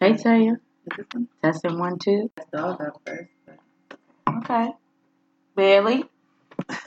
Hey, 0.00 0.12
Teya. 0.12 0.52
Is 0.52 0.96
this 0.96 1.06
one? 1.12 1.28
Testing 1.42 1.76
one, 1.76 1.98
two. 1.98 2.30
That's 2.36 2.50
dog 2.50 2.80
up 2.80 3.02
first. 3.04 3.30
Okay. 4.28 4.68
Bailey. 5.56 6.04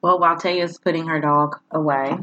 well, 0.00 0.20
while 0.20 0.36
Teya's 0.36 0.78
putting 0.78 1.08
her 1.08 1.20
dog 1.20 1.58
away, 1.72 2.16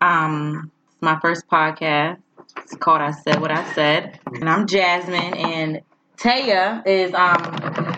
um, 0.00 0.70
it's 0.86 1.02
my 1.02 1.18
first 1.18 1.48
podcast. 1.48 2.18
It's 2.58 2.76
called 2.76 3.00
I 3.00 3.10
Said 3.10 3.40
What 3.40 3.50
I 3.50 3.64
Said. 3.74 4.20
And 4.26 4.48
I'm 4.48 4.68
Jasmine, 4.68 5.34
and 5.34 5.80
Teya 6.18 6.86
is 6.86 7.12
um 7.14 7.93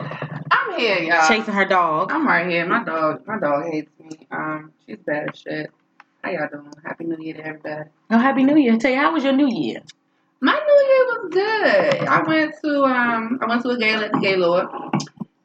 I'm 0.77 0.81
here, 0.83 0.99
y'all. 0.99 1.29
chasing 1.29 1.55
her 1.55 1.65
dog. 1.65 2.13
I'm 2.13 2.27
right 2.27 2.49
here. 2.49 2.67
My 2.67 2.85
dog, 2.85 3.27
my 3.27 3.39
dog 3.39 3.65
hates 3.73 3.91
me. 3.99 4.27
Um, 4.31 4.73
she's 4.87 4.99
bad 5.07 5.31
as 5.33 5.39
shit. 5.41 5.71
How 6.23 6.31
y'all 6.31 6.49
doing? 6.51 6.71
Happy 6.85 7.05
New 7.05 7.17
Year 7.19 7.35
to 7.35 7.47
everybody. 7.47 7.91
Oh, 8.11 8.19
Happy 8.19 8.45
New 8.45 8.57
Year. 8.57 8.77
Tell 8.77 8.91
you, 8.91 8.99
how 8.99 9.13
was 9.13 9.25
your 9.25 9.33
New 9.33 9.49
Year? 9.49 9.81
My 10.41 10.53
New 10.53 10.59
Year 10.59 11.05
was 11.07 11.29
good. 11.33 12.09
I 12.09 12.23
went 12.23 12.55
to 12.65 12.85
um, 12.85 13.39
I 13.43 13.47
went 13.47 13.63
to 13.63 13.71
a 13.71 13.79
gala 13.79 14.05
at 14.07 14.13
the 14.13 14.19
Gaylord. 14.19 14.67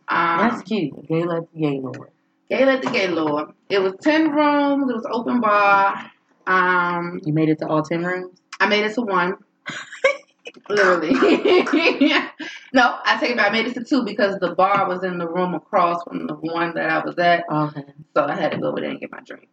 That's 0.10 0.56
Um, 0.56 0.62
cute. 0.64 1.08
Gala 1.08 1.38
at 1.38 1.54
the 1.54 1.60
Gaylord. 1.60 2.10
gala 2.50 2.74
at 2.74 2.82
the 2.82 2.90
Gaylord. 2.92 3.50
It 3.70 3.82
was 3.82 3.94
ten 4.02 4.32
rooms. 4.32 4.90
It 4.90 4.96
was 4.96 5.08
open 5.10 5.40
bar. 5.40 6.12
Um, 6.46 7.22
You 7.24 7.32
made 7.34 7.48
it 7.50 7.60
to 7.60 7.68
all 7.68 7.84
10 7.84 8.04
rooms? 8.04 8.38
I 8.60 8.68
made 8.68 8.84
it 8.84 8.96
to 8.96 9.02
one. 9.02 9.36
Literally. 10.70 11.12
no, 12.74 12.98
I 13.06 13.18
take 13.20 13.32
it 13.32 13.38
back. 13.38 13.50
I 13.50 13.52
made 13.52 13.68
it 13.68 13.74
to 13.76 13.84
two 13.84 14.04
because 14.04 14.40
the 14.40 14.56
bar 14.56 14.88
was 14.88 15.04
in 15.04 15.18
the 15.18 15.28
room 15.28 15.54
across 15.54 16.04
from 16.04 16.28
the 16.28 16.36
one 16.36 16.74
that 16.76 16.90
I 16.90 17.04
was 17.04 17.18
at. 17.18 17.46
Okay. 17.50 17.86
So 18.16 18.26
I 18.26 18.36
had 18.36 18.52
to 18.52 18.58
go 18.58 18.70
over 18.70 18.82
there 18.82 18.90
and 18.90 19.00
get 19.00 19.12
my 19.12 19.20
drink. 19.22 19.48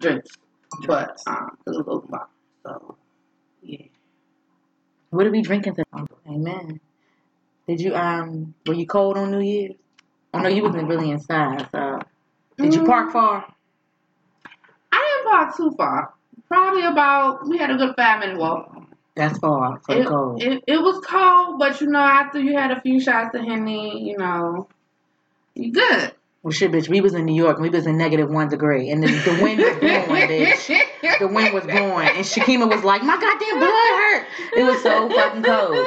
Drinks. 0.00 0.30
But 0.86 1.20
um, 1.26 1.56
it 1.66 1.70
was 1.70 1.84
open 1.86 2.10
bar. 2.10 2.28
So 2.64 2.96
yeah. 3.62 3.86
What 5.10 5.26
are 5.26 5.30
we 5.30 5.42
drinking 5.42 5.76
today? 5.76 6.04
Amen. 6.28 6.80
Did 7.66 7.80
you 7.80 7.94
um 7.94 8.54
were 8.66 8.74
you 8.74 8.86
cold 8.86 9.16
on 9.16 9.30
New 9.30 9.40
Year's? 9.40 9.74
I 10.32 10.42
know 10.42 10.48
you 10.48 10.62
wasn't 10.62 10.88
really 10.88 11.10
inside, 11.10 11.68
so 11.72 12.00
did 12.58 12.74
you 12.74 12.84
park 12.84 13.12
far? 13.12 13.44
I 14.92 15.22
didn't 15.24 15.32
park 15.32 15.56
too 15.56 15.70
far. 15.76 16.12
Probably 16.48 16.84
about 16.84 17.48
we 17.48 17.58
had 17.58 17.70
a 17.70 17.76
good 17.76 17.94
five 17.96 18.20
minute 18.20 18.38
walk. 18.38 18.85
That's 19.16 19.38
far 19.38 19.80
for 19.80 19.94
the 19.94 20.00
It, 20.02 20.06
cold. 20.06 20.42
it, 20.42 20.62
it 20.66 20.76
was 20.78 21.02
cold, 21.04 21.58
but 21.58 21.80
you 21.80 21.88
know, 21.88 21.98
after 21.98 22.38
you 22.38 22.52
had 22.56 22.70
a 22.70 22.80
few 22.80 23.00
shots 23.00 23.34
of 23.34 23.42
Henny, 23.42 24.06
you 24.08 24.16
know, 24.18 24.68
you 25.54 25.72
good. 25.72 26.12
well 26.42 26.52
shit 26.52 26.70
bitch, 26.70 26.88
we 26.88 27.00
was 27.00 27.14
in 27.14 27.24
New 27.24 27.34
York 27.34 27.56
and 27.56 27.62
we 27.62 27.70
was 27.70 27.86
in 27.86 27.96
negative 27.96 28.28
one 28.30 28.48
degree 28.48 28.90
and 28.90 29.02
the, 29.02 29.06
the 29.08 29.42
wind 29.42 29.58
was 29.58 29.76
blowing, 29.78 30.28
bitch. 30.28 30.80
The 31.18 31.28
wind 31.28 31.54
was 31.54 31.64
blowing 31.64 32.08
and 32.08 32.24
Shakima 32.26 32.68
was 32.68 32.84
like, 32.84 33.02
My 33.02 33.14
goddamn 33.18 33.58
blood 33.58 33.70
hurt. 33.70 34.26
It 34.56 34.64
was 34.64 34.82
so 34.82 35.08
fucking 35.08 35.42
cold. 35.42 35.86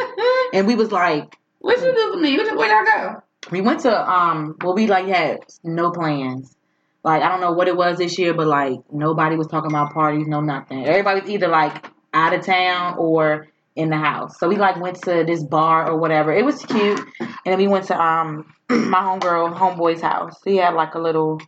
And 0.54 0.66
we 0.66 0.74
was 0.76 0.92
like 0.92 1.38
What 1.60 1.78
you 1.80 1.94
do 1.94 2.12
for 2.14 2.18
me? 2.20 2.36
Where 2.38 2.56
where 2.56 2.84
y'all 2.86 3.14
go? 3.14 3.22
we 3.52 3.62
went 3.62 3.82
to 3.82 4.12
um 4.12 4.56
well 4.64 4.74
we 4.74 4.88
like 4.88 5.06
had 5.08 5.40
no 5.64 5.92
plans. 5.92 6.56
Like 7.04 7.22
I 7.22 7.28
don't 7.30 7.42
know 7.42 7.52
what 7.52 7.68
it 7.68 7.78
was 7.78 7.98
this 8.00 8.18
year, 8.18 8.34
but 8.34 8.48
like 8.48 8.80
nobody 8.92 9.36
was 9.36 9.48
talking 9.48 9.70
about 9.72 9.94
parties, 9.94 10.26
no 10.28 10.42
nothing. 10.42 10.86
Everybody 10.88 11.22
was 11.22 11.30
either 11.30 11.48
like 11.48 11.86
out 12.14 12.34
of 12.34 12.46
town 12.46 12.96
or 12.98 13.48
in 13.76 13.90
the 13.90 13.98
house. 13.98 14.38
So 14.40 14.50
we 14.50 14.58
like 14.58 14.80
went 14.80 15.02
to 15.04 15.24
this 15.26 15.44
bar 15.44 15.90
or 15.90 15.98
whatever. 15.98 16.34
It 16.34 16.44
was 16.44 16.64
cute. 16.66 17.00
And 17.20 17.30
then 17.46 17.58
we 17.58 17.68
went 17.68 17.86
to 17.88 18.02
um 18.02 18.54
my 18.70 19.00
homegirl 19.00 19.56
homeboy's 19.56 20.02
house. 20.02 20.36
He 20.44 20.58
had 20.58 20.74
like 20.74 20.96
a 20.96 21.00
little 21.00 21.40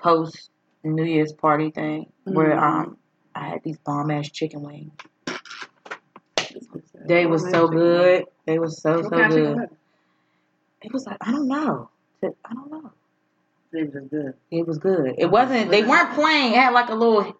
post 0.00 0.50
New 0.84 1.04
Year's 1.04 1.32
party 1.32 1.70
thing 1.70 2.06
where 2.24 2.56
Mhm. 2.56 2.62
um 2.62 2.96
I 3.34 3.48
had 3.48 3.62
these 3.64 3.78
bomb 3.78 4.10
ass 4.10 4.30
chicken 4.30 4.62
wings. 4.62 4.92
They 7.06 7.26
was 7.26 7.48
so 7.50 7.68
good. 7.68 8.24
They 8.46 8.58
was 8.58 8.80
so 8.82 9.02
so 9.02 9.10
kind 9.10 9.24
of 9.24 9.30
chicken 9.38 9.54
good. 9.54 9.62
it? 9.64 9.70
It 10.82 10.92
was 10.92 11.06
like 11.06 11.16
I 11.20 11.32
don't 11.32 11.48
know. 11.48 11.90
I 12.24 12.54
don't 12.54 12.70
know. 12.70 12.90
They 13.72 13.84
was 13.84 14.04
good. 14.10 14.34
It 14.50 14.66
was 14.66 14.78
good. 14.78 15.14
It 15.18 15.30
wasn't. 15.30 15.70
They 15.70 15.82
weren't 15.82 16.12
playing. 16.12 16.52
It 16.52 16.56
had 16.56 16.72
like 16.74 16.88
a 16.90 16.94
little 16.94 17.34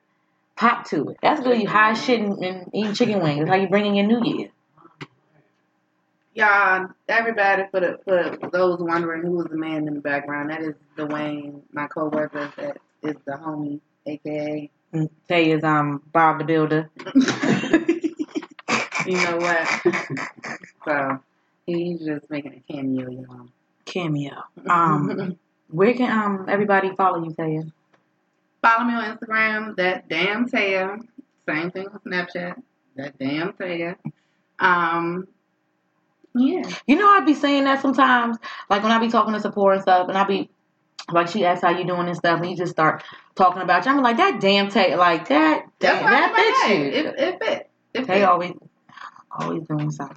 pop 0.56 0.88
to 0.90 1.10
it. 1.10 1.18
That's 1.22 1.40
good. 1.40 1.60
You 1.60 1.68
high 1.68 1.94
shit 1.94 2.20
and, 2.20 2.44
and 2.44 2.70
eating 2.72 2.94
chicken 2.94 3.20
wings. 3.20 3.40
That's 3.40 3.50
how 3.50 3.56
you 3.56 3.68
bring 3.68 3.86
in 3.86 3.94
your 3.94 4.06
New 4.06 4.24
Year. 4.24 4.48
Y'all, 6.34 6.88
everybody, 7.08 7.64
for 7.70 7.80
the 7.80 8.38
for 8.40 8.50
those 8.50 8.80
wondering 8.80 9.22
who 9.22 9.32
was 9.32 9.46
the 9.46 9.56
man 9.56 9.86
in 9.86 9.94
the 9.94 10.00
background, 10.00 10.50
that 10.50 10.62
is 10.62 10.74
Dwayne, 10.96 11.60
my 11.72 11.86
coworker. 11.88 12.50
That 12.56 12.78
is 13.02 13.16
the 13.26 13.32
homie, 13.32 13.80
aka. 14.06 14.70
And 14.92 15.10
Say 15.28 15.50
is 15.50 15.62
um 15.62 16.02
Bob 16.12 16.38
the 16.38 16.44
Builder. 16.44 16.90
you 19.06 19.16
know 19.24 19.36
what? 19.36 19.68
So 20.84 21.20
he's 21.66 22.00
just 22.00 22.30
making 22.30 22.54
a 22.54 22.72
cameo, 22.72 23.10
you 23.10 23.22
know. 23.22 23.48
Cameo. 23.84 24.42
Um, 24.68 25.36
where 25.68 25.94
can 25.94 26.10
um 26.10 26.46
everybody 26.48 26.94
follow 26.96 27.22
you, 27.24 27.34
Teya? 27.34 27.70
Follow 28.62 28.84
me 28.84 28.94
on 28.94 29.16
Instagram. 29.16 29.76
That 29.76 30.08
damn 30.08 30.48
Teya. 30.48 31.00
Same 31.48 31.70
thing 31.72 31.88
with 31.92 32.04
Snapchat. 32.04 32.62
That 32.96 33.18
damn 33.18 33.52
Teya. 33.54 33.96
Um. 34.58 35.26
Yeah. 36.34 36.62
You 36.86 36.96
know 36.96 37.10
I'd 37.10 37.26
be 37.26 37.34
saying 37.34 37.64
that 37.64 37.82
sometimes, 37.82 38.38
like 38.70 38.82
when 38.82 38.92
I 38.92 38.98
be 38.98 39.10
talking 39.10 39.34
to 39.34 39.40
support 39.40 39.74
and 39.74 39.82
stuff, 39.82 40.08
and 40.08 40.16
I 40.16 40.24
be 40.24 40.48
like 41.10 41.28
she 41.28 41.44
asks 41.44 41.62
how 41.62 41.70
you 41.70 41.84
doing 41.84 42.06
and 42.06 42.16
stuff, 42.16 42.40
and 42.40 42.50
you 42.50 42.56
just 42.56 42.72
start 42.72 43.02
talking 43.34 43.62
about 43.62 43.84
you. 43.84 43.90
I'm 43.90 44.02
like 44.02 44.16
that 44.18 44.40
damn 44.40 44.70
Tay, 44.70 44.96
like 44.96 45.28
that. 45.28 45.66
Damn, 45.78 46.04
that 46.04 46.34
fits 46.34 46.78
you. 46.78 46.84
It, 46.84 47.06
it 47.18 47.44
fit. 47.44 47.70
It 47.94 48.04
Tay 48.06 48.20
fit. 48.20 48.22
always, 48.22 48.52
always 49.30 49.62
doing 49.64 49.90
something. 49.90 50.16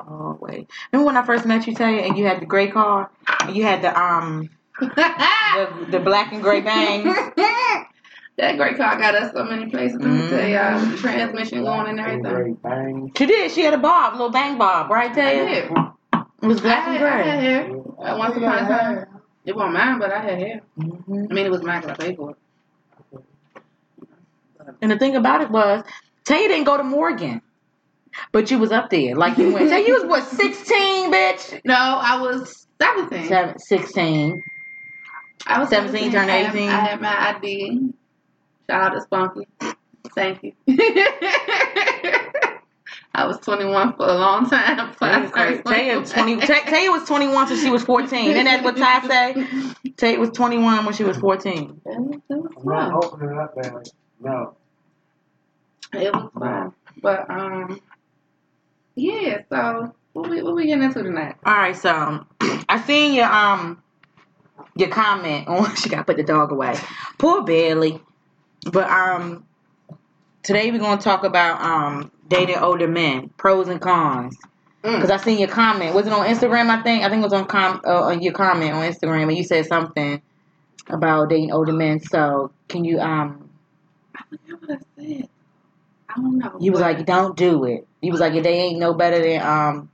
Always. 0.00 0.66
Remember 0.90 1.06
when 1.06 1.16
I 1.16 1.24
first 1.24 1.46
met 1.46 1.66
you, 1.66 1.74
Tay, 1.74 2.08
and 2.08 2.16
you 2.18 2.26
had 2.26 2.40
the 2.40 2.46
gray 2.46 2.70
car, 2.70 3.10
and 3.40 3.54
you 3.54 3.62
had 3.62 3.82
the 3.82 4.00
um 4.00 4.50
the, 4.80 5.86
the 5.90 6.00
black 6.00 6.32
and 6.32 6.42
gray 6.42 6.60
bangs. 6.60 7.04
that 8.36 8.56
gray 8.56 8.74
car 8.74 8.98
got 8.98 9.14
us 9.14 9.32
so 9.34 9.44
many 9.44 9.70
places. 9.70 9.98
Let 10.00 10.08
me 10.08 10.28
tell 10.28 10.48
y'all, 10.48 10.90
the 10.90 10.96
transmission 10.96 11.64
going 11.64 11.88
and 11.88 12.00
everything. 12.00 12.22
Great 12.22 12.62
bang. 12.62 13.12
She 13.16 13.26
did. 13.26 13.50
She 13.52 13.62
had 13.62 13.74
a 13.74 13.78
bob, 13.78 14.14
little 14.14 14.30
bang 14.30 14.58
bob, 14.58 14.90
right, 14.90 15.10
I 15.10 15.14
Tay? 15.14 15.68
It 16.42 16.46
was 16.46 16.58
I 16.58 16.62
black 16.62 16.88
and 16.88 16.96
had, 16.96 17.06
I 17.06 17.22
had 17.22 17.40
hair. 17.40 17.70
Uh, 17.70 18.16
Once 18.18 18.36
upon 18.36 18.58
a 18.58 18.68
time. 18.68 19.06
It 19.44 19.56
wasn't 19.56 19.74
mine, 19.74 19.98
but 19.98 20.12
I 20.12 20.20
had 20.22 20.38
hair. 20.38 20.60
hmm 20.76 21.26
I 21.30 21.34
mean, 21.34 21.46
it 21.46 21.50
was 21.50 21.62
mine 21.62 21.80
because 21.80 21.96
I 21.98 22.04
paid 22.04 22.16
for 22.16 22.30
it. 22.30 22.36
And 24.80 24.90
the 24.90 24.98
thing 24.98 25.16
about 25.16 25.40
it 25.42 25.50
was, 25.50 25.84
Tay 26.24 26.46
didn't 26.48 26.64
go 26.64 26.76
to 26.76 26.84
Morgan, 26.84 27.42
but 28.32 28.50
you 28.50 28.58
was 28.58 28.70
up 28.72 28.90
there, 28.90 29.16
like 29.16 29.36
you 29.38 29.52
went. 29.52 29.68
Tay, 29.70 29.86
you 29.86 29.94
was 29.94 30.04
what, 30.04 30.24
sixteen, 30.24 31.12
bitch? 31.12 31.60
No, 31.64 31.74
I 31.74 32.20
was 32.20 32.66
17. 32.80 33.28
Seven, 33.28 33.58
16. 33.58 34.42
I 35.46 35.58
was 35.60 35.68
17, 35.70 36.12
turned 36.12 36.30
I 36.30 36.36
had- 36.38 36.54
18. 36.54 36.68
I 36.68 36.80
had 36.80 37.00
my 37.00 37.28
ID. 37.36 37.92
Shout 38.68 38.82
out 38.82 38.94
to 38.94 39.00
Spunky. 39.02 39.46
Thank 40.14 40.42
you. 40.42 40.52
I 43.14 43.26
was 43.26 43.38
21 43.40 43.94
for 43.96 44.06
a 44.08 44.14
long 44.14 44.48
time. 44.48 44.88
before 44.90 45.08
I 45.08 45.26
started 45.28 45.64
Tay 45.66 46.02
twenty. 46.04 46.36
Tay, 46.40 46.60
Tay 46.64 46.88
was 46.88 47.04
twenty 47.06 47.28
one, 47.28 47.46
so 47.46 47.54
she 47.56 47.68
was 47.70 47.84
fourteen. 47.84 48.30
Isn't 48.30 48.44
that 48.46 48.64
what 48.64 48.76
Ty 48.76 49.06
say? 49.06 49.46
Tay 49.98 50.16
was 50.16 50.30
twenty 50.30 50.56
one 50.56 50.82
when 50.86 50.94
she 50.94 51.04
was 51.04 51.18
fourteen. 51.18 51.78
It 51.84 52.00
was, 52.00 52.20
it 52.30 52.34
was 52.34 52.52
I'm 52.58 52.64
not 52.90 53.04
opening 53.04 53.30
it 53.36 53.38
up, 53.38 53.54
Bailey. 53.54 53.82
No. 54.20 54.54
It 55.92 56.10
was 56.14 56.30
fun. 56.38 56.72
But, 57.02 57.28
um, 57.30 57.80
yeah, 58.94 59.42
so 59.50 59.94
what 60.14 60.30
we, 60.30 60.42
what 60.42 60.54
we 60.54 60.66
getting 60.66 60.84
into 60.84 61.02
tonight? 61.02 61.36
All 61.44 61.52
right, 61.54 61.76
so 61.76 62.24
I 62.68 62.82
seen 62.86 63.12
your 63.12 63.26
um 63.30 63.82
your 64.74 64.88
comment 64.88 65.48
on 65.48 65.74
she 65.76 65.88
got 65.88 65.98
to 65.98 66.04
put 66.04 66.16
the 66.16 66.22
dog 66.22 66.52
away. 66.52 66.76
Poor 67.18 67.42
Bailey. 67.42 68.00
But 68.70 68.88
um 68.90 69.44
today 70.42 70.70
we're 70.70 70.78
gonna 70.78 71.00
talk 71.00 71.24
about 71.24 71.60
um 71.62 72.10
dating 72.28 72.58
older 72.58 72.88
men, 72.88 73.28
pros 73.36 73.68
and 73.68 73.80
cons. 73.80 74.36
Mm. 74.82 74.96
Because 74.96 75.10
I 75.10 75.16
seen 75.18 75.38
your 75.38 75.48
comment. 75.48 75.94
Was 75.94 76.06
it 76.06 76.12
on 76.12 76.26
Instagram? 76.26 76.68
I 76.68 76.82
think. 76.82 77.04
I 77.04 77.08
think 77.08 77.20
it 77.20 77.24
was 77.24 77.32
on 77.32 77.46
com 77.46 77.80
uh, 77.84 78.02
on 78.02 78.20
your 78.22 78.32
comment 78.32 78.72
on 78.72 78.82
Instagram, 78.82 79.28
and 79.28 79.36
you 79.36 79.44
said 79.44 79.66
something 79.66 80.20
about 80.88 81.28
dating 81.28 81.52
older 81.52 81.72
men. 81.72 82.00
So 82.00 82.50
can 82.68 82.84
you 82.84 82.98
um? 82.98 83.48
I 84.16 84.22
forgot 84.28 84.60
what 84.60 84.70
I 84.70 85.02
said. 85.02 85.28
I 86.08 86.14
don't 86.16 86.38
know. 86.38 86.56
You 86.60 86.72
was 86.72 86.80
like, 86.80 87.06
don't 87.06 87.36
do 87.36 87.64
it. 87.64 87.86
You 88.02 88.10
was 88.10 88.20
like, 88.20 88.34
they 88.42 88.54
ain't 88.54 88.78
no 88.78 88.92
better 88.92 89.22
than 89.22 89.42
um. 89.42 89.90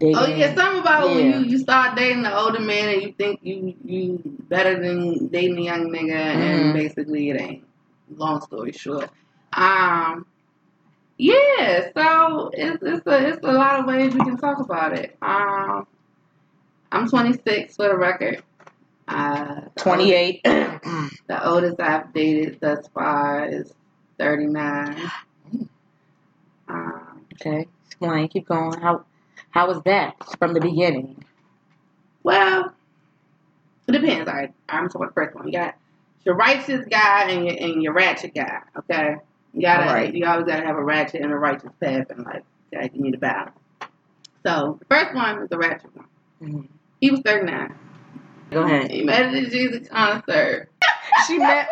Dating. 0.00 0.16
Oh 0.16 0.26
yeah, 0.26 0.54
something 0.54 0.80
about 0.80 1.10
when 1.10 1.44
you, 1.44 1.50
you 1.50 1.58
start 1.58 1.94
dating 1.96 2.22
the 2.22 2.34
older 2.36 2.58
man 2.60 2.88
and 2.88 3.02
you 3.02 3.12
think 3.12 3.40
you 3.42 3.74
you 3.84 4.20
better 4.48 4.80
than 4.80 5.28
dating 5.28 5.58
a 5.58 5.62
young 5.62 5.90
nigga 5.90 6.10
Mhm. 6.14 6.36
and 6.36 6.74
basically 6.74 7.28
it 7.30 7.40
ain't. 7.40 7.64
Long 8.16 8.40
story 8.40 8.72
short. 8.72 9.10
Um 9.52 10.26
yeah, 11.18 11.90
so 11.94 12.50
it's 12.54 12.82
it's 12.82 13.06
a 13.06 13.28
it's 13.28 13.44
a 13.44 13.52
lot 13.52 13.80
of 13.80 13.86
ways 13.86 14.14
we 14.14 14.20
can 14.20 14.38
talk 14.38 14.58
about 14.58 14.98
it. 14.98 15.16
Um 15.20 15.86
I'm 16.90 17.08
twenty 17.08 17.34
six 17.46 17.76
for 17.76 17.88
the 17.88 17.96
record. 17.96 18.42
Uh 19.06 19.12
Uh, 19.12 19.60
the 19.76 19.80
28. 19.82 20.40
oldest- 20.46 21.16
The 21.28 21.48
oldest 21.48 21.80
I've 21.80 22.12
dated 22.14 22.58
thus 22.60 22.88
far 22.88 23.44
is 23.46 23.72
39. 24.18 24.96
Um, 26.68 27.24
okay. 27.34 27.66
Explain. 27.86 28.28
Keep 28.28 28.48
going. 28.48 28.80
How 28.80 29.04
how 29.50 29.66
was 29.68 29.80
that 29.84 30.14
from 30.38 30.54
the 30.54 30.60
beginning? 30.60 31.24
well, 32.22 32.72
it 33.88 33.92
depends. 33.92 34.26
Right, 34.26 34.52
I'm 34.68 34.88
talking 34.88 35.08
the 35.08 35.12
first 35.12 35.34
one. 35.34 35.46
You 35.46 35.52
got 35.52 35.74
your 36.24 36.36
righteous 36.36 36.84
guy 36.90 37.30
and 37.30 37.46
your, 37.46 37.56
and 37.58 37.82
your 37.82 37.92
ratchet 37.92 38.34
guy. 38.34 38.60
Okay, 38.78 39.16
you 39.52 39.62
gotta 39.62 39.86
Alright. 39.86 40.14
you 40.14 40.26
always 40.26 40.46
gotta 40.46 40.64
have 40.64 40.76
a 40.76 40.84
ratchet 40.84 41.22
and 41.22 41.32
a 41.32 41.36
righteous 41.36 41.70
path 41.82 42.06
in 42.10 42.22
life. 42.24 42.42
Okay, 42.74 42.90
you 42.94 43.02
need 43.02 43.14
a 43.14 43.18
balance. 43.18 43.56
So 44.46 44.78
the 44.78 44.86
first 44.94 45.14
one 45.14 45.42
is 45.42 45.48
the 45.48 45.58
ratchet 45.58 45.90
one. 45.96 46.06
Mhm. 46.42 46.68
He 47.00 47.10
was 47.10 47.20
39. 47.20 47.74
Go 48.50 48.62
ahead. 48.62 48.90
He 48.90 49.02
met 49.02 49.22
at 49.26 49.32
the 49.32 49.46
Jeezy 49.46 49.88
concert. 49.88 50.68
She 51.26 51.38
met 51.38 51.68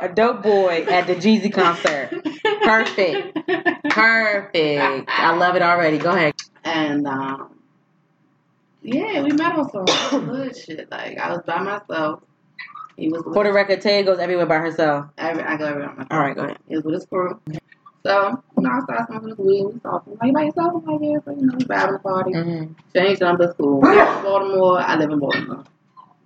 a 0.00 0.08
dope 0.08 0.42
boy 0.42 0.84
at 0.88 1.06
the 1.06 1.14
Jeezy 1.14 1.52
concert. 1.52 2.10
Perfect. 2.62 3.38
Perfect. 3.88 5.10
I 5.10 5.34
love 5.36 5.56
it 5.56 5.62
already. 5.62 5.98
Go 5.98 6.10
ahead. 6.10 6.34
And 6.64 7.06
um, 7.06 7.58
yeah, 8.82 9.22
we 9.22 9.32
met 9.32 9.54
on 9.56 9.70
some 9.70 10.24
good 10.26 10.56
shit. 10.56 10.90
Like 10.90 11.18
I 11.18 11.30
was 11.32 11.42
by 11.46 11.60
myself. 11.62 12.22
He 12.96 13.08
was 13.08 13.24
with 13.24 13.34
For 13.34 13.44
the 13.44 13.52
record, 13.52 13.80
Tay 13.80 14.02
goes 14.02 14.18
everywhere 14.18 14.46
by 14.46 14.58
herself. 14.58 15.06
every, 15.18 15.42
I 15.42 15.56
go 15.56 15.64
everywhere 15.66 15.88
by 15.88 15.94
myself. 15.94 16.08
All 16.12 16.20
right, 16.20 16.36
go 16.36 16.42
ahead. 16.44 16.58
He 16.68 16.76
was 16.76 16.84
with 16.84 16.94
his 16.94 17.06
crew. 17.06 17.40
So, 18.04 18.42
you 18.56 18.62
know, 18.62 18.70
I 18.70 18.80
started 18.84 19.06
smoking 19.08 19.28
this 19.30 19.38
weed. 19.38 19.64
We 19.72 19.80
talking. 19.80 20.18
Like, 20.20 20.34
by 20.34 20.42
yourself? 20.44 20.82
I'm 20.86 20.92
like, 20.92 21.00
yeah, 21.02 21.18
but, 21.24 21.36
you 21.36 21.46
know, 21.46 21.54
vibing 21.58 21.92
the 21.92 21.98
party. 22.00 22.32
Mm-hmm. 22.32 22.72
Changed 22.94 23.20
number 23.20 23.50
school. 23.52 23.80
Baltimore. 23.80 24.80
I 24.80 24.96
live 24.96 25.10
in 25.10 25.18
Baltimore. 25.20 25.64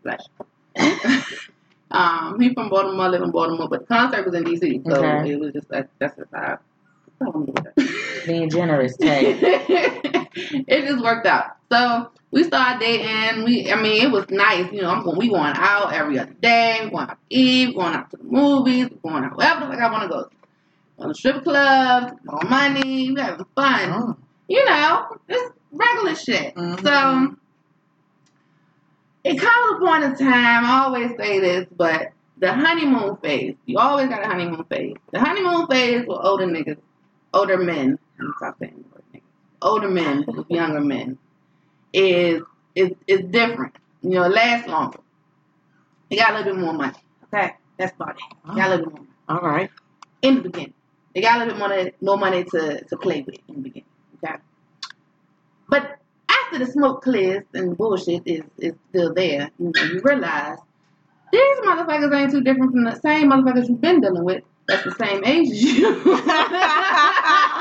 Flash. 0.03 0.21
um, 1.91 2.41
he 2.41 2.53
from 2.55 2.71
Baltimore. 2.71 3.07
I 3.07 3.09
live 3.09 3.23
in 3.23 3.31
Baltimore. 3.31 3.69
But 3.69 3.81
the 3.81 3.87
concert 3.87 4.25
was 4.25 4.35
in 4.35 4.45
D.C. 4.45 4.83
So 4.87 4.93
Okay. 5.05 5.31
it 5.33 5.39
was 5.39 5.53
just 5.53 5.71
like, 5.71 5.89
that's 5.99 6.17
just 6.17 6.31
how. 6.33 6.59
that's 7.19 7.21
how 7.21 7.33
I'm 7.33 7.45
doing 7.45 7.67
it. 7.77 8.27
Being 8.27 8.49
generous, 8.51 8.97
Tay. 8.97 10.03
it 10.67 10.87
just 10.87 11.03
worked 11.03 11.27
out. 11.27 11.57
So 11.73 12.11
we 12.31 12.45
started 12.45 12.81
dating. 12.81 13.45
We, 13.45 13.73
I 13.73 13.81
mean, 13.81 14.03
it 14.03 14.11
was 14.11 14.29
nice. 14.31 14.71
You 14.73 14.83
know, 14.83 14.91
I'm 14.91 15.03
going. 15.03 15.17
We 15.17 15.29
going 15.29 15.55
out 15.57 15.93
every 15.93 16.19
other 16.19 16.35
day. 16.35 16.81
We 16.85 16.91
going 16.91 17.09
out 17.09 17.19
to 17.31 17.37
eat. 17.37 17.75
Going 17.75 17.95
out 17.95 18.11
to 18.11 18.17
the 18.19 18.25
movies. 18.25 18.89
Going 19.03 19.25
out 19.25 19.37
wherever 19.37 19.61
the 19.61 19.73
fuck 19.73 19.81
I 19.81 19.91
want 19.91 20.03
to 20.03 20.09
go. 20.09 20.31
On 20.99 21.09
the 21.09 21.15
strip 21.15 21.43
clubs. 21.43 22.13
More 22.25 22.43
money. 22.49 23.11
We 23.13 23.21
having 23.21 23.47
fun. 23.55 23.91
Oh. 23.93 24.17
You 24.49 24.65
know, 24.65 25.19
it's 25.29 25.53
regular 25.73 26.15
shit. 26.15 26.55
Mhm. 26.55 26.83
So 26.83 27.37
it 29.25 29.41
comes 29.41 29.83
upon 29.83 30.03
a 30.05 30.15
time. 30.17 30.65
I 30.65 30.85
always 30.85 31.11
say 31.19 31.41
this, 31.41 31.67
but 31.77 32.13
the 32.39 32.53
honeymoon 32.53 33.17
phase. 33.17 33.57
You 33.65 33.79
always 33.79 34.09
got 34.09 34.23
a 34.25 34.29
honeymoon 34.29 34.65
phase. 34.65 34.95
The 35.13 35.21
honeymoon 35.21 35.67
phase 35.67 36.07
with 36.07 36.19
older 36.21 36.47
niggas, 36.47 36.79
older 37.33 37.59
men. 37.59 37.99
Older 39.63 39.89
men 39.89 40.25
with 40.27 40.51
younger 40.51 40.81
men 40.81 41.19
is 41.93 42.43
is 42.75 42.93
is 43.07 43.21
different. 43.31 43.75
You 44.03 44.11
know, 44.11 44.25
it 44.25 44.33
lasts 44.33 44.69
longer. 44.69 45.01
You 46.11 46.19
got 46.19 46.35
a 46.35 46.39
little 46.39 46.55
bit 46.55 46.63
more 46.63 46.73
money. 46.75 46.99
Okay, 47.25 47.55
that's 47.79 47.95
about 47.95 48.17
it. 48.17 48.23
You 48.49 48.55
got 48.55 48.67
a 48.69 48.77
little 48.77 48.85
bit 48.87 48.93
more 48.95 49.01
money 49.01 49.11
All 49.29 49.41
right. 49.41 49.71
in 50.23 50.37
the 50.37 50.43
beginning. 50.43 50.75
They 51.15 51.23
got 51.23 51.37
a 51.37 51.45
little 51.45 51.55
bit 51.55 51.59
more 51.59 51.69
money, 51.69 51.93
more 52.01 52.19
money 52.19 52.45
to, 52.45 52.85
to 52.85 52.97
play 52.99 53.23
with 53.23 53.37
in 53.49 53.55
the 53.57 53.61
beginning. 53.63 53.89
Okay. 54.23 54.37
But 55.69 55.99
after 56.29 56.59
the 56.59 56.67
smoke 56.71 57.03
clears 57.03 57.45
and 57.55 57.77
bullshit 57.77 58.23
is, 58.27 58.43
is 58.59 58.75
still 58.91 59.15
there, 59.15 59.51
you 59.59 59.73
know, 59.75 59.83
you 59.83 60.01
realize 60.05 60.59
these 61.33 61.59
motherfuckers 61.65 62.15
ain't 62.15 62.31
too 62.31 62.43
different 62.43 62.73
from 62.73 62.85
the 62.85 63.01
same 63.01 63.31
motherfuckers 63.31 63.69
you've 63.69 63.81
been 63.81 64.01
dealing 64.01 64.25
with. 64.25 64.45
That's 64.69 64.85
the 64.85 64.93
same 64.93 65.25
age 65.25 65.51
as 65.51 65.63
you. 65.63 65.87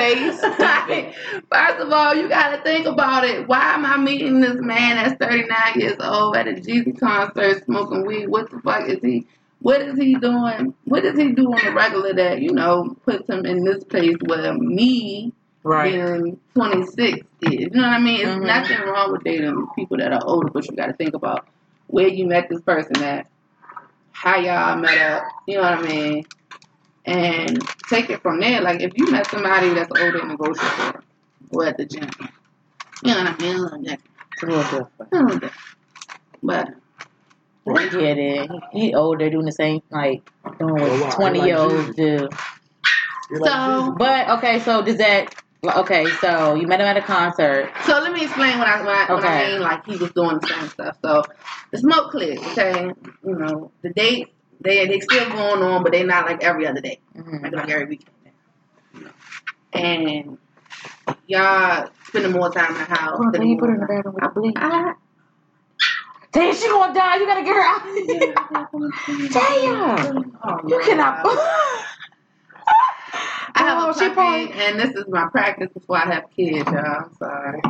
Taste. 0.00 0.40
First 1.52 1.78
of 1.80 1.92
all, 1.92 2.14
you 2.14 2.28
gotta 2.28 2.62
think 2.62 2.86
about 2.86 3.24
it. 3.24 3.46
Why 3.46 3.74
am 3.74 3.84
I 3.84 3.98
meeting 3.98 4.40
this 4.40 4.56
man 4.56 4.96
that's 4.96 5.14
39 5.22 5.48
years 5.76 5.96
old 6.00 6.36
at 6.36 6.48
a 6.48 6.52
Jeezy 6.52 6.98
concert 6.98 7.64
smoking 7.66 8.06
weed? 8.06 8.28
What 8.28 8.50
the 8.50 8.60
fuck 8.60 8.88
is 8.88 9.00
he? 9.02 9.26
What 9.60 9.82
is 9.82 9.98
he 9.98 10.14
doing? 10.14 10.74
What 10.84 11.02
does 11.02 11.18
he 11.18 11.32
do 11.32 11.52
on 11.52 11.60
the 11.64 11.72
regular 11.72 12.14
that, 12.14 12.40
you 12.40 12.52
know, 12.52 12.96
puts 13.04 13.28
him 13.28 13.44
in 13.44 13.64
this 13.64 13.84
place 13.84 14.16
where 14.26 14.54
me 14.54 15.32
Right. 15.64 15.92
being 15.92 16.40
26 16.54 17.26
is? 17.42 17.50
You 17.52 17.70
know 17.70 17.82
what 17.82 17.92
I 17.92 17.98
mean? 18.00 18.20
It's 18.20 18.30
Mhm. 18.30 18.46
nothing 18.46 18.78
wrong 18.88 19.12
with 19.12 19.24
dating 19.24 19.66
people 19.76 19.98
that 19.98 20.12
are 20.14 20.22
older, 20.24 20.48
but 20.48 20.66
you 20.70 20.76
gotta 20.76 20.94
think 20.94 21.14
about 21.14 21.46
where 21.88 22.08
you 22.08 22.26
met 22.26 22.48
this 22.48 22.62
person 22.62 23.02
at, 23.02 23.26
how 24.12 24.38
y'all 24.38 24.76
met 24.76 24.98
up, 25.12 25.24
you 25.46 25.56
know 25.56 25.62
what 25.62 25.78
I 25.78 25.82
mean? 25.82 26.24
And 27.06 27.58
take 27.88 28.10
it 28.10 28.20
from 28.22 28.40
there. 28.40 28.60
Like 28.60 28.82
if 28.82 28.92
you 28.96 29.10
met 29.10 29.26
somebody 29.30 29.70
that's 29.70 29.90
older 30.00 30.18
in 30.20 30.28
the 30.28 30.36
grocery 30.36 30.68
store 30.68 31.02
or 31.52 31.66
at 31.66 31.76
the 31.78 31.86
gym, 31.86 32.08
you 33.02 33.14
know 33.14 33.24
what 33.24 33.40
I 33.40 33.42
mean? 33.42 33.56
A 33.56 33.60
little 33.60 33.78
different. 33.82 34.00
It's 34.32 34.42
a 34.42 34.46
little 34.46 34.62
different. 34.62 35.12
A 35.12 35.16
little 35.16 35.38
different. 35.38 35.52
But 36.42 36.68
I 37.68 37.88
get 37.88 38.18
it. 38.18 38.50
He, 38.72 38.80
he 38.80 38.94
older, 38.94 39.30
doing 39.30 39.46
the 39.46 39.52
same, 39.52 39.80
like, 39.90 40.22
doing 40.58 40.80
Oh, 40.80 41.00
wow. 41.00 41.00
what 41.06 41.14
20 41.14 41.44
year 41.44 41.56
olds 41.56 41.94
do. 41.96 42.28
You're 43.30 43.40
like, 43.40 43.50
So- 43.50 43.94
But, 43.98 44.28
okay, 44.38 44.58
so 44.60 44.82
does 44.82 44.96
that, 44.98 45.34
okay, 45.64 46.06
so 46.20 46.54
you 46.54 46.66
met 46.66 46.80
him 46.80 46.86
at 46.86 46.96
a 46.96 47.02
concert. 47.02 47.70
So 47.84 47.92
let 48.00 48.12
me 48.12 48.24
explain 48.24 48.58
what 48.58 48.66
I 48.68 48.80
what 48.82 48.88
I, 49.10 49.14
what 49.14 49.24
I 49.24 49.48
mean. 49.48 49.60
Like 49.60 49.84
he 49.86 49.96
was 49.96 50.10
doing 50.12 50.38
the 50.40 50.46
same 50.48 50.68
stuff. 50.68 50.96
So 51.02 51.22
the 51.72 51.78
smoke 51.78 52.10
cleared. 52.10 52.38
Okay, 52.38 52.90
you 53.24 53.34
know 53.36 53.70
the 53.82 53.90
dates 53.94 54.30
they 54.60 54.86
they 54.86 55.00
still 55.00 55.28
going 55.30 55.62
on, 55.62 55.82
but 55.82 55.92
they 55.92 56.02
not 56.04 56.26
like 56.26 56.42
every 56.42 56.66
other 56.66 56.80
day, 56.80 57.00
Mhm. 57.16 57.42
like, 57.42 57.52
like 57.52 57.70
every 57.70 57.86
weekend. 57.86 58.10
And 59.72 60.38
y'all 61.26 61.88
spending 62.08 62.32
more 62.32 62.50
time 62.50 62.72
in 62.72 62.78
the 62.78 62.84
house. 62.84 63.18
On, 63.20 63.32
can 63.32 63.46
you 63.46 63.56
put 63.58 63.68
her 63.68 63.74
in 63.74 63.80
the 63.80 63.86
bathroom 63.86 64.14
with 64.14 64.24
the 64.24 64.40
bleach? 64.40 64.56
I, 64.58 64.94
Damn, 66.32 66.54
she 66.54 66.68
gonna 66.68 66.94
die. 66.94 67.16
You 67.16 67.26
gotta 67.26 67.42
get 67.42 67.56
her 67.56 67.62
out. 67.62 67.82
Damn. 69.32 70.32
Oh, 70.44 70.60
You 70.68 70.80
cannot. 70.84 71.26
I 73.52 73.64
have 73.64 73.82
Oh, 73.84 73.90
a 73.90 73.94
she 73.94 74.00
puppy, 74.00 74.14
probably- 74.14 74.52
and 74.52 74.78
this 74.80 74.90
is 74.94 75.04
my 75.08 75.26
practice 75.32 75.68
before 75.74 75.96
I 75.98 76.06
have 76.14 76.24
kids, 76.36 76.70
y'all. 76.70 76.76
I'm 77.04 77.14
sorry. 77.18 77.60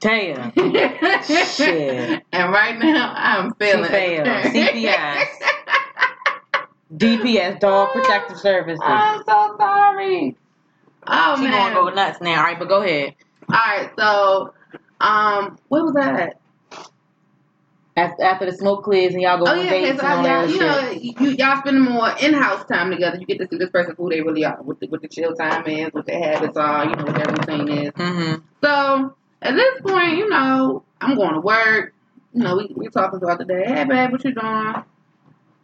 Damn. 0.00 0.52
Shit. 1.22 2.22
And 2.32 2.52
right 2.52 2.76
now, 2.76 3.12
I'm 3.16 3.54
feeling 3.54 3.88
failed. 3.90 4.26
it. 4.26 5.48
DPS, 6.96 7.60
Dog 7.60 7.92
Protective 7.92 8.38
Services. 8.38 8.82
I'm 8.84 9.22
so 9.24 9.56
sorry. 9.58 10.36
Oh 11.06 11.36
she 11.36 11.42
man. 11.44 11.74
gonna 11.74 11.90
go 11.90 11.94
nuts 11.94 12.20
now. 12.20 12.36
All 12.38 12.42
right, 12.44 12.58
but 12.58 12.68
go 12.68 12.82
ahead. 12.82 13.14
All 13.48 13.54
right, 13.56 13.90
so 13.98 14.54
um, 15.00 15.58
what 15.68 15.82
was 15.84 15.94
that? 15.94 16.38
After, 17.94 18.22
after 18.24 18.46
the 18.46 18.52
smoke 18.56 18.84
clears 18.84 19.12
and 19.12 19.20
y'all 19.20 19.38
go 19.38 19.50
Oh 19.50 19.58
on 19.58 19.64
yeah, 19.66 19.70
dates 19.70 20.00
and 20.02 20.08
all 20.08 20.26
y'all, 20.26 20.46
you 20.48 20.52
shit. 20.54 20.62
know, 20.62 20.90
you, 21.26 21.30
y'all 21.36 21.58
spending 21.58 21.82
more 21.82 22.08
in-house 22.22 22.64
time 22.64 22.90
together. 22.90 23.18
You 23.18 23.26
get 23.26 23.38
to 23.40 23.48
see 23.48 23.58
this 23.58 23.68
person 23.68 23.94
who 23.98 24.08
they 24.08 24.22
really 24.22 24.46
are, 24.46 24.56
what 24.62 24.80
the, 24.80 24.86
what 24.86 25.02
the 25.02 25.08
chill 25.08 25.34
time 25.34 25.66
is, 25.66 25.92
what 25.92 26.06
their 26.06 26.18
habits 26.18 26.56
are, 26.56 26.86
you 26.86 26.96
know, 26.96 27.04
what 27.04 27.14
their 27.16 27.26
routine 27.26 27.68
is. 27.86 27.92
Mm-hmm. 27.92 28.40
So 28.64 29.14
at 29.42 29.54
this 29.54 29.80
point, 29.82 30.16
you 30.16 30.30
know, 30.30 30.84
I'm 31.02 31.16
going 31.16 31.34
to 31.34 31.40
work. 31.40 31.92
You 32.32 32.42
know, 32.44 32.56
we 32.56 32.72
we 32.74 32.88
talking 32.88 33.18
throughout 33.18 33.38
the 33.40 33.44
day. 33.44 33.64
Hey, 33.66 33.84
babe, 33.84 34.10
what 34.10 34.24
you 34.24 34.32
doing? 34.32 34.74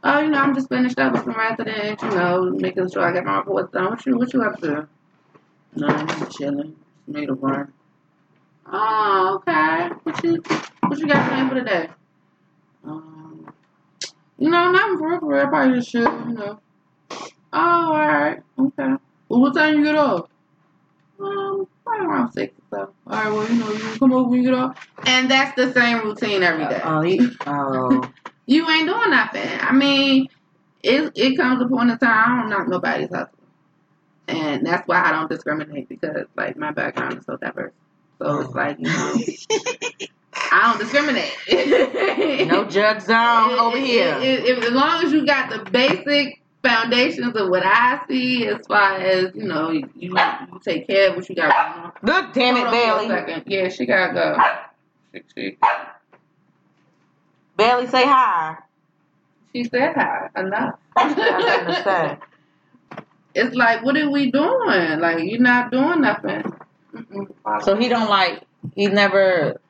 Oh, 0.05 0.21
you 0.21 0.31
know, 0.31 0.38
I'm 0.38 0.55
just 0.55 0.69
finished 0.69 0.99
up 0.99 1.12
with 1.12 1.25
some 1.25 1.37
residents. 1.37 2.02
You 2.02 2.11
know, 2.11 2.50
making 2.50 2.90
sure 2.90 3.02
I 3.02 3.12
get 3.12 3.25
my 3.25 3.38
reports 3.38 3.73
done. 3.73 3.87
What 3.87 4.07
you 4.07 4.17
what 4.17 4.33
you 4.33 4.43
up 4.43 4.61
to? 4.61 4.88
No, 5.75 5.88
I'm 5.88 6.31
chilling. 6.31 6.76
Made 7.07 7.28
a 7.28 7.35
run. 7.35 7.73
Oh, 8.71 9.40
okay. 9.40 9.88
What 10.02 10.23
you 10.23 10.43
what 10.87 10.99
you 10.99 11.07
got 11.07 11.28
planned 11.28 11.49
for 11.50 11.55
today? 11.57 11.88
Um, 12.85 13.52
you 14.38 14.50
know, 14.50 14.71
nothing 14.71 14.99
for 14.99 15.09
real, 15.09 15.21
for 15.21 15.35
real. 15.35 15.49
Probably 15.49 15.78
just 15.78 15.90
chill. 15.90 16.05
You 16.05 16.35
know. 16.35 16.61
Oh, 17.52 17.93
all 17.93 17.93
right. 17.93 18.40
Okay. 18.59 18.95
Well, 19.28 19.40
what 19.40 19.55
time 19.55 19.78
you 19.78 19.85
get 19.85 19.97
off? 19.97 20.28
Um, 21.21 21.67
probably 21.85 22.07
around 22.07 22.33
six 22.33 22.55
or 22.71 22.78
so. 22.78 22.93
All 23.07 23.19
right. 23.19 23.33
Well, 23.33 23.50
you 23.50 23.59
know, 23.59 23.73
you 23.73 23.99
come 23.99 24.12
over 24.12 24.28
when 24.28 24.43
you 24.43 24.50
get 24.50 24.59
off. 24.59 24.88
And 25.05 25.31
that's 25.31 25.57
the 25.57 25.73
same 25.73 26.05
routine 26.05 26.43
every 26.43 26.67
day. 26.67 26.81
Oh, 26.85 27.00
he, 27.00 27.28
oh. 27.47 28.11
You 28.49 28.67
ain't 28.71 28.88
doing 28.88 29.11
nothing. 29.11 29.47
I 29.61 29.73
mean, 29.73 30.28
it 30.83 31.12
it 31.14 31.37
comes 31.37 31.61
upon 31.61 31.90
a 31.90 31.99
time 31.99 32.38
I 32.38 32.40
don't 32.40 32.49
knock 32.50 32.67
nobody's 32.69 33.11
hustle, 33.11 33.28
and 34.26 34.67
that's 34.67 34.88
why 34.88 35.02
I 35.05 35.12
don't 35.12 35.28
discriminate 35.28 35.87
because 35.90 36.25
like 36.35 36.57
my 36.57 36.71
background 36.73 37.19
is 37.19 37.26
so 37.26 37.37
diverse. 37.37 37.75
So 38.19 38.40
it's 38.40 38.49
oh. 38.49 38.52
like 38.57 38.78
you 38.78 38.87
know, 38.87 39.17
I 40.35 40.71
don't 40.73 40.81
discriminate. 40.81 42.49
no 42.49 42.64
judge 42.64 43.02
zone 43.02 43.50
over 43.59 43.76
It- 43.76 43.85
here. 43.85 44.17
it- 44.19 44.23
it- 44.47 44.59
it- 44.59 44.64
as 44.64 44.71
long 44.71 45.05
as 45.05 45.12
you 45.12 45.26
got 45.26 45.50
the 45.50 45.71
basic 45.71 46.40
foundations 46.62 47.37
of 47.37 47.50
what 47.50 47.67
I 47.67 48.00
see, 48.09 48.47
as 48.47 48.67
far 48.67 48.95
as 48.95 49.35
you 49.35 49.45
know, 49.45 49.73
you, 49.73 49.90
you, 49.95 50.17
take 50.64 50.87
care 50.87 51.11
of 51.11 51.17
what 51.17 51.28
you 51.28 51.35
got 51.35 51.52
going 51.75 51.85
on. 51.85 51.93
Good 52.25 52.33
damn 52.33 52.57
it, 52.57 52.71
Bailey. 52.71 53.43
Yeah, 53.47 53.69
she 53.69 53.85
gotta 53.85 54.14
go. 54.14 54.37
She, 55.12 55.23
she, 55.35 55.59
Barely 57.59 57.88
say 57.88 58.05
hi. 58.05 58.57
She 59.53 59.65
said 59.65 59.95
hi. 59.97 60.31
Enough. 60.37 60.79
I 60.97 61.12
got 61.12 61.41
nothing 61.41 61.67
to 61.67 61.83
say. 61.83 62.19
It's 63.35 63.55
like, 63.55 63.85
what 63.85 63.97
are 63.97 64.11
we 64.11 64.31
doing? 64.31 65.00
Like, 65.00 65.25
you're 65.25 65.41
not 65.41 65.73
doing 65.73 66.00
nothing. 66.00 66.45
Mm-mm. 66.95 67.62
So 67.65 67.77
he 67.77 67.88
don't 67.88 68.09
like. 68.09 68.45
He 68.77 68.87
never. 68.87 69.61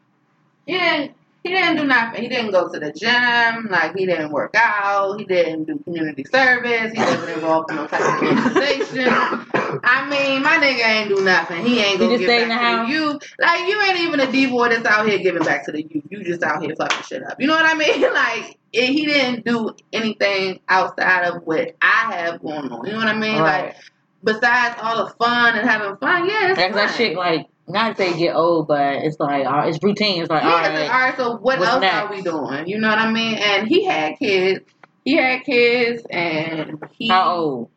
Didn't. 0.66 1.14
He 1.48 1.54
didn't 1.54 1.76
do 1.76 1.84
nothing. 1.84 2.22
He 2.22 2.28
didn't 2.28 2.50
go 2.50 2.70
to 2.70 2.78
the 2.78 2.92
gym. 2.92 3.68
Like 3.70 3.96
he 3.96 4.04
didn't 4.04 4.30
work 4.30 4.54
out. 4.54 5.18
He 5.18 5.24
didn't 5.24 5.64
do 5.64 5.78
community 5.78 6.24
service. 6.24 6.92
He 6.92 6.98
wasn't 6.98 7.30
involved 7.30 7.70
in 7.70 7.76
no 7.76 7.86
type 7.86 8.02
of 8.02 8.22
organization. 8.22 9.08
I 9.08 10.06
mean, 10.10 10.42
my 10.42 10.58
nigga 10.58 10.84
ain't 10.84 11.08
do 11.08 11.24
nothing. 11.24 11.64
He 11.64 11.80
ain't 11.80 11.98
gonna 11.98 12.18
just 12.18 12.28
give 12.28 12.48
back 12.48 12.86
to 12.86 12.86
the 12.86 12.92
youth. 12.92 13.22
Like 13.38 13.66
you 13.66 13.80
ain't 13.80 14.00
even 14.00 14.20
a 14.20 14.30
D 14.30 14.46
boy 14.46 14.68
that's 14.68 14.84
out 14.84 15.08
here 15.08 15.18
giving 15.20 15.42
back 15.42 15.64
to 15.64 15.72
the 15.72 15.82
youth. 15.82 16.04
You 16.10 16.22
just 16.22 16.42
out 16.42 16.62
here 16.62 16.76
fucking 16.76 17.02
shit 17.04 17.22
up. 17.22 17.40
You 17.40 17.46
know 17.46 17.54
what 17.54 17.64
I 17.64 17.74
mean? 17.74 18.04
Like 18.18 18.58
it, 18.72 18.86
he 18.86 19.06
didn't 19.06 19.44
do 19.44 19.74
anything 19.92 20.60
outside 20.68 21.24
of 21.24 21.42
what 21.44 21.76
I 21.80 22.12
have 22.14 22.42
going 22.42 22.70
on. 22.70 22.84
You 22.84 22.92
know 22.92 22.98
what 22.98 23.08
I 23.08 23.16
mean? 23.16 23.38
Right. 23.40 23.66
Like 23.66 23.76
besides 24.22 24.76
all 24.82 25.06
the 25.06 25.12
fun 25.12 25.56
and 25.56 25.68
having 25.68 25.96
fun, 25.96 26.28
yeah, 26.28 26.54
That's 26.54 26.74
that 26.74 26.94
shit. 26.96 27.16
Like 27.16 27.48
not 27.68 27.96
say 27.96 28.16
get 28.18 28.34
old, 28.34 28.66
but 28.68 28.96
it's 29.04 29.18
like 29.20 29.46
uh, 29.46 29.64
it's 29.66 29.82
routine. 29.82 30.22
It's 30.22 30.30
like 30.30 30.42
Yeah, 30.42 30.50
all 30.52 30.58
it's 30.58 30.68
like, 30.68 30.74
right. 30.74 30.90
all 30.90 31.00
right, 31.08 31.16
so 31.16 31.36
what 31.36 31.58
else 31.60 31.80
next? 31.80 31.94
are 31.96 32.10
we 32.10 32.22
doing? 32.22 32.66
You 32.68 32.78
know 32.78 32.88
what 32.88 32.98
I 32.98 33.10
mean? 33.10 33.34
And 33.36 33.68
he 33.68 33.84
had 33.84 34.18
kids. 34.18 34.64
He 35.04 35.16
had 35.16 35.44
kids, 35.44 36.02
and 36.10 36.82
he. 36.92 37.08
How 37.08 37.34
old? 37.36 37.70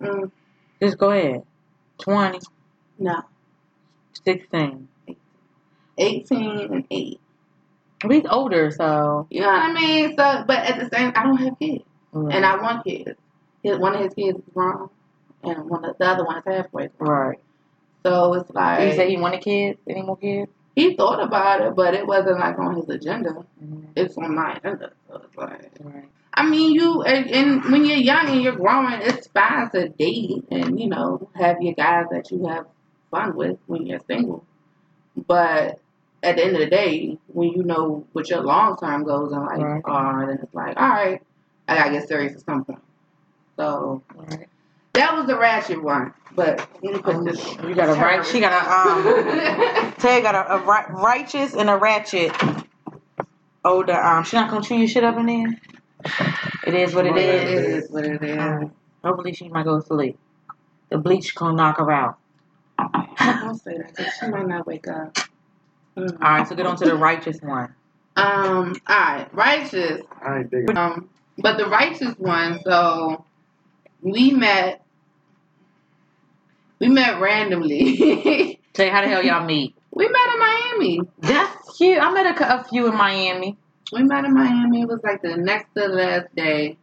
Mm, 0.00 0.30
Just 0.80 0.98
go 0.98 1.10
ahead. 1.10 1.42
20, 1.98 2.38
no, 2.98 3.22
16. 4.24 4.88
18 5.98 6.58
and 6.72 6.84
8. 6.90 7.20
He's 8.10 8.22
older, 8.28 8.70
so. 8.72 9.26
You 9.30 9.40
know 9.42 9.46
what 9.48 9.62
I 9.62 9.72
mean? 9.72 10.16
So, 10.16 10.44
but 10.46 10.58
at 10.58 10.78
the 10.80 10.96
same 10.96 11.12
I 11.14 11.22
don't 11.22 11.36
have 11.36 11.58
kids. 11.58 11.84
And 12.12 12.44
I 12.44 12.56
want 12.60 12.84
kids. 12.84 13.10
One 13.62 13.94
of 13.94 14.00
his 14.00 14.14
kids 14.14 14.38
is 14.38 14.44
grown, 14.52 14.90
and 15.44 15.70
one 15.70 15.84
of 15.84 15.96
the 15.98 16.04
other 16.04 16.24
one 16.24 16.38
is 16.38 16.42
halfway 16.46 16.88
grown. 16.98 17.10
Right. 17.10 17.38
So 18.04 18.34
it's 18.34 18.50
like. 18.50 18.80
He 18.90 18.96
say 18.96 19.10
he 19.10 19.16
wanted 19.16 19.42
kids? 19.42 19.78
Any 19.88 20.02
more 20.02 20.16
kids? 20.16 20.50
he 20.74 20.96
thought 20.96 21.22
about 21.22 21.60
it, 21.60 21.76
but 21.76 21.92
it 21.92 22.06
wasn't 22.06 22.38
like 22.40 22.58
on 22.58 22.76
his 22.76 22.88
agenda. 22.88 23.44
Mhm. 23.62 23.88
It's 23.94 24.16
on 24.16 24.34
my 24.34 24.54
agenda. 24.54 24.92
So 25.08 25.22
it's 25.24 25.36
like. 25.36 25.70
Right. 25.80 26.08
I 26.34 26.48
mean, 26.48 26.72
you 26.72 27.02
and, 27.02 27.30
and 27.30 27.64
when 27.70 27.84
you're 27.84 27.98
young 27.98 28.26
and 28.28 28.42
you're 28.42 28.56
growing, 28.56 29.00
it's 29.02 29.26
fine 29.28 29.70
to 29.72 29.88
date 29.90 30.44
and 30.50 30.80
you 30.80 30.88
know 30.88 31.28
have 31.34 31.60
your 31.60 31.74
guys 31.74 32.06
that 32.10 32.30
you 32.30 32.46
have 32.46 32.64
fun 33.10 33.36
with 33.36 33.58
when 33.66 33.86
you're 33.86 34.00
single. 34.06 34.46
But 35.26 35.78
at 36.22 36.36
the 36.36 36.44
end 36.44 36.54
of 36.56 36.60
the 36.60 36.70
day, 36.70 37.18
when 37.26 37.50
you 37.50 37.62
know 37.64 38.06
what 38.12 38.30
your 38.30 38.40
long 38.40 38.78
term 38.78 39.04
goals 39.04 39.32
and 39.32 39.44
like 39.44 39.58
Right. 39.60 39.82
are, 39.84 40.26
then 40.26 40.38
it's 40.42 40.54
like, 40.54 40.76
all 40.78 40.88
right, 40.88 41.20
I 41.68 41.76
gotta 41.76 41.90
get 41.90 42.08
serious 42.08 42.32
at 42.34 42.40
some 42.46 42.64
point. 42.64 42.80
So 43.56 44.02
right. 44.14 44.48
That 44.94 45.14
was 45.16 45.26
the 45.26 45.38
ratchet 45.38 45.82
one. 45.82 46.14
But 46.34 46.66
let 46.82 47.02
put 47.02 47.24
this. 47.24 47.56
you 47.62 47.74
got 47.74 47.88
a 47.90 48.00
right. 48.00 48.24
She 48.24 48.40
got 48.40 48.52
a 48.52 48.70
um. 49.88 49.94
Tay 49.98 50.22
got 50.22 50.34
a, 50.34 50.54
a 50.54 50.58
ri- 50.58 51.02
righteous 51.02 51.54
and 51.54 51.68
a 51.70 51.76
ratchet. 51.76 52.32
Older 53.64 53.94
um. 53.94 54.24
She 54.24 54.36
not 54.36 54.50
gonna 54.50 54.62
chew 54.64 54.76
your 54.76 54.88
shit 54.88 55.04
up 55.04 55.16
in 55.18 55.26
there. 55.26 55.60
It 56.66 56.74
is 56.74 56.94
what 56.94 57.06
it 57.06 57.16
it 57.16 57.46
is. 57.58 57.84
is 57.84 57.90
what 57.90 58.04
it 58.04 58.22
is. 58.22 58.38
Um, 58.38 58.72
hopefully 59.04 59.32
she 59.32 59.48
might 59.48 59.64
go 59.64 59.80
to 59.80 59.86
sleep. 59.86 60.18
The 60.90 60.98
bleach 60.98 61.34
gonna 61.34 61.56
knock 61.56 61.78
her 61.78 61.90
out. 61.90 62.18
Don't 63.18 63.56
say 63.56 63.78
that 63.78 63.96
'cause 63.96 64.06
she 64.18 64.26
might 64.28 64.46
not 64.46 64.66
wake 64.66 64.88
up. 64.88 65.16
Mm. 65.96 66.12
All 66.12 66.18
right, 66.20 66.48
so 66.48 66.54
get 66.54 66.66
on 66.66 66.76
to 66.76 66.84
the 66.86 66.96
righteous 66.96 67.40
one. 67.42 67.74
Um. 68.16 68.74
All 68.88 68.96
right. 68.96 69.28
Righteous. 69.34 70.02
I 70.24 70.38
ain't 70.38 70.50
digging. 70.50 70.76
Um, 70.76 71.08
but 71.38 71.56
the 71.58 71.66
righteous 71.66 72.14
one, 72.18 72.60
so 72.64 73.24
we 74.02 74.30
met. 74.32 74.84
We 76.80 76.88
met 76.88 77.20
randomly. 77.20 78.58
Tay, 78.72 78.88
how 78.88 79.02
the 79.02 79.08
hell 79.08 79.22
y'all 79.24 79.44
meet? 79.44 79.74
we 79.94 80.08
met 80.08 80.34
in 80.34 80.38
Miami. 80.40 81.00
That's 81.18 81.76
cute. 81.76 81.98
I 82.02 82.10
met 82.12 82.40
a, 82.40 82.60
a 82.60 82.64
few 82.64 82.88
in 82.88 82.96
Miami. 82.96 83.56
We 83.92 84.02
met 84.02 84.24
in 84.24 84.32
Miami. 84.34 84.82
It 84.82 84.88
was 84.88 85.00
like 85.04 85.20
the 85.22 85.36
next 85.36 85.66
to 85.74 85.82
the 85.82 85.88
last 85.88 86.34
day, 86.34 86.78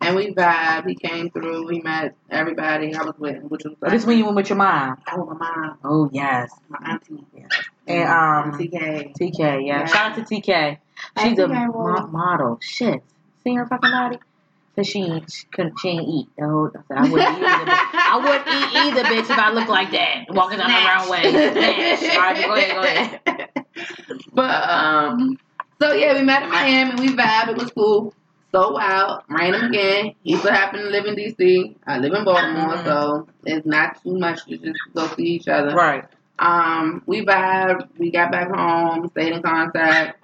and 0.00 0.14
we 0.16 0.32
vibed. 0.32 0.88
He 0.88 0.94
came 0.94 1.30
through. 1.30 1.66
We 1.66 1.80
met 1.80 2.14
everybody 2.30 2.94
I 2.94 3.02
was 3.02 3.14
with, 3.18 3.42
which 3.42 3.64
was 3.64 3.74
Oh, 3.74 3.78
like, 3.82 3.92
this 3.92 4.06
when 4.06 4.16
you 4.18 4.24
went 4.24 4.36
with 4.36 4.48
your 4.48 4.56
mom. 4.58 4.96
oh 5.12 5.26
my 5.26 5.34
mom, 5.34 5.78
Oh 5.84 6.08
yes. 6.12 6.50
my 6.68 6.78
auntie, 6.92 7.24
And 7.88 8.08
um, 8.08 8.58
TK. 8.58 9.12
TK, 9.20 9.38
yeah. 9.38 9.56
Yeah. 9.80 9.86
Shout 9.86 10.12
out 10.18 10.26
to 10.28 10.34
TK. 10.34 10.78
She's 11.20 11.38
a 11.38 11.42
TK, 11.42 11.66
mo- 11.74 12.06
model. 12.06 12.58
Shit. 12.62 13.02
See 13.44 13.54
her 13.54 13.66
fucking 13.66 13.90
body? 13.90 14.18
Said 14.78 14.86
she 14.86 15.02
ain't- 15.02 15.30
she 15.32 15.44
couldn't 15.52 15.78
she 15.80 15.88
ain't 15.88 16.08
eat. 16.08 16.28
The 16.38 16.46
whole, 16.48 16.70
I, 16.94 17.08
wouldn't 17.08 17.38
eat 17.38 17.44
either. 17.44 17.64
bitch. 17.66 17.94
I 17.94 18.16
wouldn't 18.16 18.48
eat 18.48 18.76
either, 18.86 19.02
bitch, 19.04 19.30
if 19.30 19.38
I 19.38 19.50
looked 19.50 19.68
like 19.68 19.90
that. 19.90 20.26
Walking 20.30 20.58
down 20.58 20.70
the 20.70 20.88
wrong 20.88 21.08
way. 21.10 21.22
Snatch. 21.30 22.02
All 22.14 22.20
right, 22.20 22.46
go 22.46 22.54
ahead, 22.54 23.20
go 23.24 23.32
ahead. 23.34 23.50
But 24.32 24.70
um, 24.70 25.38
so 25.82 25.92
yeah, 25.94 26.14
we 26.14 26.22
met 26.22 26.44
in 26.44 26.50
Miami. 26.50 27.00
We 27.00 27.08
vibed. 27.16 27.48
It 27.48 27.56
was 27.58 27.70
cool. 27.72 28.14
So 28.52 28.70
wild. 28.72 29.22
Random 29.28 29.64
again. 29.64 30.14
He 30.22 30.36
so 30.36 30.50
happened 30.50 30.82
to 30.84 30.90
live 30.90 31.06
in 31.06 31.16
DC. 31.16 31.74
I 31.86 31.98
live 31.98 32.12
in 32.14 32.24
Baltimore, 32.24 32.76
Mhm. 32.76 32.84
so 32.84 33.28
it's 33.44 33.66
not 33.66 34.02
too 34.02 34.16
much 34.18 34.44
to 34.46 34.56
just 34.58 34.78
go 34.94 35.06
see 35.08 35.24
each 35.24 35.48
other. 35.48 35.74
Right. 35.74 36.04
Um, 36.38 37.02
we 37.06 37.24
vibed. 37.26 37.88
We 37.98 38.10
got 38.12 38.30
back 38.30 38.48
home. 38.54 39.08
Stayed 39.10 39.32
in 39.32 39.42
contact. 39.42 40.22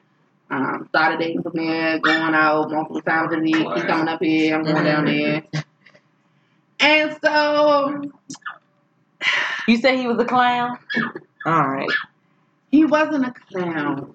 Um, 0.51 0.87
started 0.91 1.19
dating 1.21 1.43
from 1.43 1.53
there. 1.55 1.99
Going 1.99 2.35
out 2.35 2.71
multiple 2.71 3.01
times 3.01 3.33
a 3.33 3.39
week. 3.39 3.57
He's 3.57 3.85
coming 3.85 4.09
up 4.09 4.23
here. 4.23 4.55
I'm 4.55 4.63
going 4.63 4.85
down 4.85 5.05
there. 5.07 5.43
And 6.81 7.17
so 7.23 8.03
You 9.67 9.79
said 9.79 9.97
he 9.99 10.07
was 10.07 10.19
a 10.19 10.25
clown? 10.27 10.79
All 11.47 11.67
right. 11.69 11.89
he 12.71 12.85
wasn't 12.85 13.27
a 13.27 13.31
clown. 13.33 14.15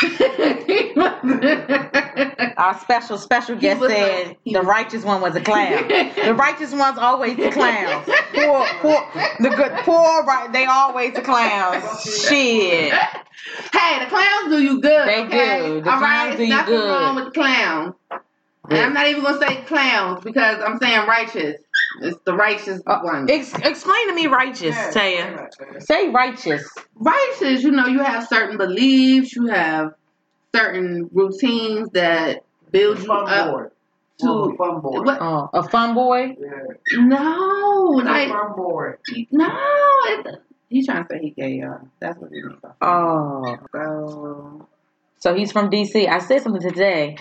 Our 2.56 2.78
special, 2.80 3.18
special 3.18 3.56
guest 3.56 3.80
said 3.86 4.36
the 4.46 4.62
righteous 4.62 5.04
one 5.04 5.20
was 5.20 5.36
a 5.36 5.40
clown. 5.42 5.86
the 5.88 6.34
righteous 6.34 6.72
one's 6.72 6.96
always 6.98 7.36
the 7.36 7.50
clowns. 7.50 8.06
Poor, 8.32 8.66
poor, 8.80 9.08
the 9.40 9.50
good, 9.50 9.72
poor, 9.84 10.24
right? 10.24 10.48
They 10.52 10.64
always 10.64 11.12
the 11.14 11.20
clowns. 11.22 11.84
Shit. 12.02 12.92
Hey, 13.72 13.98
the 14.00 14.06
clowns 14.06 14.48
do 14.48 14.62
you 14.62 14.80
good. 14.80 15.08
They 15.08 15.20
okay? 15.24 15.66
do. 15.66 15.80
The 15.82 15.90
All 15.90 15.98
clowns 15.98 16.28
right, 16.30 16.36
do 16.36 16.42
you 16.44 16.48
nothing 16.50 16.74
good. 16.74 16.88
wrong 16.88 17.16
with 17.16 17.24
the 17.26 17.30
clowns. 17.32 17.94
And 18.70 18.78
I'm 18.78 18.94
not 18.94 19.06
even 19.08 19.22
gonna 19.22 19.38
say 19.38 19.56
clowns 19.62 20.22
because 20.24 20.62
I'm 20.64 20.78
saying 20.78 21.06
righteous. 21.06 21.56
It's 22.02 22.18
the 22.24 22.34
righteous 22.34 22.80
Uh, 22.86 23.00
one. 23.02 23.28
Ex- 23.28 23.52
explain 23.54 24.08
to 24.08 24.14
me 24.14 24.26
righteous, 24.26 24.76
Teya. 24.94 25.48
Say 25.80 26.08
righteous. 26.10 26.68
righteous, 26.94 27.62
you 27.62 27.72
know, 27.72 27.86
you 27.86 28.00
have 28.00 28.26
certain 28.28 28.56
beliefs, 28.56 29.34
you 29.34 29.46
have 29.46 29.92
certain 30.54 31.08
routines 31.12 31.90
that 31.90 32.44
build 32.70 32.98
you 33.00 33.06
Fun 33.06 33.28
up 33.28 33.50
boy. 33.52 33.62
to 34.20 34.26
Well, 34.26 34.56
fun 34.56 34.80
boy. 34.80 35.00
what? 35.02 35.18
Oh, 35.20 35.48
a 35.52 35.62
fun 35.68 35.94
boy. 35.94 36.36
Yeah. 36.38 37.00
No, 37.02 38.00
like 38.04 38.28
fun 38.28 38.52
boy. 38.56 38.90
no. 39.32 39.48
He's 40.68 40.86
trying 40.86 41.02
to 41.04 41.08
say 41.10 41.18
he 41.20 41.30
gay, 41.30 41.54
y'all. 41.54 41.80
That's 42.00 42.18
what 42.18 42.30
he 42.32 42.42
means. 42.42 42.60
Oh, 42.80 43.58
So 43.72 44.68
so 45.18 45.34
he's 45.34 45.52
from 45.52 45.68
DC. 45.70 46.08
I 46.08 46.18
said 46.20 46.42
something 46.42 46.62
today 46.62 47.16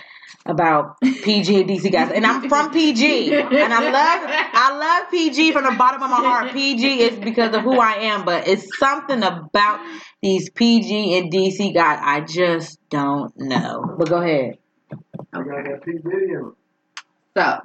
about 0.45 0.99
PG 1.01 1.61
and 1.61 1.69
DC 1.69 1.91
guys, 1.91 2.11
and 2.11 2.25
I'm 2.25 2.49
from 2.49 2.71
PG, 2.71 3.33
and 3.33 3.73
I 3.73 3.91
love 3.91 4.29
I 4.53 4.77
love 4.77 5.11
PG 5.11 5.51
from 5.51 5.65
the 5.65 5.77
bottom 5.77 6.01
of 6.01 6.09
my 6.09 6.17
heart. 6.17 6.51
PG 6.51 7.01
is 7.01 7.19
because 7.19 7.53
of 7.55 7.61
who 7.61 7.79
I 7.79 7.93
am, 7.93 8.25
but 8.25 8.47
it's 8.47 8.67
something 8.79 9.21
about 9.21 9.79
these 10.21 10.49
PG 10.49 11.17
and 11.17 11.31
DC 11.31 11.73
guys 11.73 11.99
I 12.01 12.21
just 12.21 12.79
don't 12.89 13.35
know. 13.37 13.95
But 13.97 14.09
go 14.09 14.17
ahead. 14.21 14.57
I 15.33 15.37
got 15.43 15.63
that 15.65 15.83
P 15.83 15.93
Diddy 15.93 16.23
in 16.23 16.29
him. 16.29 16.55
So, 17.37 17.59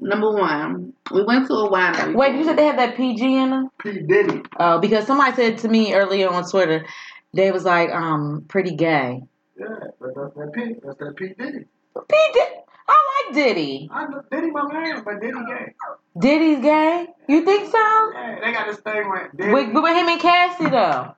number 0.00 0.30
one, 0.30 0.92
we 1.10 1.24
went 1.24 1.46
to 1.46 1.54
a 1.54 1.70
winery. 1.70 2.14
Wait, 2.14 2.36
you 2.36 2.44
said 2.44 2.58
they 2.58 2.66
have 2.66 2.76
that 2.76 2.96
PG 2.96 3.24
in 3.24 3.50
them? 3.50 3.70
P 3.78 4.00
Diddy. 4.00 4.42
Uh, 4.56 4.78
because 4.78 5.06
somebody 5.06 5.34
said 5.34 5.58
to 5.58 5.68
me 5.68 5.94
earlier 5.94 6.28
on 6.28 6.48
Twitter, 6.48 6.86
they 7.32 7.50
was 7.50 7.64
like, 7.64 7.90
um, 7.90 8.44
pretty 8.48 8.76
gay. 8.76 9.22
Yeah, 9.62 9.86
but 10.00 10.14
that's 10.14 10.34
that 10.34 10.52
P. 10.52 10.74
That's 10.84 10.98
that 10.98 11.14
P 11.16 11.28
Diddy. 11.38 11.64
P 12.08 12.16
Diddy, 12.34 12.54
I 12.88 13.24
like 13.26 13.34
Diddy. 13.34 13.88
I 13.92 14.06
know 14.06 14.22
Diddy 14.30 14.50
my 14.50 14.72
man, 14.72 15.02
but 15.04 15.20
Diddy 15.20 15.38
gay. 15.46 15.74
Diddy's 16.18 16.62
gay? 16.62 17.06
You 17.28 17.44
think 17.44 17.70
so? 17.70 18.12
Yeah, 18.14 18.38
they 18.42 18.52
got 18.52 18.66
this 18.66 18.80
thing 18.80 19.10
with 19.10 19.36
Diddy. 19.36 19.52
With, 19.52 19.72
with 19.74 19.96
him 19.96 20.08
and 20.08 20.20
Cassie 20.20 20.68
though. 20.68 21.14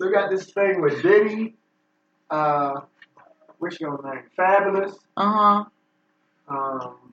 They 0.00 0.10
got 0.10 0.30
this 0.30 0.50
thing 0.52 0.80
with 0.80 1.02
Diddy. 1.02 1.56
Uh, 2.30 2.80
what's 3.58 3.80
your 3.80 4.00
name? 4.02 4.22
Fabolous. 4.38 4.94
Uh 5.16 5.32
huh. 5.32 5.64
Um, 6.48 7.12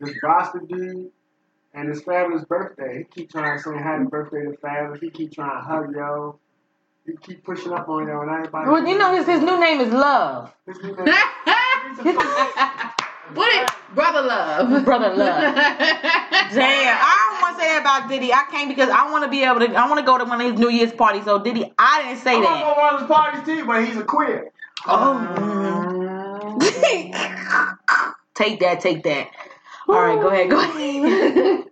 this 0.00 0.16
Boston 0.22 0.66
dude. 0.66 1.10
And 1.74 1.88
it's 1.88 2.02
Fabolous 2.02 2.46
birthday. 2.46 2.98
He 2.98 3.04
keep 3.04 3.32
trying 3.32 3.56
to 3.56 3.62
sing 3.62 3.78
happy 3.78 4.04
birthday 4.04 4.42
to 4.42 4.50
Fabolous. 4.62 5.00
He 5.00 5.10
keep 5.10 5.32
trying 5.32 5.56
to 5.58 5.64
hug 5.64 5.94
yo. 5.94 6.38
He 7.06 7.16
keep 7.20 7.44
pushing 7.44 7.72
up 7.72 7.88
on 7.88 8.06
you 8.06 8.20
and 8.20 8.30
everybody. 8.30 8.70
Well, 8.70 8.86
you 8.86 8.96
know 8.96 9.12
his 9.14 9.26
his 9.26 9.40
new 9.40 9.58
name 9.58 9.80
is 9.80 9.92
Love. 9.92 10.54
His 10.66 10.78
new 10.82 10.94
name- 10.94 11.06
what 13.34 13.52
is 13.54 13.68
brother 13.94 14.22
love? 14.22 14.84
Brother 14.84 15.14
Love. 15.14 15.40
Damn, 15.54 16.96
I 17.00 17.28
don't 17.28 17.42
want 17.42 17.56
to 17.56 17.62
say 17.62 17.68
that 17.68 17.80
about 17.80 18.08
Diddy. 18.08 18.32
I 18.32 18.44
can't 18.50 18.68
because 18.68 18.88
I 18.88 19.10
want 19.10 19.24
to 19.24 19.30
be 19.30 19.42
able 19.42 19.60
to. 19.60 19.74
I 19.74 19.86
want 19.88 19.98
to 20.00 20.06
go 20.06 20.16
to 20.16 20.24
one 20.24 20.40
of 20.40 20.50
his 20.52 20.60
New 20.60 20.70
Year's 20.70 20.92
parties. 20.92 21.24
So 21.24 21.38
Diddy, 21.42 21.72
I 21.78 22.02
didn't 22.04 22.18
say 22.20 22.36
I'm 22.36 22.42
that. 22.42 22.48
gonna 22.48 22.64
go 22.64 22.74
to 22.74 22.80
one 22.80 22.94
of 22.94 23.00
his 23.00 23.08
parties 23.08 23.42
too, 23.44 23.66
but 23.66 23.84
he's 23.84 23.96
a 23.96 24.04
queer. 24.04 24.50
Oh, 24.86 26.58
take 28.34 28.60
that, 28.60 28.80
take 28.80 29.02
that. 29.04 29.28
All 29.88 29.94
right, 29.96 30.20
go 30.20 30.28
ahead, 30.28 30.50
go 30.50 30.58
ahead, 30.60 31.64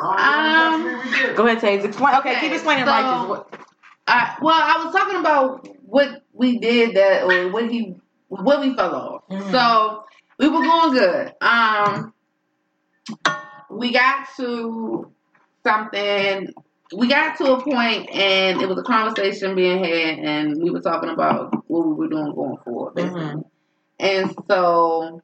Um, 0.00 1.36
go 1.36 1.46
ahead, 1.46 1.58
Taze. 1.58 1.84
Explain. 1.84 2.14
Okay, 2.16 2.38
keep 2.40 2.52
explaining 2.52 2.84
so- 2.84 2.90
like 2.90 3.20
this. 3.20 3.28
What- 3.28 3.67
I, 4.08 4.36
well, 4.40 4.54
I 4.60 4.84
was 4.84 4.94
talking 4.94 5.18
about 5.20 5.68
what 5.84 6.22
we 6.32 6.58
did 6.58 6.96
that, 6.96 7.24
or 7.24 7.50
what 7.52 7.70
he, 7.70 7.94
what 8.28 8.60
we 8.60 8.74
fell 8.74 8.94
off. 8.94 9.22
Mhm. 9.30 9.50
So 9.50 10.04
we 10.38 10.48
were 10.48 10.62
going 10.62 10.92
good. 10.92 11.32
Um, 11.40 12.14
we 13.70 13.92
got 13.92 14.28
to 14.36 15.10
something. 15.64 16.54
We 16.96 17.06
got 17.06 17.36
to 17.38 17.52
a 17.52 17.62
point, 17.62 18.08
and 18.10 18.62
it 18.62 18.68
was 18.68 18.78
a 18.78 18.82
conversation 18.82 19.54
being 19.54 19.84
had, 19.84 20.18
and 20.20 20.62
we 20.62 20.70
were 20.70 20.80
talking 20.80 21.10
about 21.10 21.52
what 21.68 21.86
we 21.86 21.92
were 21.92 22.08
doing 22.08 22.34
going 22.34 22.56
forward. 22.64 22.94
basically. 22.94 23.20
Mhm. 23.20 23.44
And 24.00 24.34
so 24.48 25.20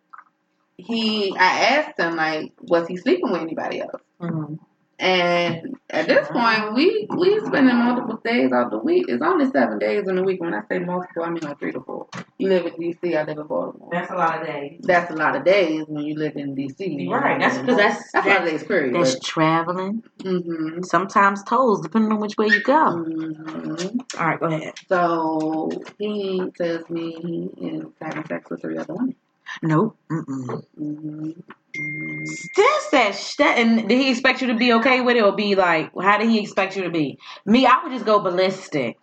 he, 0.76 1.35
I 1.38 1.61
asked 1.76 1.99
him 1.99 2.17
like, 2.17 2.53
was 2.61 2.87
he 2.88 2.97
sleeping 2.99 3.31
with 3.33 3.41
anybody 3.41 3.81
else? 3.81 4.03
Mhm. 4.21 4.59
And 4.99 5.75
at 5.91 6.07
this 6.07 6.29
point, 6.29 6.75
we 6.75 7.07
we 7.11 7.41
spending 7.41 7.77
multiple 7.77 8.21
days 8.25 8.53
out 8.53 8.67
of 8.67 8.71
the 8.71 8.79
week. 8.79 9.07
It's 9.09 9.23
only 9.23 9.51
seven 9.51 9.79
days 9.79 10.07
in 10.07 10.19
a 10.19 10.23
week. 10.23 10.41
When 10.41 10.55
I 10.55 10.61
say 10.69 10.79
multiple, 10.79 11.25
I 11.25 11.31
mean 11.31 11.43
like 11.43 11.59
three 11.59 11.73
to 11.73 11.81
four. 11.81 12.07
You 12.39 12.49
live 12.49 12.67
in 12.67 12.75
D.C. 12.79 13.17
I 13.17 13.25
live 13.25 13.39
in 13.39 13.47
Baltimore. 13.47 13.89
That's 13.91 14.11
a 14.11 14.15
lot 14.15 14.41
of 14.41 14.47
days. 14.47 14.81
That's 14.83 15.11
a 15.11 15.15
lot 15.15 15.35
of 15.35 15.45
days 15.45 15.85
when 15.89 16.05
you 16.05 16.15
live 16.17 16.37
in 16.37 16.55
D.C. 16.55 17.09
Right. 17.11 17.41
That's 17.41 17.59
because 17.59 17.77
that's 17.77 18.13
that's 18.13 18.27
a 18.27 18.29
lot 18.29 18.39
of 18.39 18.45
that's, 18.45 18.61
days. 18.63 18.69
Period. 18.69 18.95
that's 18.95 19.19
traveling. 19.21 20.05
hmm 20.23 20.83
Sometimes 20.83 21.43
tolls, 21.43 21.81
depending 21.81 22.13
on 22.13 22.21
which 22.21 22.37
way 22.39 22.47
you 22.47 22.63
go. 22.63 23.05
Mm-hmm. 23.05 23.99
All 24.19 24.27
right, 24.27 24.41
go 24.41 24.47
ahead. 24.47 24.75
So 24.89 25.71
he 25.99 26.51
tells 26.57 26.89
me 26.89 27.51
he 27.57 27.67
is 27.67 27.87
having 28.01 28.25
sex 28.27 28.49
with 28.49 28.63
three 28.63 28.79
other 28.79 28.95
women. 28.95 29.17
Nope. 29.63 29.97
Mm-mm. 30.11 30.65
hmm 30.77 31.31
That's 31.76 32.90
that 32.90 33.14
sh- 33.14 33.37
that. 33.37 33.59
And 33.59 33.88
did 33.88 33.99
he 33.99 34.11
expect 34.11 34.40
you 34.40 34.49
to 34.49 34.54
be 34.54 34.73
okay 34.75 35.00
with 35.00 35.16
it, 35.16 35.23
or 35.23 35.35
be 35.35 35.54
like, 35.54 35.90
how 36.00 36.19
did 36.19 36.31
he 36.31 36.40
expect 36.40 36.76
you 36.76 36.85
to 36.85 36.90
be? 36.90 37.19
Me, 37.45 37.66
I 37.66 37.83
would 37.83 37.93
just 37.93 38.04
go 38.04 38.21
ballistic. 38.21 38.99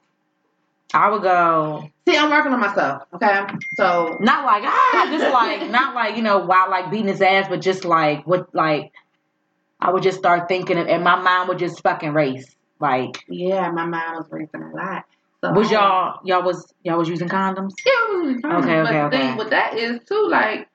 I 0.94 1.10
would 1.10 1.22
go 1.22 1.90
See, 2.08 2.18
I'm 2.18 2.30
working 2.30 2.52
on 2.52 2.60
myself. 2.60 3.04
Okay, 3.14 3.42
so 3.76 4.18
not 4.20 4.46
like 4.46 4.64
ah, 4.66 5.08
just 5.10 5.32
like 5.32 5.70
not 5.70 5.96
like 5.96 6.16
you 6.16 6.22
know, 6.22 6.40
while 6.40 6.70
like 6.70 6.92
beating 6.92 7.08
his 7.08 7.22
ass, 7.22 7.48
but 7.50 7.62
just 7.62 7.86
like 7.86 8.26
what 8.28 8.54
like. 8.54 8.92
I 9.84 9.92
would 9.92 10.04
just 10.04 10.20
start 10.20 10.48
thinking, 10.48 10.78
of, 10.78 10.88
and 10.88 11.04
my 11.04 11.20
mind 11.20 11.50
would 11.50 11.58
just 11.58 11.82
fucking 11.82 12.14
race. 12.14 12.46
Like, 12.80 13.24
yeah, 13.28 13.72
my 13.72 13.86
mind 13.86 14.16
was 14.16 14.28
racing 14.30 14.62
a 14.62 14.76
lot. 14.76 15.06
So 15.44 15.52
was 15.54 15.72
y'all 15.72 16.20
y'all 16.24 16.44
was 16.44 16.72
y'all 16.84 17.00
was 17.00 17.10
using 17.10 17.28
condoms? 17.28 17.72
Yeah, 17.84 17.92
it 17.94 18.26
was 18.26 18.42
fine. 18.42 18.52
Okay, 18.58 18.82
but 18.82 18.90
okay, 18.90 18.92
the 18.92 19.06
okay. 19.06 19.18
thing 19.18 19.38
with 19.38 19.50
that 19.50 19.76
is 19.76 20.00
too, 20.08 20.28
like, 20.30 20.68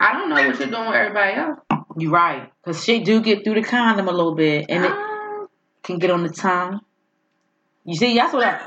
I 0.00 0.14
don't 0.14 0.30
know 0.30 0.36
what 0.36 0.58
you're 0.58 0.68
doing 0.70 0.86
with 0.86 0.96
everybody 0.96 1.34
else. 1.34 1.58
You're 1.98 2.12
right, 2.12 2.50
cause 2.64 2.84
shit 2.84 3.04
do 3.04 3.20
get 3.22 3.44
through 3.44 3.56
the 3.56 3.62
condom 3.62 4.08
a 4.08 4.12
little 4.12 4.34
bit, 4.34 4.66
and 4.70 4.86
it 4.86 4.92
Um, 4.92 5.48
can 5.82 5.98
get 5.98 6.10
on 6.10 6.22
the 6.22 6.30
tongue. 6.30 6.80
You 7.84 7.96
see, 7.96 8.14
that's 8.14 8.32
what 8.32 8.44
I, 8.44 8.66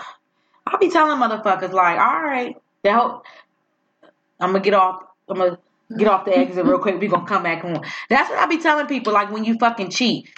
I 0.68 0.78
be 0.78 0.90
telling 0.90 1.18
motherfuckers. 1.20 1.74
Like, 1.74 2.00
all 2.00 2.22
right, 2.24 2.56
that 2.84 2.94
whole, 2.96 3.24
I'm 4.40 4.52
gonna 4.52 4.62
get 4.64 4.74
off. 4.76 5.02
I'm 5.30 5.38
gonna 5.38 5.60
get 5.98 6.08
off 6.08 6.26
the 6.26 6.38
exit 6.38 6.66
real 6.66 6.80
quick. 6.80 7.00
We 7.00 7.08
gonna 7.08 7.26
come 7.28 7.44
back 7.44 7.64
on. 7.66 7.82
That's 8.10 8.30
what 8.30 8.40
I 8.40 8.46
be 8.48 8.60
telling 8.60 8.88
people. 8.88 9.14
Like 9.14 9.32
when 9.32 9.46
you 9.46 9.58
fucking 9.58 9.90
cheat. 9.92 10.30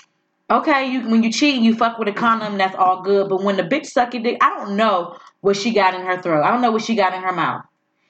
Okay, 0.50 0.92
you 0.92 1.10
when 1.10 1.24
you 1.24 1.32
cheat, 1.32 1.62
you 1.62 1.76
fuck 1.76 1.98
with 2.00 2.08
a 2.08 2.14
condom. 2.14 2.58
That's 2.58 2.76
all 2.76 3.02
good. 3.04 3.30
But 3.30 3.44
when 3.44 3.58
the 3.58 3.64
bitch 3.64 3.88
suck 3.88 4.14
your 4.14 4.24
dick, 4.24 4.38
I 4.42 4.50
don't 4.58 4.78
know 4.78 5.18
what 5.42 5.58
she 5.58 5.74
got 5.74 5.96
in 5.96 6.02
her 6.02 6.22
throat. 6.22 6.44
I 6.44 6.52
don't 6.52 6.62
know 6.62 6.72
what 6.72 6.84
she 6.84 6.96
got 6.96 7.14
in 7.14 7.22
her 7.24 7.34
mouth. 7.34 7.64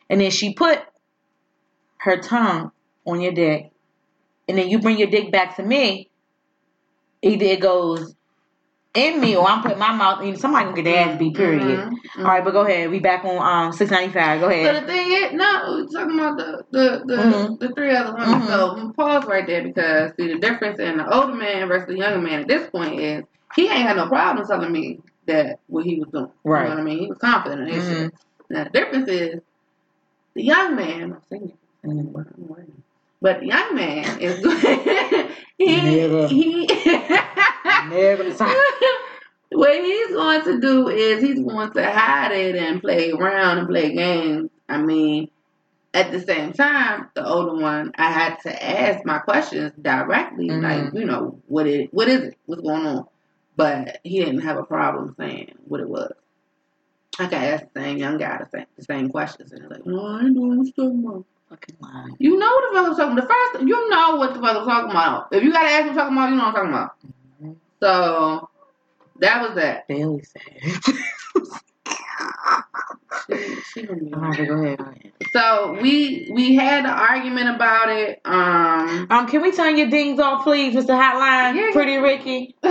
And 0.10 0.22
then 0.22 0.32
she 0.32 0.54
put 0.54 0.80
her 2.00 2.18
tongue 2.18 2.72
on 3.06 3.22
your 3.22 3.34
dick, 3.34 3.72
and 4.48 4.58
then 4.58 4.70
you 4.70 4.80
bring 4.80 4.98
your 4.98 5.10
dick 5.10 5.32
back 5.32 5.56
to 5.58 5.64
me. 5.64 6.10
Either 7.22 7.46
it 7.46 7.60
goes 7.60 8.14
in 8.94 9.20
me 9.20 9.36
or 9.36 9.48
I'm 9.48 9.62
putting 9.62 9.80
my 9.80 9.94
mouth 9.94 10.24
in. 10.24 10.36
Somebody 10.38 10.66
gonna 10.66 10.76
get 10.78 10.86
their 10.86 11.10
ass 11.10 11.20
beat. 11.20 11.36
Period. 11.36 11.80
mhm, 11.80 12.00
All 12.20 12.24
right, 12.24 12.44
but 12.44 12.52
go 12.52 12.62
ahead. 12.66 12.90
We 12.90 13.00
back 13.00 13.26
on 13.26 13.38
um 13.38 13.74
six 13.74 13.92
ninety 13.92 14.14
five. 14.14 14.40
Go 14.40 14.48
ahead. 14.48 14.76
So 14.76 14.82
the 14.82 14.88
thing 14.88 15.12
is, 15.12 15.34
no, 15.34 15.62
we're 15.92 16.00
talking 16.00 16.20
about 16.20 16.38
the 16.38 16.64
the 16.72 17.04
the, 17.06 17.22
Mhm. 17.22 17.60
the 17.60 17.70
three 17.74 17.96
other 17.96 18.14
women. 18.14 18.42
Mhm. 18.42 18.48
So 18.48 18.92
pause 18.96 19.26
right 19.26 19.46
there 19.46 19.64
because 19.64 20.12
see 20.18 20.28
the 20.28 20.40
difference 20.40 20.80
in 20.80 20.98
the 20.98 21.14
older 21.14 21.34
man 21.34 21.68
versus 21.68 21.88
the 21.88 21.98
younger 21.98 22.20
man 22.22 22.42
at 22.42 22.48
this 22.48 22.70
point 22.70 23.00
is 23.00 23.24
he 23.56 23.64
ain't 23.64 23.88
had 23.88 23.98
no 23.98 24.08
problem 24.08 24.46
telling 24.48 24.72
me 24.72 25.00
that 25.28 25.60
what 25.68 25.86
he 25.86 26.00
was 26.00 26.10
doing. 26.12 26.32
Right. 26.44 26.64
You 26.64 26.70
know 26.70 26.76
what 26.76 26.82
I 26.82 26.84
mean? 26.86 27.00
He 27.00 27.08
was 27.08 27.18
confident 27.18 27.68
in 27.68 27.76
his 27.76 27.86
Mhm. 27.86 27.90
shit. 28.04 28.14
Now 28.50 28.64
the 28.66 28.70
difference 28.70 29.10
is 29.10 29.42
the 30.36 30.44
young 30.44 30.76
man. 30.76 31.14
I'm 31.14 31.22
singing. 31.30 31.58
But 33.26 33.40
the 33.40 33.48
young 33.48 33.74
man 33.74 34.20
is 34.20 34.40
going. 34.40 34.60
he 35.58 35.78
Nigga. 35.82 36.30
he 36.30 36.68
Never. 37.90 38.24
what 39.52 39.84
he's 39.84 40.10
going 40.10 40.44
to 40.44 40.62
do 40.62 40.90
is 40.90 41.24
he's 41.24 41.40
going 41.40 41.72
to 41.72 41.92
hide 41.92 42.34
it 42.34 42.56
and 42.56 42.80
play 42.80 43.10
around 43.10 43.58
and 43.58 43.68
play 43.68 43.96
games. 43.96 44.52
I 44.70 44.78
mean, 44.78 45.32
at 45.92 46.12
the 46.12 46.20
same 46.20 46.54
time, 46.54 47.10
the 47.16 47.28
older 47.28 47.60
one, 47.60 47.94
I 47.98 48.12
had 48.12 48.36
to 48.44 48.64
ask 48.64 49.04
my 49.06 49.18
questions 49.18 49.72
directly, 49.82 50.50
Mhm. 50.50 50.62
like 50.62 50.94
you 50.94 51.06
know, 51.06 51.42
what 51.48 51.66
it, 51.66 51.92
what 51.92 52.08
is 52.08 52.26
it, 52.26 52.38
what's 52.46 52.62
going 52.62 52.86
on. 52.86 53.08
But 53.56 54.02
he 54.04 54.20
didn't 54.24 54.42
have 54.42 54.58
a 54.58 54.64
problem 54.64 55.16
saying 55.18 55.56
what 55.68 55.80
it 55.80 55.90
was. 55.90 56.12
I 57.18 57.24
asked 57.24 57.74
the 57.74 57.82
same 57.82 57.98
young 57.98 58.20
guy 58.20 58.38
the 58.38 58.50
same, 58.56 58.68
the 58.78 58.84
same 58.84 59.10
questions, 59.10 59.52
and 59.52 59.64
he's 59.64 59.72
like, 59.72 59.84
"No, 59.84 60.06
I 60.06 60.26
ain't 60.26 60.36
doing 60.36 60.58
what 60.60 60.68
you're 60.68 60.86
talking 60.86 61.04
about." 61.04 61.26
Fucking 61.50 61.76
lying. 61.80 62.16
You 62.20 62.38
know 62.38 62.48
what 62.48 62.74
the 62.74 62.80
fuck 62.80 62.88
I'm 62.90 62.96
talking 62.96 63.18
about. 63.18 63.28
The 63.28 63.34
first, 63.60 63.68
you 63.68 63.90
know 63.90 64.16
what 64.16 64.34
the 64.34 64.40
fuck 64.40 64.58
I'm 64.58 64.66
talking 64.66 64.90
about. 64.92 65.28
If 65.32 65.44
you 65.44 65.52
gotta 65.52 65.68
ask 65.70 65.86
me 65.86 65.92
what 65.96 66.06
I'm 66.06 66.16
talking 66.16 66.18
about, 66.18 66.30
you 66.30 66.36
know 66.36 66.44
what 66.44 66.48
I'm 66.48 66.54
talking 66.54 66.74
about. 66.74 66.92
Mhm. 67.44 67.56
So 67.82 68.50
that 69.20 69.42
was 69.42 69.56
that. 69.56 69.88
Bailey 69.88 70.24
said. 70.24 70.94
She, 73.28 73.56
she 73.74 73.82
gonna 73.84 74.00
be 74.04 74.14
All 74.14 74.20
right, 74.20 74.48
go 74.48 74.54
ahead. 74.64 75.12
So 75.32 75.78
we 75.82 76.30
we 76.34 76.56
had 76.56 76.86
an 76.86 76.92
argument 76.92 77.56
about 77.56 77.90
it. 77.90 78.22
Um, 78.26 79.08
Um, 79.10 79.28
can 79.28 79.42
we 79.42 79.52
turn 79.52 79.78
your 79.78 79.90
dings 79.90 80.20
off, 80.20 80.44
please, 80.44 80.76
Mr. 80.76 80.90
Hotline? 80.90 81.56
Yeah. 81.56 81.70
Pretty 81.72 81.98
Ricky. 81.98 82.56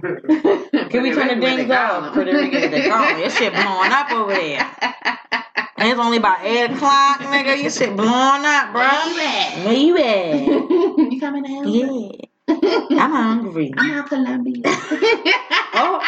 Can 0.00 1.02
we 1.02 1.12
turn 1.12 1.26
the 1.28 1.36
dings 1.40 1.68
off? 1.72 2.12
Pretty 2.12 2.32
Ricky, 2.32 2.68
they 2.68 2.88
call. 2.88 3.18
Your 3.18 3.30
shit 3.30 3.52
blowing 3.52 3.90
up 3.90 4.12
over 4.12 4.32
there. 4.32 4.70
And 5.78 5.88
it's 5.88 6.00
only 6.00 6.16
about 6.16 6.42
eight 6.42 6.64
o'clock, 6.72 7.20
nigga. 7.20 7.62
Your 7.62 7.70
shit 7.70 7.96
blowing 7.96 8.44
up, 8.44 8.72
bro. 8.72 8.82
Where 8.82 9.64
Where 9.64 9.74
you 9.74 9.96
at? 9.96 10.34
you 10.34 10.56
at? 10.98 11.12
you 11.12 11.20
coming 11.20 11.44
out? 11.46 11.66
Yeah, 11.68 13.00
I'm 13.00 13.10
hungry. 13.12 13.72
I'm 13.76 13.90
out 13.92 14.08
Columbia. 14.08 14.62
Oh, 15.80 16.02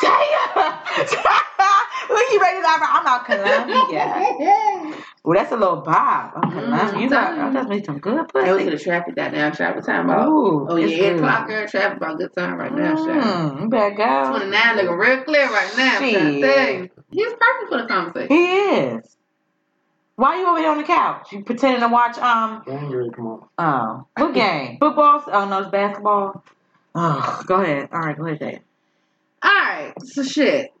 damn! 0.00 0.16
Look, 2.08 2.24
you 2.32 2.40
ready 2.40 2.60
to? 2.62 2.68
I'm 2.68 3.06
out 3.06 3.26
Columbia. 3.26 4.96
Well, 5.24 5.36
that's 5.36 5.52
a 5.52 5.56
little 5.56 5.82
bob. 5.82 6.32
I'm 6.36 6.50
Columbia. 6.50 7.00
You 7.00 7.10
got, 7.10 7.38
I 7.38 7.52
just 7.52 7.68
made 7.68 7.84
some 7.84 7.98
good 7.98 8.24
I 8.34 8.52
went 8.54 8.70
to 8.70 8.76
the 8.76 8.82
traffic 8.82 9.16
that 9.16 9.32
damn 9.32 9.52
traffic 9.52 9.84
time 9.84 10.08
about. 10.08 10.28
Ooh, 10.28 10.66
Oh 10.70 10.76
yeah, 10.76 10.86
eight 10.86 11.16
o'clock 11.16 11.48
girl 11.48 11.66
traffic 11.66 11.98
about 11.98 12.16
good 12.16 12.32
time 12.34 12.56
right 12.56 12.72
now. 12.72 12.94
Mm, 12.94 13.62
you 13.62 13.68
better 13.68 13.94
go. 13.94 14.30
Twenty 14.30 14.50
nine 14.50 14.76
looking 14.76 14.92
real 14.92 15.24
clear 15.24 15.50
right 15.50 15.76
now. 15.76 15.98
I'm 15.98 15.98
trying 15.98 16.12
to 16.12 16.40
Shit. 16.40 16.92
Tell 17.16 17.24
you. 17.24 17.30
He's 17.30 17.38
perfect 17.38 17.72
for 17.72 17.82
the 17.82 17.88
conversation. 17.88 18.36
He 18.36 18.44
is. 18.44 19.16
Why 20.16 20.28
are 20.28 20.36
you 20.40 20.48
over 20.48 20.58
there 20.60 20.70
on 20.70 20.78
the 20.78 20.84
couch? 20.84 21.32
You 21.32 21.44
pretending 21.44 21.80
to 21.80 21.88
watch 21.88 22.16
um 22.18 22.62
Angry, 22.66 23.10
come 23.10 23.26
on. 23.26 23.48
oh 23.58 24.06
what 24.16 24.34
game? 24.34 24.78
Football? 24.78 25.22
Oh 25.26 25.48
no, 25.48 25.60
it's 25.60 25.70
basketball. 25.70 26.42
Oh, 26.94 27.42
go 27.46 27.56
ahead. 27.56 27.90
All 27.92 28.00
right, 28.00 28.16
go 28.16 28.24
ahead, 28.26 28.38
Dave. 28.38 28.60
Alright, 29.44 29.92
so 30.02 30.22
shit. 30.22 30.72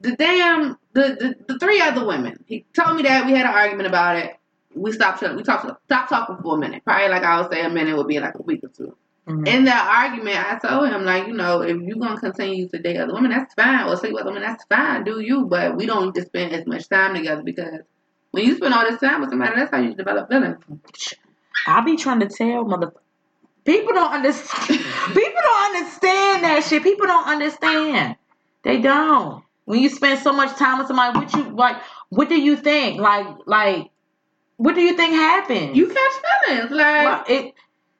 The 0.00 0.16
damn 0.16 0.76
the, 0.92 1.34
the 1.48 1.54
the 1.54 1.58
three 1.60 1.80
other 1.80 2.04
women. 2.04 2.42
He 2.46 2.64
told 2.74 2.96
me 2.96 3.04
that 3.04 3.26
we 3.26 3.32
had 3.32 3.46
an 3.46 3.52
argument 3.54 3.86
about 3.86 4.16
it. 4.16 4.36
We 4.74 4.90
stopped 4.92 5.22
we 5.22 5.42
talked 5.44 5.66
stopped 5.84 6.08
talking 6.10 6.38
for 6.42 6.56
a 6.56 6.58
minute. 6.58 6.84
Probably 6.84 7.08
like 7.08 7.22
I 7.22 7.40
would 7.40 7.52
say 7.52 7.60
a 7.62 7.68
minute 7.70 7.96
would 7.96 8.08
be 8.08 8.18
like 8.18 8.34
a 8.34 8.42
week 8.42 8.64
or 8.64 8.68
2 8.68 8.96
Mhm. 9.28 9.46
In 9.46 9.64
that 9.64 9.86
argument, 9.86 10.36
I 10.36 10.58
told 10.58 10.88
him 10.88 11.04
like, 11.04 11.26
you 11.26 11.34
know, 11.34 11.62
if 11.62 11.76
you're 11.80 11.98
gonna 11.98 12.18
continue 12.20 12.68
to 12.68 12.78
date 12.78 12.96
other 12.96 13.12
women, 13.12 13.30
that's 13.30 13.54
fine. 13.54 13.86
Or 13.88 13.96
sleep 13.96 14.12
with 14.12 14.22
other 14.22 14.30
women, 14.30 14.42
that's 14.48 14.64
fine. 14.64 15.04
Do 15.04 15.20
you? 15.20 15.46
But 15.46 15.76
we 15.76 15.86
don't 15.86 16.06
need 16.06 16.14
to 16.14 16.26
spend 16.26 16.52
as 16.52 16.66
much 16.66 16.88
time 16.88 17.14
together 17.14 17.42
because 17.42 17.80
when 18.32 18.44
you 18.44 18.56
spend 18.56 18.74
all 18.74 18.88
this 18.88 19.00
time 19.00 19.20
with 19.20 19.30
somebody, 19.30 19.56
that's 19.56 19.70
how 19.70 19.80
you 19.80 19.94
develop 19.94 20.28
feelings. 20.30 20.58
I 21.66 21.80
be 21.82 21.96
trying 21.96 22.20
to 22.20 22.28
tell 22.28 22.64
mother. 22.64 22.92
People 23.64 23.92
don't 23.92 24.12
understand. 24.12 24.66
People 25.14 25.42
don't 25.42 25.76
understand 25.76 26.44
that 26.44 26.64
shit. 26.66 26.82
People 26.82 27.06
don't 27.06 27.26
understand. 27.26 28.16
They 28.62 28.80
don't. 28.80 29.42
when 29.66 29.78
you 29.80 29.88
spend 29.88 30.18
so 30.20 30.32
much 30.32 30.56
time 30.58 30.78
with 30.78 30.88
somebody, 30.88 31.16
what 31.18 31.32
you 31.34 31.54
like? 31.54 31.76
What 32.08 32.28
do 32.28 32.40
you 32.40 32.56
think? 32.56 33.00
Like, 33.00 33.26
like, 33.46 33.90
what 34.56 34.74
do 34.74 34.80
you 34.80 34.94
think 34.96 35.14
happened? 35.14 35.76
You 35.76 35.88
catch 35.88 36.12
feelings 36.46 36.70
like. 36.72 37.04
Like, 37.04 37.30
it 37.30 37.54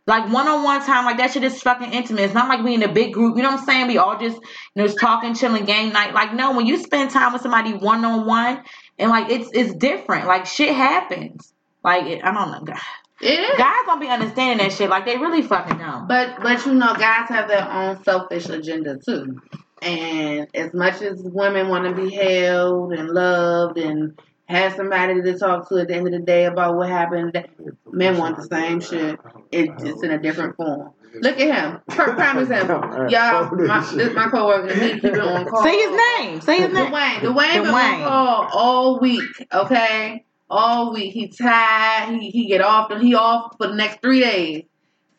like 0.06 0.32
one 0.32 0.48
on 0.48 0.62
one 0.64 0.84
time, 0.84 1.04
like 1.04 1.18
that 1.18 1.32
shit 1.32 1.44
is 1.44 1.62
fucking 1.62 1.92
intimate. 1.92 2.22
It's 2.22 2.34
not 2.34 2.48
like 2.48 2.64
we 2.64 2.74
in 2.74 2.82
a 2.82 2.92
big 2.92 3.12
group. 3.12 3.36
You 3.36 3.42
know 3.42 3.50
what 3.50 3.60
I'm 3.60 3.66
saying? 3.66 3.86
We 3.88 3.98
all 3.98 4.18
just 4.18 4.36
you 4.36 4.42
know 4.76 4.86
just 4.86 4.98
talking, 4.98 5.34
chilling, 5.34 5.64
game 5.64 5.92
night. 5.92 6.14
Like 6.14 6.34
no, 6.34 6.56
when 6.56 6.66
you 6.66 6.78
spend 6.78 7.10
time 7.10 7.32
with 7.32 7.42
somebody 7.42 7.72
one 7.72 8.04
on 8.04 8.26
one, 8.26 8.62
and 8.98 9.10
like 9.10 9.30
it's 9.30 9.50
it's 9.52 9.74
different. 9.74 10.26
Like 10.26 10.46
shit 10.46 10.74
happens. 10.74 11.52
Like 11.84 12.06
it, 12.06 12.24
I 12.24 12.32
don't 12.32 12.50
know, 12.50 12.62
guys. 12.62 12.80
It 13.20 13.38
is. 13.38 13.58
Guys 13.58 13.82
don't 13.86 14.00
be 14.00 14.08
understanding 14.08 14.66
that 14.66 14.74
shit. 14.74 14.88
Like 14.88 15.04
they 15.04 15.18
really 15.18 15.42
fucking 15.42 15.78
don't. 15.78 16.08
But 16.08 16.40
but 16.42 16.64
you 16.64 16.74
know, 16.74 16.94
guys 16.94 17.28
have 17.28 17.48
their 17.48 17.70
own 17.70 18.02
selfish 18.02 18.48
agenda 18.48 18.98
too. 18.98 19.40
And 19.82 20.48
as 20.54 20.74
much 20.74 21.00
as 21.02 21.20
women 21.22 21.68
want 21.68 21.84
to 21.84 22.02
be 22.02 22.14
held 22.14 22.92
and 22.92 23.08
loved 23.10 23.78
and 23.78 24.18
have 24.50 24.74
somebody 24.74 25.22
to 25.22 25.38
talk 25.38 25.68
to 25.68 25.76
at 25.76 25.88
the 25.88 25.94
end 25.94 26.06
of 26.06 26.12
the 26.12 26.18
day 26.20 26.44
about 26.44 26.76
what 26.76 26.88
happened, 26.88 27.46
men 27.90 28.18
want 28.18 28.36
the 28.36 28.42
same 28.42 28.80
shit. 28.80 29.18
It, 29.52 29.70
it's 29.78 30.02
in 30.02 30.10
a 30.10 30.18
different 30.18 30.56
form. 30.56 30.92
Look 31.14 31.40
at 31.40 31.56
him. 31.56 31.80
Per- 31.88 32.14
prime 32.14 32.38
example. 32.42 33.08
Y'all, 33.10 33.50
my, 33.66 33.92
this 33.94 34.14
my 34.14 34.28
coworker. 34.28 34.72
He 34.74 34.92
keep 34.92 35.04
it 35.04 35.20
on 35.20 35.44
call. 35.46 35.62
Say 35.62 35.76
his 35.76 35.90
name. 35.90 36.40
Say 36.40 36.60
his 36.60 36.72
name. 36.72 36.92
Dwayne. 36.92 37.18
Dwayne 37.20 37.62
been 37.62 37.72
Dwayne. 37.72 37.94
on 37.94 38.08
call 38.08 38.48
all 38.52 39.00
week. 39.00 39.22
Okay, 39.52 40.24
all 40.48 40.92
week. 40.92 41.12
He 41.12 41.28
tired. 41.28 42.20
He 42.20 42.30
he 42.30 42.46
get 42.46 42.60
off. 42.60 42.92
He 43.00 43.14
off 43.14 43.56
for 43.58 43.68
the 43.68 43.74
next 43.74 44.00
three 44.02 44.20
days. 44.20 44.64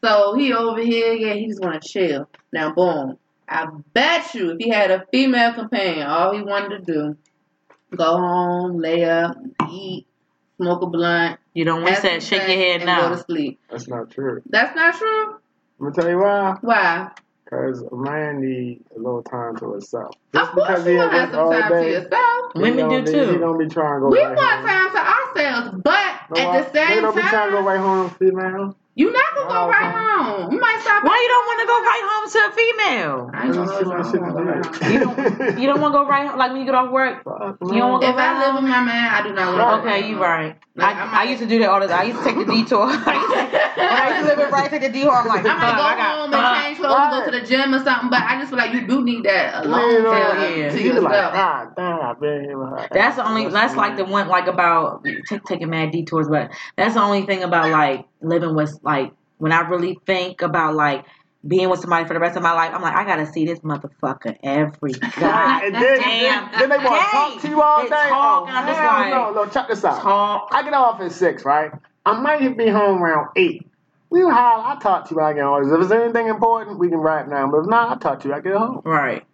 So 0.03 0.35
he 0.35 0.53
over 0.53 0.81
here. 0.81 1.13
Yeah, 1.13 1.33
he 1.33 1.47
just 1.47 1.61
want 1.61 1.81
to 1.81 1.87
chill. 1.87 2.29
Now, 2.53 2.73
boom. 2.73 3.17
I 3.47 3.67
bet 3.93 4.33
you, 4.33 4.51
if 4.51 4.59
he 4.59 4.69
had 4.69 4.91
a 4.91 5.05
female 5.11 5.53
companion, 5.53 6.07
all 6.07 6.33
he 6.33 6.41
wanted 6.41 6.85
to 6.85 6.93
do, 6.93 7.17
go 7.95 8.17
home, 8.17 8.79
lay 8.79 9.03
up, 9.05 9.37
eat, 9.69 10.07
smoke 10.57 10.81
a 10.81 10.87
blunt, 10.87 11.39
You 11.53 11.65
don't 11.65 11.81
want 11.81 11.93
have 11.95 12.03
to 12.03 12.09
some 12.09 12.19
shake 12.21 12.47
your 12.47 12.57
head 12.57 12.81
and 12.81 12.85
go 12.85 13.09
now. 13.09 13.09
to 13.15 13.23
sleep. 13.23 13.59
That's 13.69 13.87
not 13.87 14.11
true. 14.11 14.41
That's 14.49 14.75
not 14.75 14.95
true. 14.95 15.33
I'm 15.79 15.91
gonna 15.91 15.93
tell 15.95 16.09
you 16.09 16.19
why. 16.19 16.55
Why? 16.61 17.09
Because 17.43 17.81
a 17.81 17.95
man 17.95 18.39
need 18.39 18.81
a 18.95 18.97
little 18.99 19.23
time 19.23 19.57
to 19.57 19.71
himself. 19.73 20.15
Of 20.33 20.39
Just 20.41 20.51
course, 20.53 20.67
because 20.69 20.85
you 20.85 20.91
he 20.93 20.97
want 20.99 21.11
have 21.13 21.31
some 21.31 21.39
all 21.39 21.51
time 21.51 21.71
to 21.71 21.89
yourself. 21.89 22.51
he 22.53 22.61
Women 22.61 22.77
don't 22.77 23.03
do 23.05 23.11
be- 23.11 23.17
He 23.17 23.25
too. 23.25 23.39
don't 23.39 23.57
be 23.57 23.67
trying 23.67 23.95
to 23.95 23.99
go 24.01 24.07
We 24.09 24.23
right 24.23 24.37
want 24.37 24.49
home. 24.49 24.67
time 24.67 24.91
to 24.91 25.41
ourselves, 25.41 25.81
but 25.83 26.13
No, 26.29 26.51
at 26.51 26.71
the 26.71 26.71
same 26.71 26.85
time, 26.85 26.95
They 26.95 27.01
don't 27.01 27.15
be 27.15 27.21
trying 27.21 27.45
to 27.47 27.51
go 27.51 27.57
time, 27.57 27.65
right 27.65 27.79
home, 27.79 28.09
female. 28.11 28.75
You 29.01 29.11
not 29.11 29.29
gonna 29.35 29.49
go 29.49 29.61
right 29.69 29.91
no. 29.91 30.23
home. 30.23 30.51
You 30.53 30.59
might 30.59 30.79
stop. 30.81 31.03
Why 31.03 31.17
you 31.17 31.29
don't 31.33 31.47
want 31.49 31.59
to 31.61 31.67
go 31.67 31.77
right 31.91 32.05
home 32.09 32.25
to 32.31 32.39
a 32.45 32.51
female? 32.53 33.17
I 33.33 33.45
ain't 33.45 33.53
gonna 33.53 33.65
That's 33.65 33.83
hold 33.83 33.97
just 33.97 34.13
you. 34.13 34.19
don't 34.19 34.33
wanna 34.33 34.33
go 34.33 34.43
right 34.51 34.65
home. 34.65 34.91
You 34.93 34.99
don't. 34.99 35.71
Don't 35.71 35.79
want 35.81 35.93
to 35.93 35.99
go 35.99 36.07
right 36.07 36.27
home. 36.29 36.37
Like 36.37 36.51
when 36.51 36.59
you 36.59 36.65
get 36.65 36.75
off 36.75 36.91
work. 36.91 37.23
You 37.25 37.79
don't 37.79 37.91
want 37.91 38.01
to 38.03 38.07
go 38.07 38.13
If 38.13 38.19
I 38.19 38.39
live 38.39 38.53
home. 38.53 38.63
with 38.63 38.71
my 38.71 38.81
man, 38.83 39.07
I 39.13 39.21
do 39.23 39.33
not 39.33 39.57
want 39.57 39.83
to. 39.83 39.89
Okay, 39.89 40.09
you 40.09 40.21
right. 40.21 40.57
Like, 40.75 40.95
I, 40.97 41.05
I 41.05 41.21
I, 41.21 41.23
used 41.23 41.41
to 41.41 41.47
do 41.47 41.59
that 41.59 41.69
all 41.69 41.79
the 41.79 41.87
time. 41.87 41.99
I 41.99 42.03
used 42.03 42.19
to 42.19 42.25
take 42.25 42.35
the 42.35 42.45
detour. 42.45 42.87
I 42.89 42.91
used 42.91 43.05
to, 43.05 43.81
when 43.81 43.87
I 43.87 44.07
used 44.09 44.19
to 44.21 44.25
live 44.27 44.39
in 44.39 44.49
Bright, 44.49 44.69
take 44.69 44.81
the 44.81 44.89
detour. 44.89 45.11
I'm 45.15 45.27
like, 45.27 45.45
I 45.45 45.53
might 45.53 45.59
fuck, 45.61 45.77
go 45.77 45.83
I 45.83 45.95
got 45.95 46.19
home 46.19 46.33
and 46.33 46.63
change 46.63 46.77
clothes 46.79 46.95
and 46.97 47.11
go 47.11 47.31
to 47.31 47.39
the 47.39 47.45
gym 47.47 47.73
or 47.75 47.83
something, 47.83 48.09
but 48.09 48.21
I 48.23 48.39
just 48.39 48.49
feel 48.49 48.57
like 48.57 48.73
you 48.73 48.87
do 48.87 49.03
need 49.03 49.23
that 49.23 49.65
alone 49.65 49.91
You 49.91 50.03
know, 50.03 50.11
Hell 50.13 50.31
time 50.33 50.59
yeah. 50.59 50.69
to 50.69 50.81
You 50.83 50.93
be 50.93 50.99
like, 50.99 51.13
yourself. 51.13 51.33
ah, 51.35 51.71
damn, 51.75 51.99
I've 52.01 52.19
been 52.19 52.43
here 52.45 52.57
with 52.57 52.69
her. 52.69 52.87
That's 52.91 53.15
the 53.17 53.27
only. 53.27 53.47
That's 53.47 53.75
like 53.75 53.95
the 53.97 54.05
one 54.05 54.27
like 54.27 54.47
about 54.47 55.05
take, 55.29 55.43
taking 55.45 55.69
mad 55.69 55.91
detours, 55.91 56.27
but 56.27 56.51
that's 56.75 56.95
the 56.95 57.01
only 57.01 57.23
thing 57.25 57.43
about 57.43 57.69
like 57.69 58.05
living 58.21 58.55
with 58.55 58.77
like 58.83 59.11
when 59.37 59.51
I 59.51 59.61
really 59.61 59.97
think 60.05 60.41
about 60.41 60.75
like 60.75 61.05
being 61.45 61.69
with 61.69 61.79
somebody 61.79 62.05
for 62.07 62.13
the 62.13 62.19
rest 62.19 62.37
of 62.37 62.43
my 62.43 62.53
life. 62.53 62.71
I'm 62.73 62.81
like, 62.81 62.95
I 62.95 63.03
gotta 63.03 63.25
see 63.25 63.45
this 63.45 63.59
motherfucker 63.59 64.37
every 64.43 64.91
god 65.19 65.63
and 65.63 65.75
then, 65.75 65.99
damn 65.99 66.51
then, 66.51 66.59
then 66.59 66.69
they 66.69 66.77
want 66.85 67.01
to 67.03 67.09
talk 67.09 67.41
to 67.41 67.49
you 67.49 67.61
all 67.61 67.81
They 67.83 67.89
day. 67.89 68.09
talk, 68.09 68.47
oh, 68.47 68.51
I'm 68.51 68.67
just 68.67 68.79
like, 68.79 69.09
no, 69.11 69.33
no, 69.33 69.49
check 69.49 69.67
this 69.67 69.83
out. 69.83 70.01
talk. 70.01 70.49
I 70.51 70.63
get 70.63 70.73
off 70.73 71.01
at 71.01 71.11
six, 71.11 71.43
right? 71.43 71.71
I 72.05 72.19
might 72.19 72.41
even 72.41 72.57
be 72.57 72.67
home 72.67 73.01
around 73.01 73.29
eight. 73.35 73.67
We 74.11 74.21
holler, 74.21 74.65
I 74.65 74.77
talk 74.79 75.07
to 75.07 75.15
you 75.15 75.21
I 75.21 75.33
get 75.33 75.43
home. 75.43 75.63
If 75.63 75.69
there's 75.69 75.91
anything 75.91 76.27
important, 76.27 76.77
we 76.79 76.89
can 76.89 76.97
write 76.97 77.29
now. 77.29 77.49
But 77.49 77.61
if 77.61 77.67
not, 77.67 77.95
I 77.95 77.99
talk 77.99 78.19
to 78.21 78.27
you. 78.27 78.33
I 78.33 78.41
get 78.41 78.53
home. 78.55 78.81
Right. 78.83 79.25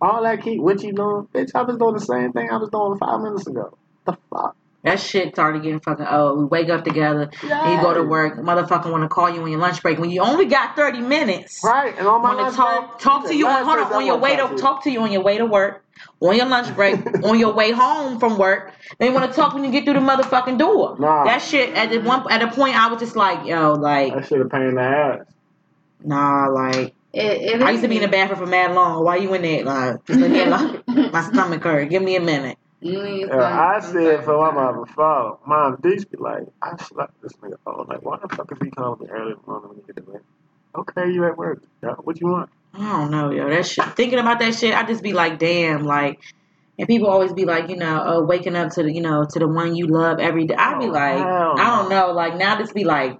All 0.00 0.22
that 0.22 0.42
keep 0.42 0.60
what 0.60 0.82
you 0.82 0.92
doing, 0.92 1.28
bitch. 1.34 1.50
I 1.54 1.62
was 1.62 1.76
doing 1.76 1.94
the 1.94 2.00
same 2.00 2.32
thing 2.32 2.48
I 2.50 2.56
was 2.56 2.70
doing 2.70 2.96
five 2.98 3.20
minutes 3.20 3.46
ago. 3.46 3.76
The 4.06 4.16
fuck? 4.30 4.56
That 4.88 5.00
shit 5.00 5.34
started 5.34 5.62
getting 5.62 5.80
fucking 5.80 6.06
old. 6.06 6.38
We 6.38 6.44
wake 6.46 6.68
up 6.70 6.84
together, 6.84 7.30
and 7.42 7.72
you 7.76 7.80
go 7.82 7.94
to 7.94 8.02
work. 8.02 8.38
Motherfucker 8.38 8.90
want 8.90 9.02
to 9.04 9.08
call 9.08 9.28
you 9.28 9.42
on 9.42 9.50
your 9.50 9.60
lunch 9.60 9.82
break 9.82 9.98
when 9.98 10.10
you 10.10 10.22
only 10.22 10.46
got 10.46 10.76
thirty 10.76 11.00
minutes. 11.00 11.60
Right, 11.62 11.94
and 11.98 12.06
on 12.06 12.22
my 12.22 12.32
lunch 12.34 12.56
talk 12.56 12.88
break, 12.90 13.00
talk 13.00 13.26
to 13.26 13.34
you 13.36 13.46
on 13.46 13.52
last 13.54 13.66
hold 13.66 13.78
on 13.78 13.92
I 13.92 13.96
on 13.96 14.06
your 14.06 14.18
wanna 14.18 14.22
way 14.22 14.56
to 14.56 14.62
talk 14.62 14.84
to 14.84 14.90
you 14.90 15.00
on 15.02 15.12
your 15.12 15.22
way 15.22 15.38
to 15.38 15.46
work, 15.46 15.84
on 16.20 16.36
your 16.36 16.46
lunch 16.46 16.74
break, 16.74 16.96
on 17.24 17.38
your 17.38 17.52
way 17.52 17.70
home 17.72 18.18
from 18.18 18.38
work. 18.38 18.72
They 18.98 19.10
want 19.10 19.30
to 19.30 19.36
talk 19.36 19.54
when 19.54 19.64
you 19.64 19.70
get 19.70 19.84
through 19.84 19.94
the 19.94 20.00
motherfucking 20.00 20.58
door. 20.58 20.96
Nah. 20.98 21.24
That 21.24 21.38
shit 21.42 21.74
at 21.74 21.90
the 21.90 22.00
one 22.00 22.30
at 22.30 22.42
a 22.42 22.48
point 22.50 22.76
I 22.76 22.88
was 22.88 23.00
just 23.00 23.16
like, 23.16 23.46
yo, 23.46 23.74
like, 23.74 24.14
That 24.14 24.26
shit 24.26 24.40
a 24.40 24.46
pain 24.46 24.62
in 24.62 24.74
the 24.76 24.82
ass. 24.82 25.26
nah, 26.02 26.46
like 26.48 26.94
It, 27.12 27.42
it 27.54 27.62
I 27.62 27.70
used 27.72 27.82
to 27.82 27.88
be 27.88 27.96
in 27.96 28.02
the 28.02 28.08
bathroom 28.08 28.38
for 28.38 28.46
mad 28.46 28.74
long. 28.74 29.04
Why 29.04 29.16
you 29.16 29.32
in 29.34 29.42
there? 29.42 29.64
Like, 29.64 30.04
just 30.06 30.20
leave 30.20 30.30
me 30.30 30.40
alone. 30.44 30.82
My 31.12 31.22
stomach 31.22 31.62
hurt. 31.62 31.90
Give 31.90 32.02
me 32.02 32.16
a 32.16 32.20
minute. 32.20 32.58
You 32.80 33.26
Yeah, 33.26 33.36
I 33.36 33.80
said 33.80 34.24
for 34.24 34.38
my 34.38 34.52
mother 34.52 34.84
before, 34.84 35.38
mom, 35.46 35.78
these 35.82 36.04
be 36.04 36.16
like, 36.16 36.44
I 36.62 36.76
slept 36.82 37.20
this 37.22 37.32
nigga 37.34 37.56
phone. 37.64 37.86
Like, 37.88 38.02
why 38.02 38.18
the 38.22 38.28
fuck 38.34 38.50
is 38.52 38.58
he 38.62 38.70
calling 38.70 39.00
me 39.00 39.08
early 39.10 39.32
in 39.32 39.38
the 39.44 39.50
morning 39.50 39.68
when 39.70 39.78
you 39.78 39.84
get 39.84 39.96
to 39.96 40.02
bed? 40.02 40.20
Okay, 40.76 41.10
you 41.10 41.24
at 41.26 41.36
work. 41.36 41.62
What 42.04 42.20
you 42.20 42.28
want? 42.28 42.50
I 42.74 42.78
don't 42.78 43.10
know, 43.10 43.30
yo. 43.30 43.50
That 43.50 43.66
shit. 43.66 43.84
Thinking 43.96 44.18
about 44.20 44.38
that 44.40 44.54
shit, 44.54 44.74
I 44.74 44.84
just 44.86 45.02
be 45.02 45.12
like, 45.12 45.38
damn, 45.38 45.84
like. 45.84 46.20
And 46.78 46.86
people 46.86 47.08
always 47.08 47.32
be 47.32 47.44
like, 47.44 47.70
you 47.70 47.76
know, 47.76 48.04
oh, 48.06 48.24
waking 48.24 48.54
up 48.54 48.70
to 48.74 48.84
the, 48.84 48.92
you 48.92 49.00
know, 49.00 49.26
to 49.28 49.38
the 49.40 49.48
one 49.48 49.74
you 49.74 49.88
love 49.88 50.20
every 50.20 50.46
day. 50.46 50.54
I 50.54 50.78
be 50.78 50.86
Oh, 50.86 50.90
like, 50.90 51.18
I 51.18 51.56
don't 51.76 51.88
no. 51.88 52.06
know, 52.06 52.12
like 52.12 52.36
now 52.36 52.56
just 52.56 52.72
be 52.72 52.84
like, 52.84 53.18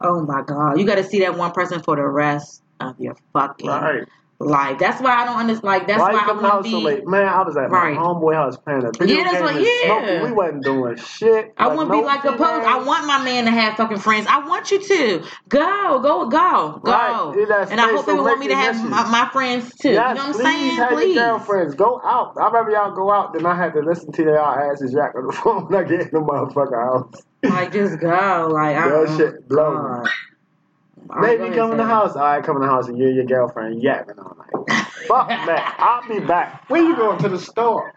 oh 0.00 0.24
my 0.24 0.40
god, 0.42 0.80
you 0.80 0.86
got 0.86 0.94
to 0.94 1.04
see 1.04 1.20
that 1.20 1.36
one 1.36 1.52
person 1.52 1.82
for 1.82 1.96
the 1.96 2.06
rest 2.06 2.62
of 2.80 2.98
your 2.98 3.14
fucking 3.34 3.68
Right. 3.68 4.08
Life. 4.44 4.78
That's 4.78 5.00
why 5.00 5.10
I 5.14 5.24
don't 5.24 5.36
understand. 5.38 5.64
Like 5.64 5.86
that's 5.86 6.00
why 6.00 6.12
why, 6.12 6.24
I 6.28 6.32
want 6.32 6.64
to 6.64 6.70
be. 7.00 7.04
Man, 7.06 7.28
I 7.28 7.42
was 7.42 7.56
at 7.56 7.70
Right. 7.70 7.94
my 7.94 8.02
homeboy 8.02 8.34
house 8.34 8.56
playing 8.56 8.84
a 8.84 8.90
video 8.92 9.16
Yeah, 9.16 9.24
that's 9.24 9.34
game 9.36 9.44
what- 9.44 9.54
yeah. 9.62 9.86
smoking. 9.86 10.22
We 10.22 10.32
wasn't 10.32 10.64
doing 10.64 10.96
shit. 10.96 11.54
I 11.58 11.66
Like, 11.66 11.76
want 11.76 11.88
to 11.90 11.96
be 11.98 12.02
like 12.04 12.24
a 12.24 12.32
post. 12.32 12.66
I 12.66 12.82
want 12.82 13.06
my 13.06 13.22
man 13.24 13.44
to 13.46 13.50
have 13.50 13.76
fucking 13.76 13.98
friends. 13.98 14.26
I 14.28 14.46
want 14.46 14.70
you 14.70 14.80
to 14.82 15.24
go, 15.48 16.00
go, 16.00 16.26
go, 16.28 16.80
go. 16.82 16.92
Right. 16.92 17.66
And 17.70 17.80
I 17.80 17.90
hope 17.92 18.06
people 18.06 18.24
want 18.24 18.40
me 18.40 18.48
to 18.48 18.56
have 18.56 18.76
my, 18.88 19.08
my 19.10 19.28
friends 19.32 19.74
too. 19.76 19.90
Yes, 19.90 20.08
you 20.10 20.14
know 20.22 20.28
what 20.28 20.36
I'm 20.36 20.42
saying? 20.42 20.70
have 20.76 20.88
Please. 20.90 21.14
your 21.16 21.24
girlfriends. 21.24 21.74
Go 21.74 22.00
out. 22.04 22.34
I'd 22.40 22.52
rather 22.52 22.70
y'all 22.70 22.94
go 22.94 23.10
out 23.12 23.32
than 23.34 23.46
I 23.46 23.54
had 23.56 23.72
to 23.74 23.80
listen 23.80 24.12
to 24.12 24.22
y'all 24.24 24.58
asses 24.72 24.92
jack 24.92 25.14
on 25.16 25.26
the 25.26 25.32
phone 25.42 25.66
when 25.66 25.84
I 25.84 25.88
get 25.88 26.00
in 26.00 26.08
the 26.12 26.20
motherfucker 26.20 26.82
house. 26.82 27.22
Like 27.44 27.72
just 27.72 27.98
go. 28.00 28.50
Like 28.52 28.76
I 28.76 28.88
That 28.88 29.14
shit 29.16 29.48
blow 29.48 30.04
Baby, 31.20 31.54
come 31.54 31.72
in 31.72 31.76
the 31.76 31.84
house. 31.84 32.16
All 32.16 32.22
right, 32.22 32.42
come 32.44 32.56
in 32.56 32.62
the 32.62 32.68
house 32.68 32.88
and 32.88 32.96
you 32.98 33.06
and 33.06 33.16
your 33.16 33.24
girlfriend 33.24 33.82
yapping 33.82 34.18
all 34.18 34.36
night. 34.38 34.86
Fuck 35.06 35.28
that. 35.28 35.76
I'll 35.78 36.08
be 36.08 36.24
back. 36.24 36.68
Where 36.68 36.82
you 36.82 36.96
going 36.96 37.18
to 37.18 37.28
the 37.28 37.38
store? 37.38 37.92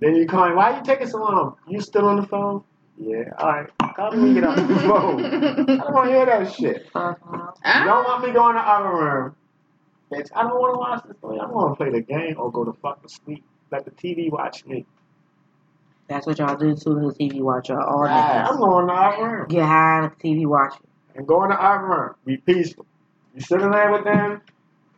Then 0.00 0.16
you 0.16 0.26
call 0.26 0.48
me. 0.48 0.54
Why 0.54 0.76
you 0.76 0.84
taking 0.84 1.06
so 1.06 1.18
long? 1.18 1.56
You 1.68 1.80
still 1.80 2.06
on 2.06 2.16
the 2.16 2.26
phone? 2.26 2.64
Yeah. 2.98 3.24
All 3.38 3.48
right. 3.48 3.70
Call 3.96 4.12
me 4.12 4.34
get 4.34 4.44
off 4.44 4.56
the 4.56 4.74
phone. 4.80 5.24
I 5.24 5.76
don't 5.76 5.92
want 5.92 6.08
to 6.10 6.14
hear 6.16 6.26
that 6.26 6.52
shit. 6.52 6.86
Uh-huh. 6.94 7.52
You 7.78 7.84
don't 7.84 8.04
want 8.04 8.24
me 8.26 8.32
going 8.32 8.54
to 8.56 8.60
the 8.60 8.68
other 8.68 8.88
room. 8.88 9.36
Bitch, 10.12 10.28
I 10.34 10.42
don't 10.42 10.60
want 10.60 10.74
to 10.74 10.78
watch 10.78 11.02
this 11.06 11.16
thing. 11.16 11.40
I 11.40 11.46
want 11.46 11.72
to 11.72 11.76
play 11.84 11.90
the 11.90 12.02
game 12.02 12.34
or 12.38 12.50
go 12.52 12.64
to 12.64 12.72
fuck 12.72 12.96
fucking 12.96 13.08
sleep. 13.08 13.44
Let 13.70 13.84
the 13.86 13.90
TV 13.92 14.30
watch 14.30 14.66
me. 14.66 14.84
That's 16.08 16.26
what 16.26 16.38
y'all 16.38 16.56
do 16.56 16.74
too. 16.76 16.94
The 16.94 17.14
TV 17.18 17.40
watch 17.40 17.70
y'all 17.70 17.82
all 17.82 18.02
Right, 18.02 18.44
I'm 18.46 18.58
going 18.58 18.86
to 18.86 18.92
the 18.92 18.98
other 18.98 19.36
room. 19.38 19.48
Get 19.48 19.64
high 19.64 20.00
on 20.00 20.12
the 20.18 20.28
TV 20.28 20.46
watching. 20.46 20.86
And 21.14 21.26
go 21.26 21.42
in 21.44 21.50
the 21.50 21.62
other. 21.62 22.16
Be 22.24 22.36
peaceful. 22.38 22.86
You 23.34 23.40
sit 23.40 23.60
in 23.60 23.70
there 23.70 23.90
with 23.92 24.04
them, 24.04 24.42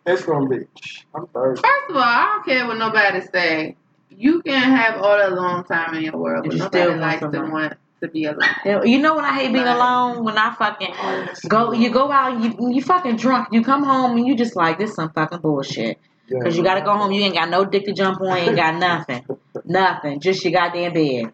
it's 0.07 0.25
going 0.25 0.49
to 0.51 0.59
be, 0.59 0.67
I'm 1.15 1.27
thirsty. 1.29 1.63
First 1.67 1.91
of 1.91 1.97
all, 1.97 2.03
I 2.03 2.25
don't 2.37 2.45
care 2.47 2.67
what 2.67 2.79
nobody 2.79 3.21
say. 3.33 3.77
You 4.11 4.43
can 4.43 4.63
have 4.63 5.01
all 5.01 5.17
that 5.17 5.33
long 5.33 5.65
time 5.65 5.95
in 5.95 6.03
your 6.03 6.17
world, 6.17 6.45
but 6.47 6.53
You 6.55 6.59
nobody 6.59 6.83
still 6.83 6.91
want 6.91 7.01
likes 7.01 7.21
to 7.21 7.29
want 7.51 7.75
to 8.03 8.09
be 8.09 8.25
alone. 8.27 8.41
You 8.65 8.83
you 8.85 8.99
know 8.99 9.17
when 9.17 9.25
I 9.25 9.33
hate 9.33 9.53
being 9.53 9.65
Right. 9.65 9.75
alone? 9.77 10.25
When 10.25 10.37
I 10.39 10.55
fucking 10.55 10.95
go, 11.49 11.73
you 11.73 11.91
go 11.91 12.11
out, 12.13 12.41
you 12.41 12.71
you 12.71 12.83
fucking 12.83 13.17
drunk. 13.17 13.49
You 13.51 13.63
come 13.63 13.83
home 13.83 14.17
and 14.17 14.27
you 14.27 14.37
just 14.37 14.55
like 14.57 14.79
this 14.79 14.95
some 14.95 15.11
fucking 15.11 15.39
bullshit. 15.41 15.99
Yeah. 16.29 16.39
Cause 16.43 16.57
you 16.57 16.63
gotta 16.63 16.83
go 16.83 16.97
home. 16.97 17.11
You 17.13 17.23
ain't 17.23 17.35
got 17.35 17.49
no 17.51 17.65
dick 17.65 17.85
to 17.87 17.93
jump 17.93 18.21
on. 18.21 18.29
You 18.29 18.35
ain't 18.51 18.57
got 18.57 18.77
nothing, 18.77 19.25
nothing. 19.65 20.21
Just 20.21 20.45
your 20.45 20.53
goddamn 20.53 20.93
bed. 20.93 21.33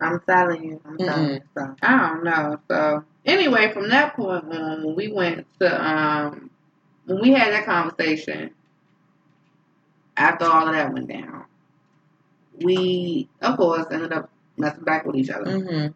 I'm 0.00 0.20
telling 0.28 0.64
you. 0.64 0.80
I'm 0.84 0.98
telling 0.98 1.28
you. 1.30 1.40
So, 1.56 1.76
I 1.82 1.98
don't 1.98 2.24
know. 2.24 2.58
So 2.70 3.04
anyway, 3.24 3.72
from 3.72 3.88
that 3.90 4.16
point 4.16 4.44
on, 4.44 4.84
when 4.84 4.94
we 4.94 5.12
went 5.12 5.46
to 5.60 5.90
um, 5.90 6.50
when 7.06 7.20
we 7.20 7.32
had 7.32 7.52
that 7.52 7.64
conversation, 7.64 8.50
after 10.16 10.44
all 10.44 10.66
of 10.66 10.74
that 10.74 10.92
went 10.92 11.08
down, 11.08 11.44
we 12.62 13.28
of 13.40 13.56
course 13.56 13.86
ended 13.90 14.12
up 14.12 14.30
messing 14.56 14.84
back 14.84 15.06
with 15.06 15.16
each 15.16 15.30
other. 15.30 15.46
Mm-hmm. 15.46 15.92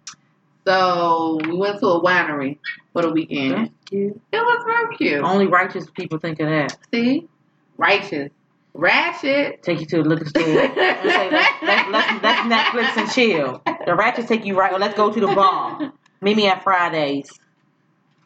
So 0.66 1.38
we 1.44 1.56
went 1.56 1.78
to 1.78 1.86
a 1.86 2.02
winery 2.02 2.58
for 2.92 3.02
the 3.02 3.12
weekend. 3.12 3.70
Cute. 3.84 4.20
It 4.32 4.36
was 4.36 4.64
real 4.66 4.98
cute. 4.98 5.24
Only 5.24 5.46
righteous 5.46 5.88
people 5.90 6.18
think 6.18 6.40
of 6.40 6.48
that. 6.48 6.76
See, 6.92 7.28
righteous. 7.76 8.30
Ratchet. 8.74 9.62
Take 9.62 9.80
you 9.80 9.86
to 9.86 10.02
the 10.02 10.08
liquor 10.08 10.26
store. 10.26 10.42
Let's, 10.44 10.74
say, 10.74 11.30
let's, 11.30 11.62
let's, 11.62 11.90
let's, 11.90 12.22
let's 12.22 12.40
Netflix 12.40 12.96
and 12.96 13.10
chill. 13.10 13.62
The 13.86 13.94
ratchet 13.94 14.28
take 14.28 14.44
you 14.44 14.58
right. 14.58 14.72
Or 14.72 14.78
let's 14.78 14.94
go 14.94 15.12
to 15.12 15.20
the 15.20 15.28
bar. 15.28 15.92
Meet 16.26 16.36
me 16.38 16.48
at 16.48 16.64
Fridays. 16.64 17.30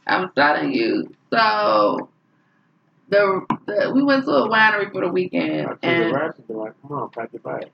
I'm 0.07 0.31
telling 0.33 0.73
you. 0.73 1.15
So 1.31 2.09
the, 3.11 3.45
the 3.67 3.93
we 3.95 4.03
went 4.03 4.25
to 4.25 4.31
a 4.31 4.49
winery 4.49 4.91
for 4.91 5.03
the 5.03 5.09
weekend 5.09 5.67
I 5.67 5.73
took 5.73 5.81
the 5.83 5.89
and 5.89 6.15
ratchet, 6.15 6.49
they're 6.49 6.57
like, 6.57 6.81
come 6.81 6.93
on, 6.93 7.11
pack 7.11 7.29
your 7.35 7.43
bag. 7.43 7.69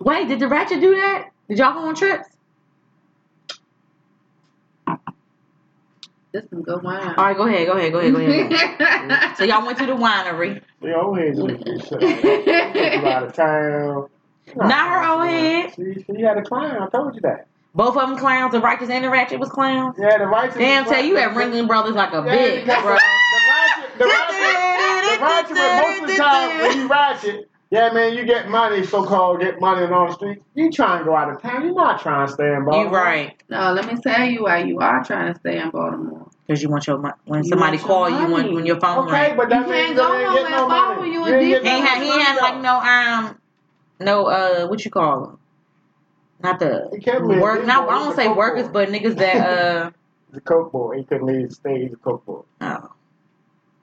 Wait, 0.00 0.26
did 0.26 0.40
the 0.40 0.48
ratchet 0.48 0.80
do 0.80 0.96
that? 0.96 1.30
Did 1.48 1.58
y'all 1.58 1.74
go 1.74 1.78
on 1.78 1.94
trips? 1.94 2.26
this 6.32 6.42
is 6.42 6.64
good 6.64 6.82
wine. 6.82 7.14
All 7.16 7.24
right, 7.24 7.36
go 7.36 7.46
ahead, 7.46 7.68
go 7.68 7.74
ahead, 7.74 7.92
go 7.92 8.00
ahead, 8.00 8.12
go 8.12 8.18
ahead. 8.18 9.36
so 9.36 9.44
y'all 9.44 9.64
went 9.64 9.78
to 9.78 9.86
the 9.86 9.92
winery. 9.92 10.60
They 10.80 10.92
old 10.92 11.16
heads 11.20 11.38
do 11.38 11.56
do 11.56 11.78
shit 11.78 12.02
like 12.02 12.20
that. 12.20 12.72
They 12.74 12.80
take 12.80 13.00
you 13.00 13.06
out 13.06 13.22
of 13.22 13.32
town. 13.32 14.08
Not 14.56 14.88
her 14.88 15.08
old 15.08 15.28
head. 15.28 15.72
She, 15.76 16.04
she 16.04 16.22
had 16.22 16.36
a 16.36 16.42
clown. 16.42 16.82
I 16.82 16.88
told 16.88 17.14
you 17.14 17.20
that. 17.20 17.46
Both 17.74 17.96
of 17.96 18.08
them 18.08 18.18
clowns. 18.18 18.52
The 18.52 18.60
righteous 18.60 18.90
and 18.90 19.04
the 19.04 19.10
ratchet 19.10 19.38
was 19.38 19.48
clowns. 19.48 19.96
Yeah, 19.98 20.18
the 20.18 20.26
righteous. 20.26 20.56
Damn, 20.56 20.84
tell 20.84 21.04
you 21.04 21.16
at 21.18 21.30
Ringling 21.34 21.66
Brothers 21.68 21.94
like 21.94 22.12
a 22.12 22.16
Yeah, 22.26 22.64
bitch, 22.66 22.82
bro. 22.82 22.96
The 22.96 23.40
ratchet, 23.48 23.98
the 23.98 24.06
ratchet, 24.06 25.18
the 25.18 25.24
ratchet, 25.24 25.56
was 25.56 25.76
most 25.82 26.00
of 26.02 26.06
the 26.08 26.16
time 26.16 26.58
when 26.60 26.76
you 26.78 26.88
ratchet, 26.88 27.50
yeah, 27.70 27.92
man, 27.92 28.14
you 28.14 28.24
get 28.24 28.48
money, 28.48 28.84
so 28.84 29.04
called 29.04 29.40
get 29.40 29.60
money 29.60 29.86
on 29.86 30.08
the 30.08 30.14
street. 30.14 30.42
You 30.54 30.72
try 30.72 30.96
and 30.96 31.04
go 31.06 31.14
out 31.14 31.30
of 31.30 31.40
town. 31.40 31.64
You're 31.64 31.74
not 31.74 32.00
trying 32.00 32.26
to 32.26 32.32
stay 32.32 32.52
in 32.52 32.64
Baltimore. 32.64 32.90
You 32.90 32.96
right. 32.96 33.42
no, 33.48 33.72
let 33.72 33.86
me 33.86 34.00
tell 34.02 34.24
you 34.26 34.42
why 34.42 34.58
you 34.64 34.80
are 34.80 35.04
trying 35.04 35.32
to 35.32 35.38
stay 35.38 35.60
in 35.60 35.70
Baltimore. 35.70 36.26
Because 36.48 36.64
you 36.64 36.68
want 36.68 36.84
your 36.88 36.98
mon- 36.98 37.14
when 37.26 37.44
You 37.44 37.50
somebody 37.50 37.76
want 37.76 37.86
your 37.86 37.86
call 37.88 38.10
you 38.28 38.34
when, 38.34 38.54
when 38.54 38.66
your 38.66 38.80
phone 38.80 39.06
Okay, 39.08 39.28
ring. 39.28 39.36
but 39.36 39.48
that 39.50 39.68
You 39.68 39.72
means 39.72 39.86
can't 39.86 39.96
that 39.96 40.02
go 40.02 40.12
they 40.12 40.24
ain't 40.24 40.32
getting 40.32 40.50
nowhere 40.50 40.60
no 40.60 40.68
far 40.68 40.96
money. 40.96 41.12
you 41.12 41.20
You 41.20 41.26
in 41.26 41.34
ain't 41.34 41.62
deep 41.62 41.62
He 41.62 41.80
no 41.80 41.86
had 41.86 42.02
he 42.02 42.08
money, 42.08 42.22
had 42.24 42.36
like 42.42 42.60
no 42.60 42.80
um 42.80 43.38
no 44.00 44.26
uh 44.26 44.66
what 44.66 44.84
you 44.84 44.90
call 44.90 45.20
them? 45.20 45.38
Not 46.42 46.58
the 46.58 46.88
He 46.92 47.00
kept 47.00 47.24
me 47.24 47.34
in 47.34 47.40
work. 47.40 47.64
Not. 47.66 47.88
I 47.88 47.96
He's 47.98 48.06
don't 48.06 48.16
say 48.16 48.28
workers, 48.28 48.66
boy. 48.68 48.72
but 48.72 48.88
niggas 48.88 49.16
that 49.16 49.36
uh 49.48 49.90
He's 50.30 50.38
a 50.38 50.40
coke 50.40 50.72
boy. 50.72 50.96
He 50.98 51.04
couldn't 51.04 51.26
leave 51.26 51.48
the 51.48 51.54
state. 51.54 51.82
He's 51.82 51.92
a 51.92 51.96
coke 51.96 52.24
boy. 52.24 52.42
oh. 52.62 52.92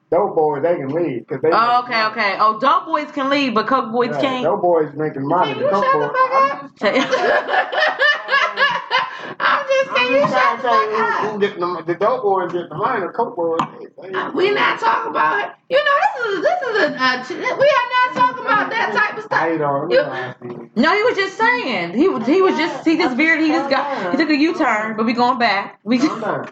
Dope 0.09 0.35
boys, 0.37 0.63
they 0.63 0.77
can 0.77 0.87
leave 0.87 1.27
because 1.27 1.41
they. 1.41 1.49
Oh, 1.51 1.81
okay, 1.83 1.91
money. 2.01 2.11
okay. 2.11 2.37
Oh, 2.39 2.57
dope 2.61 2.85
boys 2.85 3.11
can 3.11 3.29
leave, 3.29 3.53
but 3.53 3.67
coke 3.67 3.91
boys 3.91 4.11
Yeah, 4.13 4.21
can't. 4.21 4.43
Dope 4.45 4.61
boys 4.61 4.93
making 4.95 5.27
money. 5.27 5.51
Can 5.53 5.63
The 5.63 5.65
you 5.65 5.69
coke 5.69 5.83
shut 5.83 5.91
the 5.91 5.99
boy- 5.99 6.13
fuck 6.13 6.31
up? 6.53 6.71
just- 6.79 8.47
I'm 9.39 9.65
just 9.67 9.89
saying, 9.95 9.96
you 10.09 10.21
I'm 10.21 10.29
just 10.29 10.33
shut 10.33 10.43
trying 10.43 10.57
the 10.57 10.63
to 10.63 10.67
tell 10.67 10.83
you 10.91 10.97
who, 10.97 11.75
up. 11.75 11.85
the, 11.85 11.93
the 11.93 11.99
dope 11.99 12.23
boys 12.23 12.51
get 12.51 12.69
the 12.69 12.75
money. 12.75 13.01
The 13.05 13.11
coke 13.13 13.35
boys. 13.35 13.59
They, 14.01 14.09
they, 14.09 14.29
We 14.33 14.51
not 14.51 14.79
talking 14.79 15.11
about 15.11 15.39
it. 15.49 15.55
You 15.69 15.83
know, 15.83 15.95
this 16.01 16.25
is 16.25 16.41
this 16.43 16.61
is 16.61 16.75
a, 16.83 16.85
uh, 17.03 17.25
we 17.57 17.67
are 17.67 17.89
not 17.95 18.15
talking 18.15 18.45
about 18.45 18.69
that 18.69 18.93
type 18.93 19.17
of 19.17 19.23
stuff. 19.23 19.39
I 19.41 19.57
don't 19.57 19.89
You- 19.91 20.01
know. 20.03 20.69
No, 20.75 20.93
he 20.93 21.03
was 21.03 21.15
just 21.15 21.37
saying. 21.37 21.93
He 21.93 22.07
was 22.07 22.25
he 22.27 22.41
was 22.41 22.55
just 22.55 22.85
he 22.85 22.97
just 22.97 23.15
veered. 23.17 23.39
He 23.41 23.47
just 23.49 23.69
got 23.69 24.11
he 24.11 24.17
took 24.17 24.29
a 24.29 24.35
U 24.37 24.53
turn, 24.55 24.95
but 24.95 25.05
we 25.05 25.13
going 25.13 25.39
back. 25.39 25.79
We 25.83 25.97
Calm 25.99 26.21
down. 26.21 26.49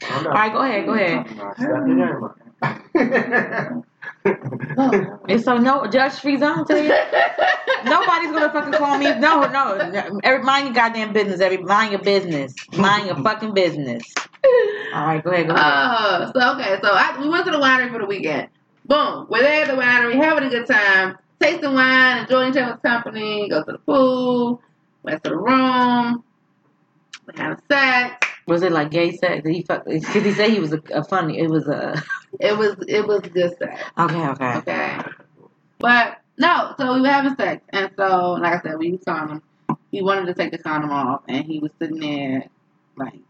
Calm 0.00 0.24
down. 0.24 0.26
all 0.26 0.32
right. 0.32 0.52
Go 0.52 0.62
ahead. 0.62 0.86
Go 0.86 0.94
ahead. 0.94 1.26
And 5.28 5.40
so 5.42 5.56
no 5.58 5.86
Judge 5.86 6.14
Freeze. 6.14 6.42
I'm 6.42 6.64
tell 6.64 6.82
you, 6.82 6.88
nobody's 7.84 8.32
gonna 8.32 8.52
fucking 8.52 8.72
call 8.72 8.98
me. 8.98 9.06
No, 9.18 9.42
no. 9.42 9.90
no. 9.90 10.20
Every, 10.22 10.42
mind 10.42 10.66
your 10.66 10.74
goddamn 10.74 11.12
business. 11.12 11.40
Every 11.40 11.58
mind 11.58 11.92
your 11.92 12.02
business. 12.02 12.54
Mind 12.76 13.06
your 13.06 13.16
fucking 13.16 13.54
business. 13.54 14.02
All 14.94 15.06
right. 15.06 15.22
Go 15.22 15.30
ahead. 15.30 15.48
Go 15.48 15.54
ahead. 15.54 15.66
Uh, 15.66 16.32
so 16.32 16.54
okay, 16.54 16.78
so 16.82 16.90
I, 16.92 17.20
we 17.20 17.28
went 17.28 17.44
to 17.46 17.52
the 17.52 17.58
winery 17.58 17.90
for 17.92 17.98
the 17.98 18.06
weekend. 18.06 18.48
Boom, 18.86 19.26
we're 19.28 19.42
there 19.42 19.64
at 19.64 19.68
the 19.68 19.74
winery, 19.74 20.14
having 20.14 20.44
a 20.44 20.48
good 20.48 20.66
time, 20.66 21.18
tasting 21.42 21.74
wine, 21.74 22.22
enjoying 22.22 22.52
each 22.52 22.56
other's 22.56 22.80
company. 22.80 23.48
Go 23.50 23.62
to 23.62 23.72
the 23.72 23.78
pool, 23.78 24.62
went 25.02 25.22
to 25.24 25.30
the 25.30 25.36
room, 25.36 26.24
we 27.26 27.38
had 27.38 27.60
sex. 27.70 28.26
Was 28.46 28.62
it 28.62 28.72
like 28.72 28.90
gay 28.90 29.12
sex? 29.12 29.42
Did 29.44 29.54
he 29.54 29.62
fuck? 29.62 29.84
Because 29.84 30.24
he 30.24 30.32
said 30.32 30.50
he 30.50 30.58
was 30.58 30.72
a, 30.72 30.80
a 30.92 31.04
funny. 31.04 31.38
It 31.38 31.50
was 31.50 31.68
a. 31.68 32.02
It 32.40 32.56
was 32.56 32.76
it 32.86 33.06
was 33.06 33.20
good 33.22 33.56
sex. 33.58 33.82
Okay. 33.98 34.28
Okay. 34.28 34.56
Okay. 34.58 34.98
But 35.78 36.18
no, 36.36 36.74
so 36.78 36.94
we 36.94 37.00
were 37.00 37.08
having 37.08 37.36
sex, 37.36 37.62
and 37.70 37.90
so 37.96 38.32
like 38.32 38.54
I 38.54 38.62
said, 38.62 38.78
we 38.78 38.88
used 38.88 39.04
condom. 39.04 39.42
He 39.90 40.02
wanted 40.02 40.26
to 40.26 40.34
take 40.34 40.52
the 40.52 40.58
condom 40.58 40.90
off, 40.90 41.22
and 41.28 41.44
he 41.44 41.58
was 41.58 41.72
sitting 41.80 42.00
there 42.00 42.48
like 42.96 43.20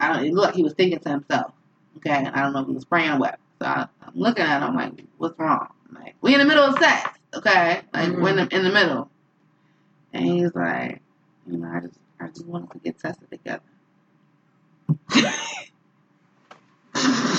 I 0.00 0.12
don't. 0.12 0.24
It 0.24 0.32
looked 0.32 0.46
like 0.46 0.54
he 0.54 0.62
was 0.62 0.74
thinking 0.74 0.98
to 1.00 1.08
himself. 1.08 1.52
Okay, 1.96 2.12
I 2.12 2.42
don't 2.42 2.52
know 2.52 2.60
if 2.60 2.68
he 2.68 2.74
was 2.74 2.84
praying 2.84 3.10
or 3.10 3.18
what. 3.18 3.38
So 3.60 3.66
I, 3.66 3.88
I'm 4.02 4.14
looking 4.14 4.44
at 4.44 4.62
him 4.66 4.76
like, 4.76 5.02
what's 5.18 5.38
wrong? 5.38 5.68
Like 5.92 6.14
we 6.20 6.34
in 6.34 6.40
the 6.40 6.46
middle 6.46 6.64
of 6.64 6.78
sex. 6.78 7.18
Okay, 7.34 7.82
like 7.92 8.16
we're 8.16 8.30
in 8.30 8.36
the, 8.36 8.48
in 8.56 8.64
the 8.64 8.72
middle, 8.72 9.10
and 10.12 10.24
he's 10.24 10.54
like, 10.54 11.02
you 11.46 11.58
know, 11.58 11.68
I 11.68 11.80
just 11.80 11.98
I 12.20 12.28
just 12.28 12.46
wanted 12.46 12.70
to 12.72 12.78
get 12.78 12.98
tested 12.98 13.30
together. 13.30 13.62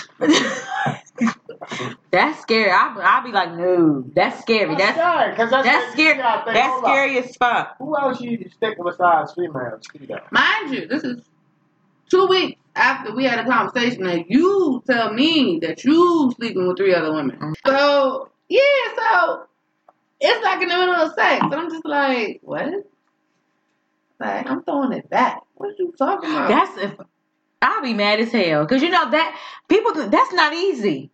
that's 2.12 2.42
scary. 2.42 2.72
I 2.72 2.94
I'll 3.02 3.24
be 3.24 3.32
like, 3.32 3.54
no, 3.56 4.04
that's 4.14 4.42
scary. 4.42 4.76
That's 4.76 4.98
right, 4.98 5.36
'cause 5.36 5.50
that's, 5.50 5.66
that's 5.66 5.94
scary. 5.94 6.16
think, 6.16 6.46
That's 6.46 6.68
hold 6.68 6.84
up. 6.86 6.90
scary 6.92 7.18
as 7.20 7.36
fuck. 7.38 7.76
Who 7.78 7.98
else 7.98 8.20
you 8.22 8.50
stick 8.56 8.78
besides 8.84 9.34
females? 9.34 9.84
See? 9.92 10.08
Mind 10.32 10.74
you, 10.74 10.88
this 10.88 11.04
is 11.04 11.22
two 12.10 12.26
weeks 12.28 12.60
after 12.76 13.14
we 13.16 13.26
had 13.26 13.40
a 13.40 13.46
conversation 13.50 14.04
that 14.04 14.30
you 14.30 14.84
tell 14.90 15.14
me 15.14 15.60
that 15.62 15.84
you 15.84 16.32
sleeping 16.36 16.68
with 16.68 16.78
three 16.78 16.94
other 16.94 17.14
women. 17.14 17.38
Mm-hmm. 17.38 17.54
So 17.66 18.30
yeah, 18.50 18.60
so 18.98 19.44
it's 20.20 20.44
like 20.44 20.62
in 20.62 20.70
the 20.70 20.76
middle 20.78 20.96
of 20.96 21.14
sex, 21.14 21.42
and 21.44 21.54
I'm 21.54 21.70
just 21.70 21.86
like, 21.86 22.40
what? 22.44 22.68
Like 24.20 24.50
I'm 24.50 24.64
throwing 24.64 24.92
it 24.94 25.10
back. 25.10 25.42
What 25.56 25.70
are 25.70 25.76
you 25.78 25.94
talking 25.98 26.30
about? 26.30 26.50
That's 26.50 26.78
if 26.78 26.94
I'll 27.62 27.82
be 27.82 27.94
mad 27.94 28.20
as 28.20 28.32
hell 28.32 28.66
because 28.66 28.82
you 28.82 28.90
know 28.90 29.10
that 29.12 29.38
people. 29.68 29.94
That's 29.94 30.34
not 30.34 30.54
easy. 30.54 31.12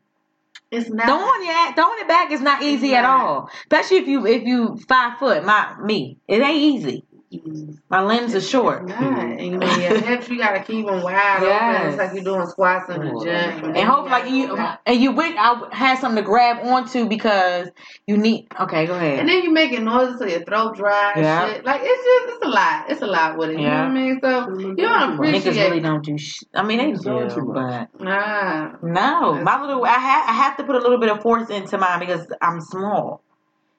it's 0.71 0.89
not. 0.89 1.07
Throwing 1.07 1.49
it, 1.49 1.75
throwing 1.75 1.99
it 1.99 2.07
back 2.07 2.31
is 2.31 2.41
not 2.41 2.61
easy 2.61 2.95
at 2.95 3.05
all. 3.05 3.49
Especially 3.63 3.97
if 3.97 4.07
you 4.07 4.25
if 4.27 4.43
you 4.43 4.77
five 4.87 5.17
foot. 5.17 5.43
My 5.45 5.75
me, 5.81 6.17
it 6.27 6.41
ain't 6.41 6.57
easy. 6.57 7.03
Mm, 7.45 7.77
My 7.89 8.03
limbs 8.03 8.33
are 8.33 8.37
It's 8.37 8.47
short. 8.49 8.87
not. 8.87 9.01
And 9.01 9.41
you 9.41 9.57
know 9.57 9.67
your 9.77 9.99
hips, 9.99 10.29
you 10.29 10.37
gotta 10.37 10.61
keep 10.61 10.85
them 10.85 11.01
wide 11.01 11.37
open. 11.37 11.47
Yes. 11.49 11.87
It's 11.93 11.97
like 11.97 12.13
you're 12.13 12.23
doing 12.23 12.45
squats 12.47 12.89
in 12.89 12.99
the 13.01 13.21
gym. 13.23 13.65
And 13.75 13.77
hope 13.87 14.09
like 14.09 14.29
you 14.29 14.55
and 14.85 14.99
you 15.01 15.11
wish 15.11 15.33
I 15.37 15.67
had 15.71 15.99
something 15.99 16.23
to 16.23 16.27
grab 16.27 16.65
onto 16.65 17.07
because 17.07 17.69
you 18.07 18.17
need. 18.17 18.47
Okay, 18.59 18.85
go 18.85 18.95
ahead. 18.95 19.19
And 19.19 19.29
then 19.29 19.43
you 19.43 19.51
making 19.51 19.83
noises 19.85 20.19
so 20.19 20.25
your 20.25 20.43
throat 20.43 20.75
dry 20.75 21.13
Yeah. 21.17 21.47
shit. 21.53 21.65
Like 21.65 21.81
it's 21.83 22.03
just 22.03 22.37
it's 22.37 22.45
a 22.45 22.49
lot. 22.49 22.85
It's 22.89 23.01
a 23.01 23.07
lot 23.07 23.37
with 23.37 23.49
it. 23.49 23.59
You 23.59 23.65
know 23.65 23.71
Yeah. 23.71 23.81
what 23.81 23.91
I 23.91 23.93
mean? 23.93 24.19
So 24.21 24.59
you 24.59 24.75
don't 24.77 25.13
appreciate. 25.13 25.35
Niggas 25.35 25.39
appreciate 25.41 25.69
really 25.69 25.79
don't 25.81 26.03
do. 26.05 26.17
Sh- 26.17 26.43
I 26.53 26.63
mean, 26.63 26.77
they 26.77 26.91
Don't 26.93 27.27
do, 27.29 27.35
too 27.35 27.45
much. 27.45 27.87
but 27.93 28.01
Nah. 28.01 28.71
no. 28.81 29.41
My 29.41 29.61
little, 29.61 29.83
I 29.85 29.89
have 29.89 30.29
I 30.29 30.33
have 30.33 30.57
to 30.57 30.63
put 30.63 30.75
a 30.75 30.79
little 30.79 30.99
bit 30.99 31.09
of 31.09 31.21
force 31.21 31.49
into 31.49 31.77
mine 31.77 31.99
because 31.99 32.25
I'm 32.41 32.61
small. 32.61 33.21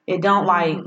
It 0.07 0.21
don't 0.21 0.45
like. 0.45 0.77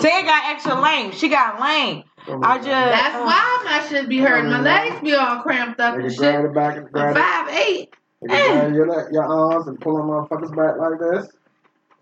Tay 0.00 0.22
got 0.24 0.50
extra 0.50 0.74
length. 0.80 1.16
She 1.16 1.28
got 1.28 1.60
length. 1.60 2.08
I 2.26 2.56
just. 2.56 2.66
That's 2.66 3.14
uh, 3.14 3.20
why 3.20 3.62
my 3.64 3.86
shit 3.88 4.08
be 4.08 4.18
hurting. 4.18 4.50
My 4.50 4.60
legs 4.60 5.00
be 5.00 5.14
all 5.14 5.40
cramped 5.42 5.78
up 5.78 5.94
and 5.94 6.10
shit. 6.10 6.18
grab 6.18 6.42
the 6.42 6.48
back 6.48 6.76
and 6.76 6.90
grab 6.90 7.16
it. 7.16 7.20
five 7.20 7.48
eight. 7.50 7.94
Nigga 8.24 8.28
grab 8.28 8.74
your, 8.74 8.88
leg- 8.88 9.12
your 9.12 9.24
arms 9.24 9.68
and 9.68 9.80
pull 9.80 9.96
them 9.96 10.08
motherfuckers 10.08 10.56
back 10.56 10.76
like 10.78 10.98
this. 10.98 11.30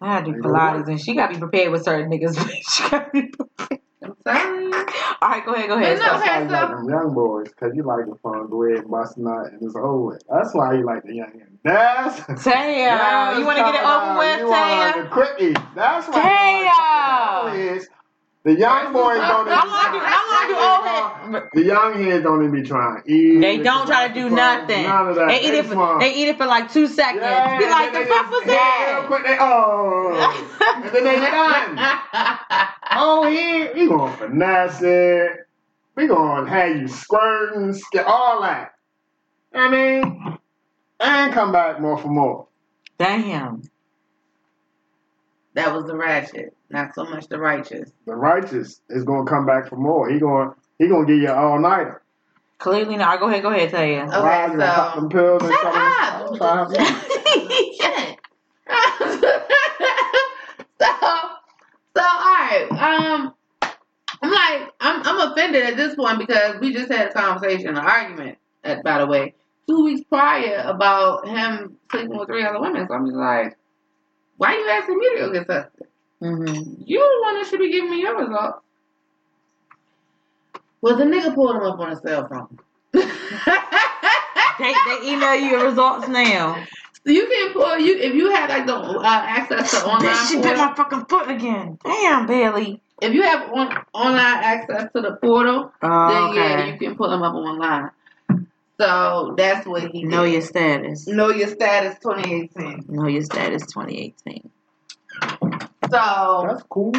I 0.00 0.22
do 0.22 0.32
Pilates 0.32 0.88
and 0.88 1.00
she 1.00 1.14
gotta 1.14 1.34
be 1.34 1.38
prepared 1.38 1.72
with 1.72 1.84
certain 1.84 2.10
niggas. 2.10 2.38
she 2.70 2.88
gotta 2.88 3.10
be 3.12 3.28
prepared. 3.28 3.80
I'm 4.04 4.14
you. 4.26 4.84
All 5.22 5.28
right, 5.28 5.44
go 5.44 5.54
ahead, 5.54 5.68
go 5.68 5.76
ahead. 5.78 5.98
But 5.98 6.04
no, 6.04 6.12
So- 6.12 6.18
That's 6.18 6.26
why 6.26 6.42
you 6.42 6.48
like 6.48 6.68
them 6.70 6.88
young 6.88 7.14
boys, 7.14 7.48
because 7.48 7.76
you 7.76 7.82
like 7.84 8.06
the 8.06 8.16
fun, 8.22 8.48
go 8.50 8.64
ahead 8.64 8.78
and 8.80 8.90
bust 8.90 9.16
a 9.16 9.22
nut 9.22 9.52
and 9.52 9.62
it's 9.62 9.76
over. 9.76 10.18
That's 10.28 10.54
why 10.54 10.74
you 10.74 10.84
like 10.84 11.04
the 11.04 11.14
young 11.14 11.32
That's 11.64 12.20
Teya, 12.44 13.38
you 13.38 13.46
want 13.46 13.58
to 13.58 13.64
get 13.64 13.74
it 13.74 13.84
over 13.84 14.18
with, 14.18 14.38
you 14.40 14.46
want 14.48 14.96
Teya? 14.96 15.02
the 15.04 15.08
quickie. 15.10 15.54
That's 15.76 16.08
why. 16.08 16.68
Teya. 17.54 17.86
You 18.44 18.50
want 18.50 18.54
the- 18.54 18.54
The 18.54 18.58
young 18.60 18.92
boys 18.92 19.18
don't 19.18 19.46
even 19.46 19.52
How 19.52 19.66
long 19.66 19.92
do 19.92 19.98
how 20.04 20.22
long 20.32 20.48
do 20.48 20.54
old 20.56 21.34
head? 21.34 21.50
The 21.54 21.62
young 21.62 22.02
heads 22.04 22.22
don't 22.24 22.42
even 22.44 22.62
be 22.62 22.66
trying. 22.68 23.02
to. 23.02 23.40
They 23.40 23.58
don't 23.58 23.86
try 23.86 24.08
to 24.08 24.14
do 24.14 24.30
nothing. 24.30 24.82
None 24.82 25.08
of 25.08 25.14
that. 25.16 25.28
They 25.28 25.40
eat 25.46 25.54
it. 25.54 25.66
For, 25.66 25.98
they 26.00 26.14
eat 26.14 26.28
it 26.28 26.36
for 26.38 26.46
like 26.46 26.72
two 26.72 26.86
seconds. 26.86 27.22
Yeah, 27.22 27.58
Be 27.58 27.66
like, 27.66 27.92
the 27.92 27.98
then 28.00 28.08
fuck 28.08 28.26
they 28.30 28.36
was 28.36 28.44
just- 28.44 28.52
yeah, 28.52 28.92
real 28.92 29.00
that? 29.00 29.06
quick, 29.08 29.24
they, 29.26 29.36
oh, 29.40 30.52
and 30.74 30.94
then 30.94 31.04
they 31.04 31.20
done. 31.20 32.68
Oh, 32.94 33.26
he 33.26 33.68
he 33.80 33.88
gonna 33.88 34.14
finesse 34.18 34.82
it. 34.82 35.46
We 35.94 36.06
gonna 36.08 36.48
have 36.48 36.76
you 36.76 36.88
squirting, 36.88 37.72
sk- 37.72 38.04
all 38.06 38.42
that. 38.42 38.72
I 39.54 39.70
mean, 39.70 40.38
and 41.00 41.32
come 41.32 41.52
back 41.52 41.80
more 41.80 41.96
for 41.96 42.08
more. 42.08 42.48
Damn. 42.98 43.62
That 45.54 45.74
was 45.74 45.84
the 45.86 45.94
ratchet, 45.96 46.54
not 46.70 46.94
so 46.94 47.04
much 47.04 47.28
the 47.28 47.38
righteous. 47.38 47.90
The 48.06 48.14
righteous 48.14 48.80
is 48.88 49.04
gonna 49.04 49.24
come 49.28 49.44
back 49.44 49.68
for 49.68 49.76
more. 49.76 50.08
He 50.10 50.18
gonna 50.18 50.54
he 50.78 50.88
gonna 50.88 51.06
give 51.06 51.18
you 51.18 51.28
an 51.30 51.36
all 51.36 51.58
nighter. 51.58 52.02
Clearly 52.58 52.96
not. 52.96 53.20
Go 53.20 53.28
ahead, 53.28 53.42
go 53.42 53.50
ahead, 53.50 53.70
Teya. 53.70 54.08
Okay, 54.08 54.20
Why 54.20 54.46
you 54.46 54.56
gonna 54.58 54.92
so- 54.94 55.00
them 55.00 55.08
pills 55.10 55.42
and 55.42 55.52
Shut 55.52 55.66
up. 55.66 56.36
Try 56.36 56.64
to- 56.68 56.84
Shit. 57.74 58.18
so, 60.80 60.86
so 61.96 62.02
all 62.02 62.34
right. 62.34 62.66
Um, 62.70 63.34
I'm 64.22 64.30
like, 64.30 64.70
I'm 64.80 65.02
I'm 65.04 65.32
offended 65.32 65.64
at 65.64 65.76
this 65.76 65.94
point 65.96 66.18
because 66.18 66.58
we 66.60 66.72
just 66.72 66.90
had 66.90 67.08
a 67.08 67.12
conversation, 67.12 67.68
an 67.70 67.78
argument. 67.78 68.38
uh, 68.64 68.76
By 68.82 68.98
the 68.98 69.06
way, 69.06 69.34
two 69.66 69.84
weeks 69.84 70.02
prior 70.08 70.62
about 70.66 71.26
him 71.28 71.76
sleeping 71.90 72.16
with 72.16 72.28
three 72.28 72.44
other 72.44 72.60
women. 72.60 72.86
So 72.88 72.94
I'm 72.94 73.06
just 73.06 73.16
like, 73.16 73.56
why 74.42 74.54
are 74.56 74.58
you 74.58 74.68
asking 74.70 74.98
me 74.98 75.08
to 75.10 75.18
go 75.18 75.32
get 75.32 75.46
tested? 75.46 75.86
Mm-hmm. 76.20 76.82
You 76.84 76.98
the 76.98 77.22
one 77.22 77.34
that 77.38 77.46
should 77.48 77.60
be 77.60 77.70
giving 77.70 77.90
me 77.92 78.00
your 78.00 78.18
results. 78.18 78.58
Well, 80.80 80.96
the 80.96 81.04
nigga 81.04 81.32
pulled 81.32 81.54
him 81.54 81.62
up 81.62 81.78
on 81.78 81.90
his 81.90 82.00
cell 82.00 82.26
phone. 82.28 82.58
They 84.58 84.74
they 84.86 85.12
email 85.12 85.34
you 85.34 85.46
your 85.46 85.64
results 85.64 86.08
now. 86.08 86.62
So 87.04 87.10
you 87.12 87.26
can 87.26 87.52
pull 87.52 87.78
you 87.78 87.96
if 87.96 88.14
you 88.14 88.30
have 88.32 88.50
like 88.50 88.66
the 88.66 88.76
uh, 88.76 89.02
access 89.04 89.70
to 89.70 89.86
online. 89.86 90.14
Bitch, 90.14 90.28
she 90.28 90.36
bit 90.42 90.56
my 90.56 90.74
fucking 90.74 91.06
foot 91.06 91.30
again. 91.30 91.78
Damn, 91.84 92.26
Bailey. 92.26 92.80
if 93.00 93.14
you 93.14 93.22
have 93.22 93.50
on, 93.50 93.72
online 93.94 94.44
access 94.52 94.92
to 94.92 95.00
the 95.00 95.16
portal, 95.22 95.72
Oh, 95.82 96.08
then 96.08 96.36
yeah, 96.36 96.66
you 96.66 96.78
can 96.78 96.94
pull 96.96 97.10
them 97.10 97.22
up 97.22 97.34
online. 97.34 97.90
So 98.80 99.34
that's 99.36 99.66
what 99.66 99.90
he 99.90 100.02
Know 100.04 100.24
did. 100.24 100.32
your 100.32 100.40
status. 100.42 101.06
know 101.06 101.30
your 101.30 101.48
status 101.48 101.96
2018. 102.02 102.86
Know 102.88 103.06
your 103.08 103.22
status 103.22 103.62
2018. 103.66 104.50
So 105.90 106.44
That's 106.48 106.62
cool. 106.70 106.92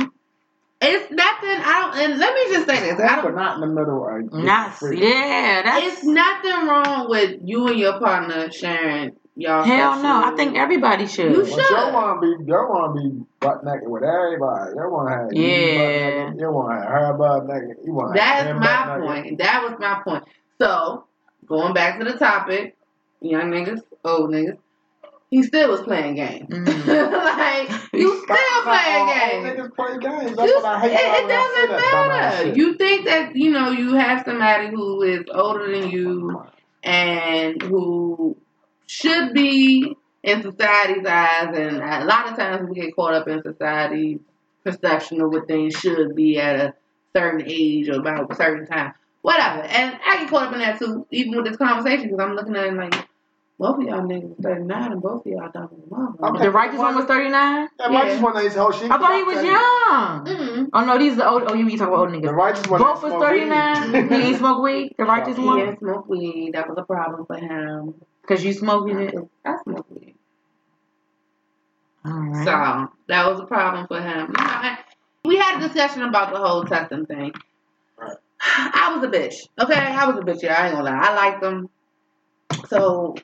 it's 0.81 1.11
nothing. 1.11 1.49
I 1.49 1.91
don't. 1.93 2.11
And 2.11 2.19
let 2.19 2.33
me 2.35 2.53
just 2.53 2.67
say 2.67 2.79
this. 2.81 2.93
I 2.93 2.97
That's 3.07 3.15
but 3.23 3.27
don't. 3.29 3.35
not 3.35 3.55
in 3.55 3.61
the 3.61 3.67
middle 3.67 4.05
of 4.07 4.33
Not 4.33 4.77
yeah, 4.93 5.61
that's 5.63 5.85
It's 5.85 6.03
nothing 6.03 6.67
wrong 6.67 7.09
with 7.09 7.39
you 7.43 7.67
and 7.67 7.79
your 7.79 7.99
partner 7.99 8.51
sharing 8.51 9.15
y'all. 9.35 9.63
hell 9.63 10.01
no. 10.01 10.23
I 10.23 10.35
think 10.35 10.55
everybody 10.55 11.07
should. 11.07 11.31
You 11.31 11.45
should. 11.45 11.57
you 11.57 11.75
want 11.93 12.21
to 12.21 12.37
be, 12.37 12.43
you 12.45 12.53
want 12.53 12.95
to 12.95 13.01
be 13.09 13.25
butt 13.39 13.63
naked 13.63 13.87
with 13.89 14.03
everybody. 14.03 14.71
You 14.75 14.89
want 14.89 15.09
to 15.09 15.15
have 15.15 15.33
you 15.33 15.41
Yeah. 15.41 15.75
butt 15.75 16.27
naked. 16.27 16.39
You 16.41 16.51
want 16.51 16.81
to 16.81 16.87
have 16.87 16.91
her 17.07 17.13
butt 17.13 17.45
naked. 17.47 17.77
You 17.85 17.93
want 17.93 18.13
That's 18.15 18.59
my 18.59 18.99
point. 18.99 19.37
That 19.39 19.63
was 19.63 19.79
my 19.79 20.01
point. 20.03 20.23
So, 20.61 21.05
going 21.47 21.73
back 21.73 21.99
to 21.99 22.05
the 22.05 22.17
topic, 22.17 22.75
young 23.21 23.51
niggas, 23.51 23.81
old 24.03 24.31
niggas, 24.31 24.57
he 25.29 25.41
still 25.43 25.71
was 25.71 25.81
playing 25.81 26.15
games. 26.15 26.47
Mhm. 26.49 27.11
like, 27.11 27.69
you 27.93 28.21
still 28.23 28.63
playing 28.63 29.07
games. 29.07 29.59
Niggas 29.59 29.75
play 29.75 29.97
games. 29.99 30.37
That's 30.37 30.51
You- 30.51 30.55
what 30.57 30.65
I 30.65 30.79
hate. 30.79 30.91
it, 30.91 30.99
it 30.99 31.23
when 31.27 31.31
I 31.31 31.53
say 31.55 31.67
doesn't 31.67 31.69
that 31.69 31.93
dumbass 31.93 32.07
matter. 32.09 32.45
shit. 32.47 32.57
You 32.57 32.73
think 32.75 33.05
that, 33.05 33.35
you 33.35 33.51
know, 33.51 33.71
you 33.71 33.93
have 33.95 34.23
somebody 34.25 34.67
who 34.69 35.01
is 35.01 35.23
older 35.33 35.71
than 35.79 35.89
you 35.89 36.43
and 36.83 37.61
who 37.63 38.37
should 38.87 39.33
be 39.33 39.95
in 40.23 40.41
society's 40.41 41.05
eyes, 41.05 41.55
and 41.57 41.77
a 41.77 42.05
lot 42.05 42.29
of 42.29 42.37
times 42.37 42.69
we 42.69 42.75
get 42.75 42.95
caught 42.95 43.13
up 43.13 43.27
in 43.27 43.41
society's 43.41 44.19
perception 44.63 45.19
of 45.21 45.31
what 45.31 45.47
things 45.47 45.73
should 45.75 46.15
be 46.15 46.37
at 46.39 46.55
a 46.57 46.73
certain 47.15 47.43
age 47.45 47.89
or 47.89 47.99
about 47.99 48.31
a 48.31 48.35
certain 48.35 48.65
time. 48.67 48.93
Whatever. 49.23 49.61
And 49.63 49.97
I 50.05 50.17
get 50.19 50.29
caught 50.29 50.47
up 50.49 50.53
in 50.53 50.59
that 50.59 50.77
too, 50.77 51.07
even 51.09 51.35
with 51.35 51.45
this 51.45 51.57
conversation, 51.57 52.09
because 52.09 52.19
I'm 52.19 52.35
looking 52.35 52.55
at 52.55 52.67
it 52.67 52.73
like, 52.73 52.93
both 53.57 53.77
of 53.77 53.83
y'all 53.83 54.01
niggas 54.01 54.41
39 54.43 54.91
and 54.91 55.01
both 55.01 55.25
of 55.25 55.31
y'all 55.31 55.49
dumb 55.49 55.69
as 55.71 55.79
a 55.79 55.89
motherfucker. 55.89 56.35
Okay. 56.35 56.43
The 56.43 56.51
righteous 56.51 56.77
one 56.79 56.95
was 56.95 57.05
39? 57.05 57.69
The 57.77 57.83
righteous 57.89 58.21
one 58.21 58.37
ain't 58.37 58.57
oh 58.57 58.71
she. 58.71 58.85
I 58.85 58.97
thought 58.97 59.15
he 59.15 59.23
was 59.23 59.43
young. 59.43 60.25
Mm-mm. 60.25 60.69
Oh 60.73 60.83
no, 60.85 60.97
these 60.97 61.13
are 61.13 61.15
the 61.15 61.29
old. 61.29 61.43
Oh, 61.47 61.53
you 61.53 61.65
be 61.65 61.77
talking 61.77 61.93
about 61.93 61.99
old 61.99 62.09
niggas. 62.09 62.23
The 62.23 62.27
niggas. 62.29 62.35
righteous 62.35 62.67
one. 62.67 62.81
Both 62.81 63.03
was 63.03 63.13
thirty 63.13 63.45
nine. 63.45 63.87
smoke 63.89 64.03
he 64.09 64.15
weed. 64.15 64.23
ain't 64.25 64.37
smoke 64.37 64.61
weed. 64.63 64.95
The 64.97 65.05
righteous 65.05 65.37
He 65.37 65.45
one, 65.45 65.59
didn't 65.59 65.79
smoke 65.79 66.09
weed. 66.09 66.51
That 66.53 66.67
was 66.67 66.77
a 66.77 66.83
problem 66.83 67.25
for 67.25 67.37
him. 67.37 67.93
cause 68.27 68.43
you 68.43 68.51
smoking 68.51 68.99
it. 68.99 69.15
I 69.45 69.55
smoke 69.63 69.85
weed. 69.89 70.15
All 72.05 72.11
right. 72.11 72.43
So 72.43 72.91
that 73.07 73.31
was 73.31 73.39
a 73.39 73.45
problem 73.45 73.87
for 73.87 74.01
him. 74.01 74.19
You 74.37 74.43
know, 74.45 74.51
I- 74.51 74.79
we 75.25 75.37
had 75.37 75.63
a 75.63 75.67
discussion 75.69 76.03
about 76.03 76.33
the 76.33 76.39
whole 76.39 76.65
testing 76.65 77.05
thing. 77.05 77.31
I 78.45 78.93
was 78.95 79.03
a 79.03 79.11
bitch. 79.11 79.35
Okay, 79.59 79.79
I 79.79 80.05
was 80.05 80.17
a 80.17 80.21
bitch. 80.21 80.43
Yeah, 80.43 80.61
I 80.61 80.67
ain't 80.67 80.75
gonna 80.75 80.89
lie. 80.89 80.99
I 80.99 81.15
liked 81.15 81.41
them. 81.41 81.69
So 82.67 83.15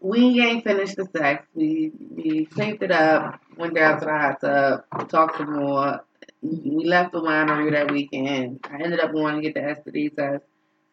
we 0.00 0.40
ain't 0.40 0.64
finished 0.64 0.96
the 0.96 1.06
sex. 1.16 1.46
We 1.54 1.92
we 2.14 2.46
cleaned 2.46 2.82
it 2.82 2.90
up. 2.90 3.40
Went 3.56 3.74
down 3.74 4.00
to 4.00 4.06
the 4.06 4.12
hot 4.12 4.40
tub. 4.40 5.08
Talked 5.08 5.38
some 5.38 5.54
more. 5.54 6.00
We 6.42 6.84
left 6.84 7.12
the 7.12 7.20
winery 7.20 7.72
that 7.72 7.90
weekend. 7.90 8.66
I 8.70 8.82
ended 8.82 9.00
up 9.00 9.12
going 9.12 9.36
to 9.36 9.42
get 9.42 9.54
the 9.54 9.60
STD 9.60 10.14
test. 10.14 10.44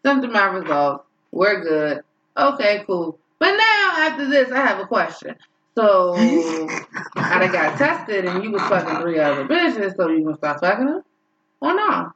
Sent 0.06 0.22
them 0.22 0.32
my 0.32 0.46
results. 0.46 1.06
We're 1.32 1.62
good. 1.62 2.04
Okay, 2.38 2.84
cool. 2.88 3.20
But 3.40 3.52
now 3.52 3.94
after 3.98 4.30
this, 4.30 4.52
I 4.52 4.66
have 4.66 4.80
a 4.80 4.88
question. 4.88 5.36
So 5.76 6.16
I 7.16 7.48
got 7.48 7.78
tested 7.78 8.26
and 8.26 8.44
you 8.44 8.52
was 8.52 8.62
fucking 8.64 9.02
three 9.02 9.20
other 9.20 9.46
bitches, 9.46 9.96
so 9.96 10.10
you 10.10 10.24
gonna 10.24 10.38
stop 10.38 10.60
fucking 10.60 10.86
them? 10.86 11.02
Or 11.62 11.74
no? 11.74 12.12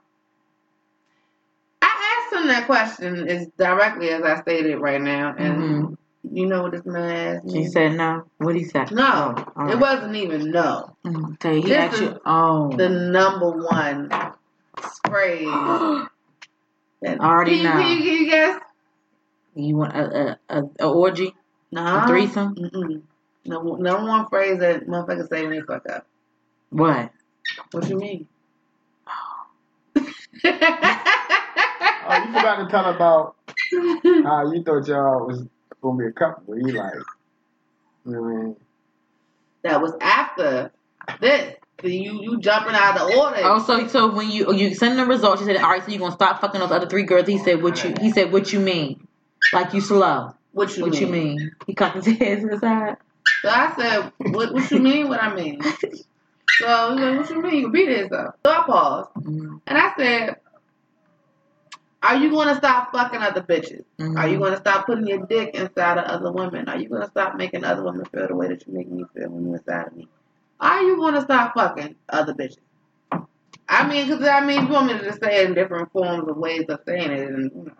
That 2.48 2.66
question 2.68 3.28
as 3.28 3.48
directly 3.58 4.10
as 4.10 4.24
I 4.24 4.40
stated 4.42 4.78
right 4.78 5.02
now, 5.02 5.34
and 5.38 5.58
Mhm. 5.64 5.98
you 6.32 6.46
know 6.46 6.64
what 6.64 6.72
this 6.74 6.86
man 6.86 7.38
asked 7.38 7.46
me? 7.46 7.54
She 7.64 7.70
said 7.70 7.94
no. 7.94 8.24
What 8.38 8.56
he 8.56 8.64
said? 8.64 8.92
no. 8.92 9.04
Oh, 9.38 9.54
all 9.56 9.68
It 9.70 9.74
right. 9.74 9.80
wasn't 9.80 10.16
even 10.16 10.52
no. 10.52 10.96
Okay, 11.06 11.62
he 11.62 11.68
This 11.68 11.94
is 11.96 12.02
you. 12.02 12.20
Oh. 12.26 12.70
The 12.76 12.90
number 12.90 13.50
one 13.52 14.10
phrase. 15.08 15.46
that- 17.02 17.20
already 17.20 17.58
can 17.58 17.60
you, 17.60 17.64
know. 17.64 17.72
Can 17.82 17.98
you, 17.98 18.04
can 18.04 18.14
you 18.24 18.30
guess? 18.30 18.60
you 19.56 19.76
want 19.78 19.96
a 19.96 20.38
a, 20.50 20.60
a, 20.60 20.64
a 20.82 20.90
orgy? 20.92 21.34
No. 21.72 21.82
A 22.04 22.08
threesome? 22.08 22.56
Mm-mm. 22.56 23.02
No, 23.46 23.62
no 23.76 24.04
one 24.06 24.28
phrase 24.28 24.60
that 24.60 24.88
motherfuckers 24.88 25.30
say 25.30 25.42
when 25.44 25.52
they 25.52 25.62
fuck 25.62 25.88
up. 25.90 26.06
What? 26.70 27.12
What 27.72 27.90
you 27.90 27.98
mean? 27.98 28.28
Oh, 32.08 32.18
you 32.18 32.26
forgot 32.34 32.64
to 32.64 32.70
tell 32.70 32.86
about 32.94 33.36
how 34.24 34.52
you 34.52 34.64
thought 34.64 34.88
y'all 34.88 35.28
was 35.28 35.44
gonna 35.82 35.98
be 35.98 36.06
a 36.08 36.12
couple. 36.12 36.44
But 36.48 36.58
you 36.58 36.72
like, 36.74 36.94
you 38.06 38.12
know 38.12 38.22
what 38.22 38.30
I 38.30 38.44
mean? 38.44 38.56
that 39.64 39.82
was 39.82 39.94
after 40.00 40.72
this. 41.20 41.56
So 41.82 41.88
you 41.88 42.22
you 42.22 42.40
jumping 42.40 42.74
out 42.76 42.98
of 42.98 43.08
the 43.12 43.20
order. 43.20 43.40
Oh, 43.44 43.64
so 43.64 43.88
so 43.88 44.14
when 44.14 44.30
you 44.30 44.54
you 44.54 44.74
send 44.76 44.98
the 44.98 45.06
results, 45.06 45.42
you 45.42 45.48
said, 45.48 45.58
all 45.58 45.70
right, 45.70 45.84
so 45.84 45.92
you 45.92 46.00
gonna 46.00 46.14
stop 46.14 46.40
fucking 46.40 46.60
those 46.60 46.72
other 46.72 46.88
three 46.88 47.04
girls? 47.04 47.28
He 47.28 47.38
said, 47.38 47.62
what 47.62 47.84
you? 47.84 47.94
He 48.00 48.12
said, 48.12 48.32
what 48.32 48.54
you 48.54 48.60
mean? 48.60 49.08
Like 49.52 49.74
you 49.74 49.82
slow? 49.82 50.36
what 50.52 50.76
you 50.78 50.84
what 50.84 50.94
mean? 50.94 51.02
you 51.02 51.08
mean? 51.08 51.52
He 51.68 51.74
cocked 51.74 51.96
his 51.96 52.06
head 52.18 52.42
to 52.42 52.48
the 52.48 52.60
side. 52.60 52.98
So 53.42 53.50
I 53.50 53.74
said, 53.76 54.12
what 54.20 54.54
what 54.54 54.72
you 54.72 54.80
mean? 54.80 55.10
What 55.10 55.22
I 55.22 55.36
mean? 55.36 55.62
So 56.62 56.96
he 56.96 57.02
like, 57.04 57.20
what 57.20 57.30
you 57.30 57.42
mean? 57.42 57.56
You 57.56 57.68
repeat 57.68 57.90
it 57.90 57.98
yourself. 57.98 58.36
So 58.46 58.52
I 58.52 58.64
paused 58.66 59.10
Mm-hmm. 59.18 59.58
and 59.68 59.78
I 59.78 59.94
said, 59.98 60.36
Are 62.06 62.18
you 62.18 62.30
gonna 62.30 62.56
stop 62.56 62.92
fucking 62.92 63.20
other 63.20 63.42
bitches? 63.42 63.84
Mm-hmm. 63.98 64.16
Are 64.16 64.28
you 64.28 64.38
gonna 64.38 64.58
stop 64.58 64.86
putting 64.86 65.08
your 65.08 65.26
dick 65.26 65.56
inside 65.56 65.98
of 65.98 66.06
other 66.06 66.32
women? 66.32 66.70
Are 66.70 66.78
you 66.78 66.88
gonna 66.88 67.08
stop 67.08 67.36
making 67.36 67.64
other 67.64 67.84
women 67.84 68.06
feel 68.06 68.28
the 68.28 68.36
way 68.36 68.48
that 68.48 68.68
you 68.68 68.74
make 68.74 68.92
me 68.92 69.06
feel 69.16 69.30
when 69.30 69.48
you're 69.48 69.56
inside 69.56 69.88
of 69.88 69.96
me? 69.96 70.08
Are 70.60 70.84
you 70.84 70.98
gonna 70.98 71.22
stop 71.22 71.56
fucking 71.56 71.96
other 72.10 72.36
bitches? 72.36 72.60
I 73.68 73.88
mean, 73.88 74.08
because 74.08 74.24
I 74.28 74.46
mean, 74.46 74.68
you 74.68 74.72
want 74.72 74.86
me 74.86 75.00
to 75.00 75.04
just 75.04 75.20
say 75.20 75.42
it 75.42 75.48
in 75.48 75.56
different 75.56 75.92
forms 75.92 76.30
of 76.30 76.38
ways 76.38 76.66
of 76.70 76.82
saying 76.86 77.10
it, 77.10 77.28
and 77.28 77.52
you 77.56 77.64
know. 77.64 77.74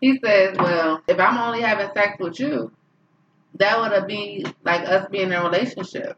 He 0.00 0.20
says, 0.24 0.56
"Well, 0.56 1.00
if 1.08 1.18
I'm 1.18 1.36
only 1.36 1.60
having 1.60 1.88
sex 1.92 2.18
with 2.20 2.38
you, 2.38 2.70
that 3.54 3.80
would 3.80 4.06
be 4.06 4.46
like 4.62 4.82
us 4.88 5.08
being 5.10 5.28
in 5.28 5.32
a 5.32 5.42
relationship." 5.42 6.16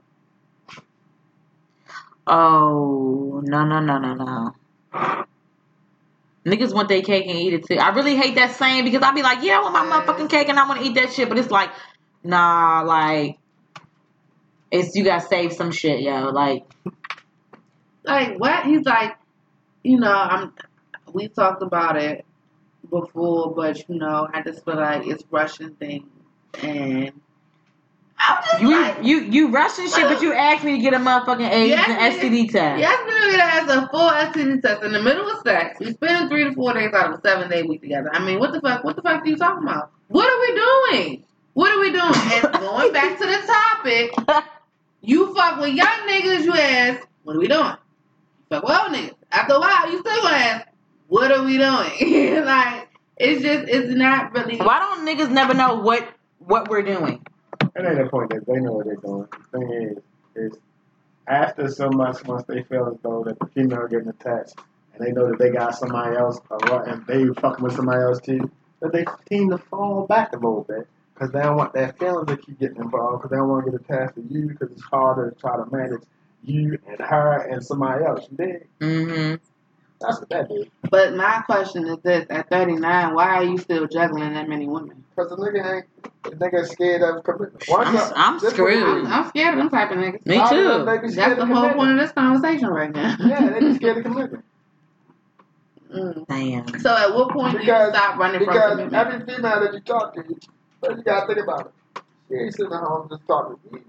Oh 2.26 3.40
no 3.42 3.64
no 3.64 3.80
no 3.80 3.98
no 3.98 4.12
no. 4.12 4.54
Niggas 6.48 6.74
want 6.74 6.88
their 6.88 7.02
cake 7.02 7.26
and 7.26 7.38
eat 7.38 7.52
it 7.54 7.66
too. 7.66 7.76
I 7.76 7.90
really 7.90 8.16
hate 8.16 8.34
that 8.37 8.52
saying 8.56 8.84
because 8.84 9.02
I 9.02 9.12
be 9.12 9.22
like, 9.22 9.42
yeah, 9.42 9.58
I 9.58 9.62
want 9.62 9.74
my 9.74 10.00
motherfucking 10.00 10.30
cake 10.30 10.48
and 10.48 10.58
I 10.58 10.68
want 10.68 10.80
to 10.80 10.87
eat 10.87 10.94
that 10.94 11.12
shit, 11.12 11.28
but 11.28 11.38
it's 11.38 11.50
like, 11.50 11.70
nah, 12.22 12.82
like, 12.82 13.38
it's 14.70 14.94
you 14.94 15.05
gotta 15.05 15.26
save 15.26 15.53
some 15.53 15.70
shit, 15.70 16.01
yo. 16.01 16.30
Like, 16.30 16.64
Like 18.05 18.38
what? 18.38 18.64
He's 18.64 18.84
like, 18.84 19.16
you 19.82 19.99
know, 19.99 20.12
I'm. 20.12 20.53
We 21.12 21.28
talked 21.28 21.62
about 21.62 21.96
it 21.96 22.24
before, 22.90 23.55
but 23.55 23.88
you 23.88 23.99
know, 23.99 24.28
I 24.32 24.42
just 24.42 24.64
feel 24.64 24.76
like 24.76 25.07
it's 25.07 25.24
Russian 25.30 25.74
thing, 25.74 26.07
and 26.62 27.12
you 28.60 28.70
like, 28.70 29.04
you 29.04 29.20
you 29.20 29.48
rushing 29.48 29.86
shit, 29.88 30.04
but 30.08 30.20
you 30.20 30.32
asked 30.32 30.64
me 30.64 30.76
to 30.76 30.82
get 30.82 30.94
a 30.94 30.98
motherfucking 30.98 31.48
AIDS 31.48 31.80
and 31.86 32.14
STD 32.14 32.50
test. 32.50 32.80
Yes, 32.80 32.98
we're 33.06 33.30
gonna 33.30 33.42
have 33.42 33.68
a 33.68 33.88
full 33.88 34.10
STD 34.10 34.62
test 34.62 34.82
in 34.82 34.92
the 34.92 35.02
middle 35.02 35.28
of 35.30 35.38
sex. 35.42 35.78
We 35.78 35.92
spending 35.92 36.28
three 36.28 36.44
to 36.44 36.54
four 36.54 36.72
days 36.74 36.92
out 36.92 37.12
of 37.12 37.18
a 37.18 37.22
seven 37.22 37.48
day 37.48 37.62
week 37.62 37.80
together. 37.80 38.10
I 38.12 38.24
mean, 38.24 38.38
what 38.38 38.52
the 38.52 38.60
fuck? 38.60 38.84
What 38.84 38.96
the 38.96 39.02
fuck 39.02 39.22
are 39.22 39.26
you 39.26 39.36
talking 39.36 39.62
about? 39.62 39.92
What 40.08 40.28
are 40.28 40.40
we 40.40 40.98
doing? 41.00 41.24
What 41.54 41.70
are 41.72 41.80
we 41.80 41.90
doing? 41.90 42.12
And 42.14 42.52
going 42.60 42.92
back 42.92 43.18
to 43.18 43.26
the 43.26 43.38
topic, 43.46 44.44
you 45.00 45.34
fuck 45.34 45.60
with 45.60 45.74
young 45.74 46.08
niggas. 46.08 46.44
You 46.44 46.54
ask, 46.54 47.06
what 47.22 47.36
are 47.36 47.40
we 47.40 47.48
doing? 47.48 47.66
You 47.66 48.46
fuck 48.50 48.62
with 48.64 48.72
old 48.72 48.92
niggas. 48.92 49.14
After 49.30 49.54
a 49.54 49.60
while, 49.60 49.90
you 49.90 50.00
still 50.00 50.22
gonna 50.22 50.36
ask, 50.36 50.68
what 51.08 51.30
are 51.30 51.44
we 51.44 51.58
doing? 51.58 52.44
like 52.44 52.88
it's 53.16 53.42
just 53.42 53.68
it's 53.68 53.94
not 53.94 54.32
really. 54.32 54.56
Why 54.56 54.78
don't 54.78 55.06
niggas 55.06 55.30
never 55.30 55.54
know 55.54 55.76
what 55.76 56.08
what 56.38 56.68
we're 56.68 56.82
doing? 56.82 57.24
That 57.79 57.93
ain't 57.93 58.05
the 58.05 58.11
point. 58.11 58.31
That 58.31 58.45
they 58.45 58.59
know 58.59 58.72
what 58.72 58.87
they're 58.87 58.97
doing. 58.97 59.29
The 59.53 59.59
thing 59.59 59.72
is, 59.72 60.53
is 60.53 60.59
after 61.29 61.68
so 61.68 61.89
much 61.91 62.24
once 62.24 62.45
they 62.49 62.64
feel 62.64 62.89
as 62.89 62.99
though 63.03 63.22
that 63.22 63.39
the 63.39 63.47
female 63.47 63.87
getting 63.87 64.09
attached 64.09 64.55
and 64.95 65.07
they 65.07 65.12
know 65.12 65.29
that 65.29 65.39
they 65.39 65.51
got 65.51 65.76
somebody 65.76 66.16
else 66.16 66.41
or 66.51 66.59
what, 66.64 66.89
and 66.89 67.07
they 67.07 67.26
fucking 67.41 67.62
with 67.62 67.76
somebody 67.76 68.03
else 68.03 68.20
too, 68.20 68.51
that 68.81 68.93
they 68.93 69.05
seem 69.29 69.51
to 69.51 69.59
fall 69.59 70.09
back 70.09 70.33
a 70.33 70.37
little 70.37 70.66
bit 70.68 70.89
because 71.14 71.31
they 71.31 71.41
don't 71.41 71.57
want 71.57 71.72
their 71.72 71.93
feelings 71.93 72.26
to 72.26 72.37
keep 72.37 72.59
getting 72.59 72.79
involved 72.79 73.22
because 73.22 73.31
they 73.31 73.37
don't 73.37 73.49
want 73.49 73.64
to 73.64 73.70
get 73.70 73.81
attached 73.81 74.16
to 74.16 74.22
you 74.29 74.49
because 74.49 74.72
it's 74.72 74.83
harder 74.83 75.31
to 75.31 75.41
try 75.41 75.57
to 75.57 75.64
manage 75.70 76.03
you 76.43 76.81
and 76.89 76.99
her 76.99 77.47
and 77.49 77.64
somebody 77.64 78.05
else. 78.05 78.26
You 78.29 78.37
dig? 78.37 78.66
Mm-hmm. 78.81 79.35
That's 80.01 80.18
what 80.18 80.29
that 80.31 80.51
is. 80.51 80.66
But 80.91 81.14
my 81.14 81.43
question 81.47 81.87
is 81.87 81.99
this: 82.03 82.26
At 82.29 82.51
39, 82.51 83.14
why 83.14 83.37
are 83.37 83.45
you 83.45 83.59
still 83.59 83.87
juggling 83.87 84.35
that 84.35 84.49
many 84.49 84.66
women? 84.66 85.05
Because 85.18 85.30
the 85.30 85.36
nigga 85.36 85.74
ain't, 85.74 85.86
the 86.22 86.30
nigga 86.30 86.64
scared 86.68 87.02
of 87.02 87.24
commitment. 87.24 87.64
Once 87.68 87.88
I'm- 87.88 87.94
you- 87.96 88.12
I'm 88.14 88.34
this 88.34 88.42
what 88.44 88.52
it 88.72 88.78
screwed. 88.78 89.06
I'm 89.06 89.28
scared 89.30 89.54
of 89.54 89.58
them 89.58 89.70
type 89.70 89.90
of 89.90 89.96
niggas. 89.98 90.24
Me 90.26 90.36
A 90.36 90.38
lot 90.38 90.52
of 90.52 90.58
too. 90.58 90.68
them, 90.68 90.86
they 90.86 90.98
be 90.98 91.14
That's 91.14 91.16
the 91.36 91.46
whole 91.46 91.54
commitment. 91.56 91.76
point 91.76 91.90
of 91.90 91.98
this 91.98 92.12
conversation 92.12 92.68
right 92.68 92.94
now. 92.94 93.16
Yeah, 93.18 93.48
they 93.50 93.58
be 93.60 93.74
scared 93.74 93.96
of 93.98 94.04
commitment. 94.04 94.44
Mm. 95.92 96.26
Damn. 96.28 96.80
So 96.80 96.94
at 96.96 97.12
what 97.14 97.30
point 97.30 97.52
do 97.52 97.58
you 97.58 97.64
Because- 97.64 97.94
stop 97.94 98.16
running 98.18 98.44
from 98.44 98.54
commitment? 98.54 98.90
Because 98.90 99.06
every 99.14 99.26
female 99.34 99.60
that 99.60 99.72
you 99.74 99.80
talk 99.80 100.14
to, 100.14 100.22
but 100.80 100.96
you 100.98 101.02
gotta 101.02 101.26
think 101.26 101.38
about 101.40 101.66
it. 101.66 102.02
She 102.28 102.34
ain't 102.36 102.54
sitting 102.54 102.72
at 102.72 102.80
home 102.80 103.08
just 103.10 103.26
talking 103.26 103.56
to 103.70 103.74
me. 103.76 103.82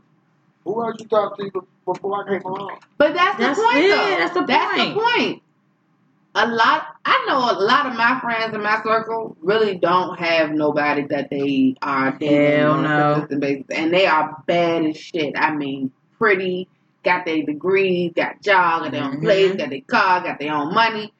Who 0.63 0.83
else 0.83 0.95
you 0.99 1.05
talk 1.07 1.37
to 1.37 1.51
before 1.85 2.25
I 2.25 2.27
came 2.39 2.41
along? 2.41 2.79
But 2.97 3.13
that's, 3.13 3.37
That's 3.37 3.59
the 3.59 3.65
point, 3.65 3.77
it. 3.77 3.89
though. 3.89 4.17
That's 4.17 4.33
the 4.33 4.41
That's 4.45 4.77
point. 4.77 4.95
the 4.95 4.99
point. 5.01 5.43
A 6.35 6.47
lot, 6.47 6.85
I 7.05 7.25
know 7.27 7.37
a 7.39 7.57
lot 7.59 7.87
of 7.87 7.95
my 7.95 8.19
friends 8.21 8.53
in 8.53 8.61
my 8.61 8.81
circle 8.83 9.35
really 9.41 9.75
don't 9.75 10.17
have 10.19 10.51
nobody 10.51 11.05
that 11.07 11.29
they 11.29 11.75
are 11.81 12.11
dating 12.11 12.59
Hell 12.59 12.71
on 12.71 12.83
no. 12.83 12.89
a 12.89 13.13
consistent 13.13 13.41
basis, 13.41 13.65
and 13.71 13.93
they 13.93 14.05
are 14.05 14.43
bad 14.45 14.85
as 14.85 14.97
shit. 14.97 15.33
I 15.35 15.55
mean, 15.55 15.91
pretty, 16.19 16.67
got 17.03 17.25
their 17.25 17.43
degrees, 17.43 18.11
got 18.15 18.41
job, 18.41 18.83
got 18.83 18.91
their 18.91 19.03
own 19.03 19.21
place, 19.21 19.49
mm-hmm. 19.49 19.57
got 19.57 19.69
their 19.69 19.81
car, 19.81 20.21
got 20.21 20.39
their 20.39 20.53
own 20.53 20.71
money, 20.73 21.11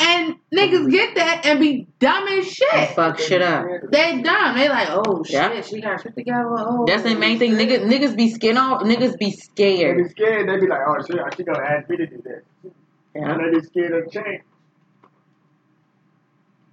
and 0.00 0.34
niggas 0.52 0.80
mm-hmm. 0.80 0.90
get 0.90 1.14
that 1.16 1.46
and 1.46 1.60
be 1.60 1.86
dumb 1.98 2.26
as 2.28 2.50
shit. 2.50 2.90
Fuck 2.90 3.18
shit 3.18 3.42
up. 3.42 3.66
They 3.90 4.22
dumb. 4.22 4.56
They 4.56 4.68
like, 4.68 4.88
oh 4.90 5.22
shit, 5.24 5.34
Yeah. 5.34 5.60
she 5.60 5.80
got 5.80 6.02
shit 6.02 6.14
together. 6.14 6.54
Oh, 6.58 6.84
That's 6.86 7.02
the 7.02 7.14
main 7.14 7.38
thing. 7.38 7.52
Niggas, 7.52 7.84
niggas 7.84 8.16
be 8.16 8.30
skin 8.30 8.56
off. 8.56 8.82
Niggas 8.82 9.18
be 9.18 9.32
scared. 9.32 9.98
They 9.98 10.02
be 10.02 10.08
scared. 10.08 10.46
scared. 10.46 10.48
They 10.48 10.60
be 10.64 10.68
like, 10.68 10.80
oh, 10.86 11.02
shit, 11.04 11.20
she 11.36 11.44
gonna 11.44 11.64
ask 11.64 11.88
me 11.88 11.96
to 11.96 12.06
do 12.06 12.22
this. 12.24 12.72
Yeah. 13.14 13.32
And 13.32 13.54
they 13.54 13.58
be 13.58 13.66
scared 13.66 14.06
of 14.06 14.12
change. 14.12 14.42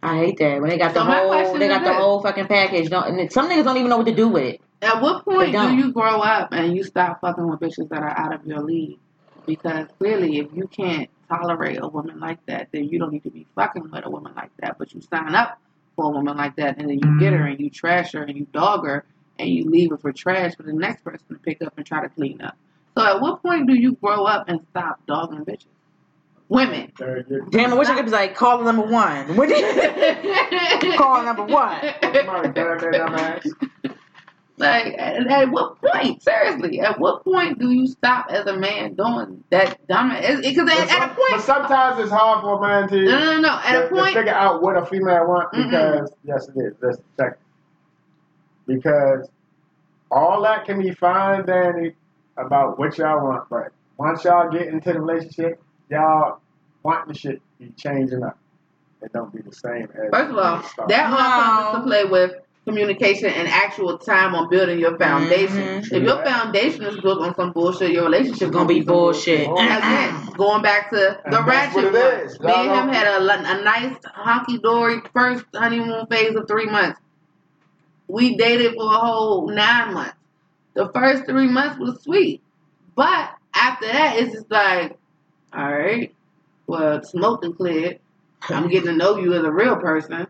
I 0.03 0.17
hate 0.17 0.37
that 0.37 0.61
when 0.61 0.69
they 0.69 0.77
got 0.77 0.93
the 0.93 0.99
So 0.99 1.05
my 1.05 1.17
whole. 1.17 1.57
They 1.57 1.67
got 1.67 1.83
the 1.83 1.89
this. 1.89 1.97
whole 1.97 2.21
fucking 2.21 2.47
package. 2.47 2.89
Don't. 2.89 3.19
and 3.19 3.31
Some 3.31 3.49
niggas 3.49 3.63
don't 3.63 3.77
even 3.77 3.89
know 3.89 3.97
what 3.97 4.05
to 4.05 4.13
do 4.13 4.27
with 4.27 4.43
it. 4.43 4.61
At 4.81 5.01
what 5.01 5.25
point 5.25 5.51
do 5.51 5.75
you 5.75 5.91
grow 5.91 6.19
up 6.19 6.49
and 6.51 6.75
you 6.75 6.83
stop 6.83 7.21
fucking 7.21 7.47
with 7.47 7.59
bitches 7.59 7.89
that 7.89 8.03
are 8.03 8.17
out 8.17 8.33
of 8.33 8.45
your 8.45 8.61
league? 8.61 8.99
Because 9.47 9.87
clearly, 9.97 10.37
if 10.37 10.47
you 10.53 10.67
can't 10.67 11.09
tolerate 11.27 11.79
a 11.81 11.87
woman 11.87 12.19
like 12.19 12.45
that, 12.45 12.67
then 12.71 12.83
you 12.85 12.99
don't 12.99 13.11
need 13.11 13.23
to 13.23 13.31
be 13.31 13.47
fucking 13.55 13.89
with 13.89 14.05
a 14.05 14.09
woman 14.09 14.33
like 14.35 14.51
that. 14.59 14.77
But 14.77 14.93
you 14.93 15.01
sign 15.01 15.33
up 15.33 15.59
for 15.95 16.05
a 16.05 16.09
woman 16.09 16.37
like 16.37 16.55
that, 16.57 16.77
and 16.77 16.89
then 16.89 16.99
you 16.99 17.19
get 17.19 17.33
her 17.33 17.39
mm. 17.39 17.51
and 17.51 17.59
you 17.59 17.69
trash 17.69 18.11
her 18.11 18.21
and 18.21 18.37
you 18.37 18.45
dog 18.51 18.85
her 18.85 19.05
and 19.39 19.49
you 19.49 19.69
leave 19.69 19.89
her 19.89 19.97
for 19.97 20.11
trash 20.11 20.55
for 20.55 20.63
the 20.63 20.73
next 20.73 21.03
person 21.03 21.25
to 21.29 21.35
pick 21.35 21.61
up 21.61 21.73
and 21.77 21.85
try 21.85 22.01
to 22.01 22.09
clean 22.09 22.41
up. 22.41 22.57
So 22.97 23.03
at 23.03 23.21
what 23.21 23.41
point 23.41 23.67
do 23.67 23.73
you 23.73 23.93
grow 23.93 24.25
up 24.25 24.47
and 24.47 24.61
stop 24.69 25.05
dogging 25.05 25.45
bitches? 25.45 25.65
Women. 26.47 26.91
Damn, 27.49 27.73
I 27.73 27.75
wish 27.75 27.87
I 27.87 27.95
could 27.95 28.05
be 28.05 28.11
like 28.11 28.35
call 28.35 28.61
number 28.63 28.83
one. 28.83 29.35
What 29.35 29.49
do 29.49 29.55
you 29.55 30.93
call 30.97 31.23
number 31.23 31.43
one? 31.43 31.81
Somebody 32.01 32.49
grab 32.49 32.79
that 32.81 32.91
dumb 32.91 33.15
ass. 33.15 33.47
Like, 34.57 34.93
at, 34.97 35.27
at 35.27 35.51
what 35.51 35.81
point? 35.81 36.21
Seriously, 36.23 36.79
at 36.79 36.97
what 36.99 37.25
point 37.25 37.59
do 37.59 37.71
you 37.71 37.87
stop 37.87 38.27
as 38.29 38.45
a 38.45 38.55
man 38.55 38.93
doing 38.93 39.43
that 39.49 39.85
dumb? 39.87 40.11
Because 40.11 40.55
But, 40.55 40.69
at, 40.69 40.79
at 40.79 40.85
a 40.85 40.87
some- 40.89 41.09
but 41.09 41.17
point, 41.29 41.41
sometimes 41.41 41.99
it's 41.99 42.11
hard 42.11 42.41
for 42.41 42.57
a 42.57 42.61
man 42.61 42.87
to, 42.89 43.03
no, 43.03 43.19
no, 43.19 43.25
no, 43.33 43.39
no. 43.41 43.49
At 43.49 43.71
to, 43.73 43.85
a 43.85 43.89
to 43.89 43.95
point, 43.95 44.13
figure 44.15 44.33
out 44.33 44.61
what 44.61 44.77
a 44.77 44.85
female 44.85 45.27
wants 45.27 45.57
Mm-mm. 45.57 45.63
because, 45.65 46.11
yes, 46.23 46.47
it 46.47 46.57
is. 46.61 46.73
Let's 46.81 46.99
check. 47.19 47.37
Because 48.67 49.27
all 50.09 50.41
that 50.43 50.65
can 50.65 50.79
be 50.81 50.91
fine, 50.91 51.45
Danny, 51.45 51.93
about 52.37 52.79
what 52.79 52.97
y'all 52.97 53.23
want, 53.25 53.49
but 53.49 53.73
once 53.97 54.23
y'all 54.23 54.49
get 54.49 54.67
into 54.67 54.93
the 54.93 55.01
relationship, 55.01 55.61
y'all 55.89 56.39
want 56.83 57.07
the 57.07 57.13
shit 57.13 57.41
be 57.59 57.71
changing 57.77 58.23
up. 58.23 58.37
It 59.01 59.11
don't 59.13 59.33
be 59.33 59.41
the 59.41 59.53
same 59.53 59.83
as 59.93 60.09
first 60.11 60.31
of 60.31 60.37
all, 60.37 60.53
when 60.55 60.61
it 60.61 60.65
starts. 60.67 60.93
that 60.93 61.11
all 61.11 61.17
comes 61.17 61.63
No. 61.63 61.75
into 61.75 61.87
play 61.87 62.05
with 62.05 62.31
communication 62.65 63.29
and 63.29 63.47
actual 63.47 63.99
time 63.99 64.33
on 64.33 64.49
building 64.49 64.79
your 64.79 64.97
foundation. 64.97 65.81
Mhm. 65.83 65.91
If 65.91 66.03
your 66.03 66.23
foundation 66.25 66.83
is 66.85 66.99
built 66.99 67.21
on 67.21 67.35
some 67.35 67.51
bullshit, 67.51 67.91
your 67.91 68.05
relationship 68.05 68.51
Gonna 68.51 68.67
be 68.67 68.79
some 68.79 68.87
bullshit. 68.87 69.41
Again, 69.47 70.25
going 70.35 70.63
back 70.63 70.89
to 70.89 70.95
the 70.95 71.19
And 71.25 71.33
that's 71.33 71.45
ratchet 71.47 71.75
what 71.75 71.95
it 71.95 72.39
one. 72.39 72.47
Me 72.47 72.53
and 72.69 72.89
him 72.89 72.95
had 72.95 73.07
a, 73.07 73.19
a 73.21 73.63
nice 73.63 73.95
honky 74.17 74.59
dory 74.59 75.01
first 75.13 75.45
honeymoon 75.53 76.07
phase 76.07 76.35
of 76.35 76.47
three 76.47 76.65
months. 76.65 76.99
We 78.07 78.35
dated 78.35 78.73
for 78.73 78.85
a 78.85 78.97
whole 78.97 79.47
nine 79.49 79.93
months. 79.93 80.15
The 80.73 80.89
first 80.93 81.25
three 81.25 81.47
months 81.47 81.77
was 81.79 82.01
sweet, 82.01 82.41
but 82.95 83.29
after 83.53 83.85
that, 83.87 84.17
it's 84.17 84.33
just 84.33 84.49
like, 84.51 84.97
all 85.55 85.71
right, 85.71 86.13
well, 86.67 87.01
smoke 87.03 87.43
and 87.43 87.55
cleared. 87.55 87.99
I'm 88.49 88.67
getting 88.69 88.87
to 88.89 88.95
know 88.95 89.17
you 89.17 89.33
as 89.33 89.43
a 89.43 89.51
real 89.51 89.77
person. 89.77 90.27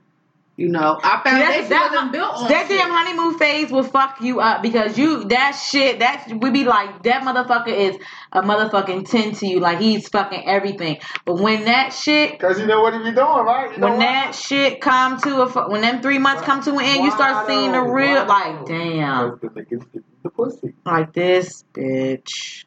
You 0.57 0.69
know, 0.69 0.97
I 1.03 1.21
found 1.21 1.43
foundation 1.43 1.69
that, 1.69 1.91
wasn't 1.91 2.11
built 2.13 2.33
on 2.35 2.47
that 2.47 2.67
shit. 2.69 2.77
damn 2.79 2.89
honeymoon 2.89 3.37
phase 3.37 3.71
will 3.71 3.83
fuck 3.83 4.21
you 4.21 4.39
up 4.39 4.61
because 4.61 4.97
you 4.97 5.25
that 5.25 5.51
shit 5.51 5.99
that 5.99 6.31
we 6.39 6.49
be 6.49 6.63
like 6.63 7.03
that 7.03 7.23
motherfucker 7.23 7.67
is 7.75 7.97
a 8.31 8.41
motherfucking 8.41 9.09
ten 9.09 9.33
to 9.33 9.47
you 9.47 9.59
like 9.59 9.79
he's 9.79 10.07
fucking 10.07 10.47
everything. 10.47 10.99
But 11.25 11.41
when 11.41 11.65
that 11.65 11.89
shit 11.91 12.31
Because 12.31 12.57
you 12.57 12.67
know 12.67 12.79
what 12.79 12.93
he 12.93 12.99
be 12.99 13.11
doing, 13.11 13.17
right? 13.17 13.69
You 13.73 13.79
know 13.79 13.87
when 13.87 13.97
what? 13.97 14.05
that 14.05 14.33
shit 14.33 14.79
come 14.79 15.19
to 15.19 15.41
a 15.41 15.49
fu- 15.49 15.69
when 15.69 15.81
them 15.81 16.01
three 16.01 16.19
months 16.19 16.43
come 16.43 16.63
to 16.63 16.71
an 16.71 16.85
end, 16.85 17.03
you 17.03 17.11
start 17.11 17.47
seeing 17.47 17.73
the 17.73 17.81
real 17.81 18.25
like 18.25 18.65
damn 18.65 19.31
Because 19.31 19.39
the 19.41 19.61
niggas 19.61 19.91
get 19.91 20.03
the 20.23 20.29
pussy. 20.29 20.73
like 20.85 21.11
this 21.11 21.65
bitch. 21.73 22.63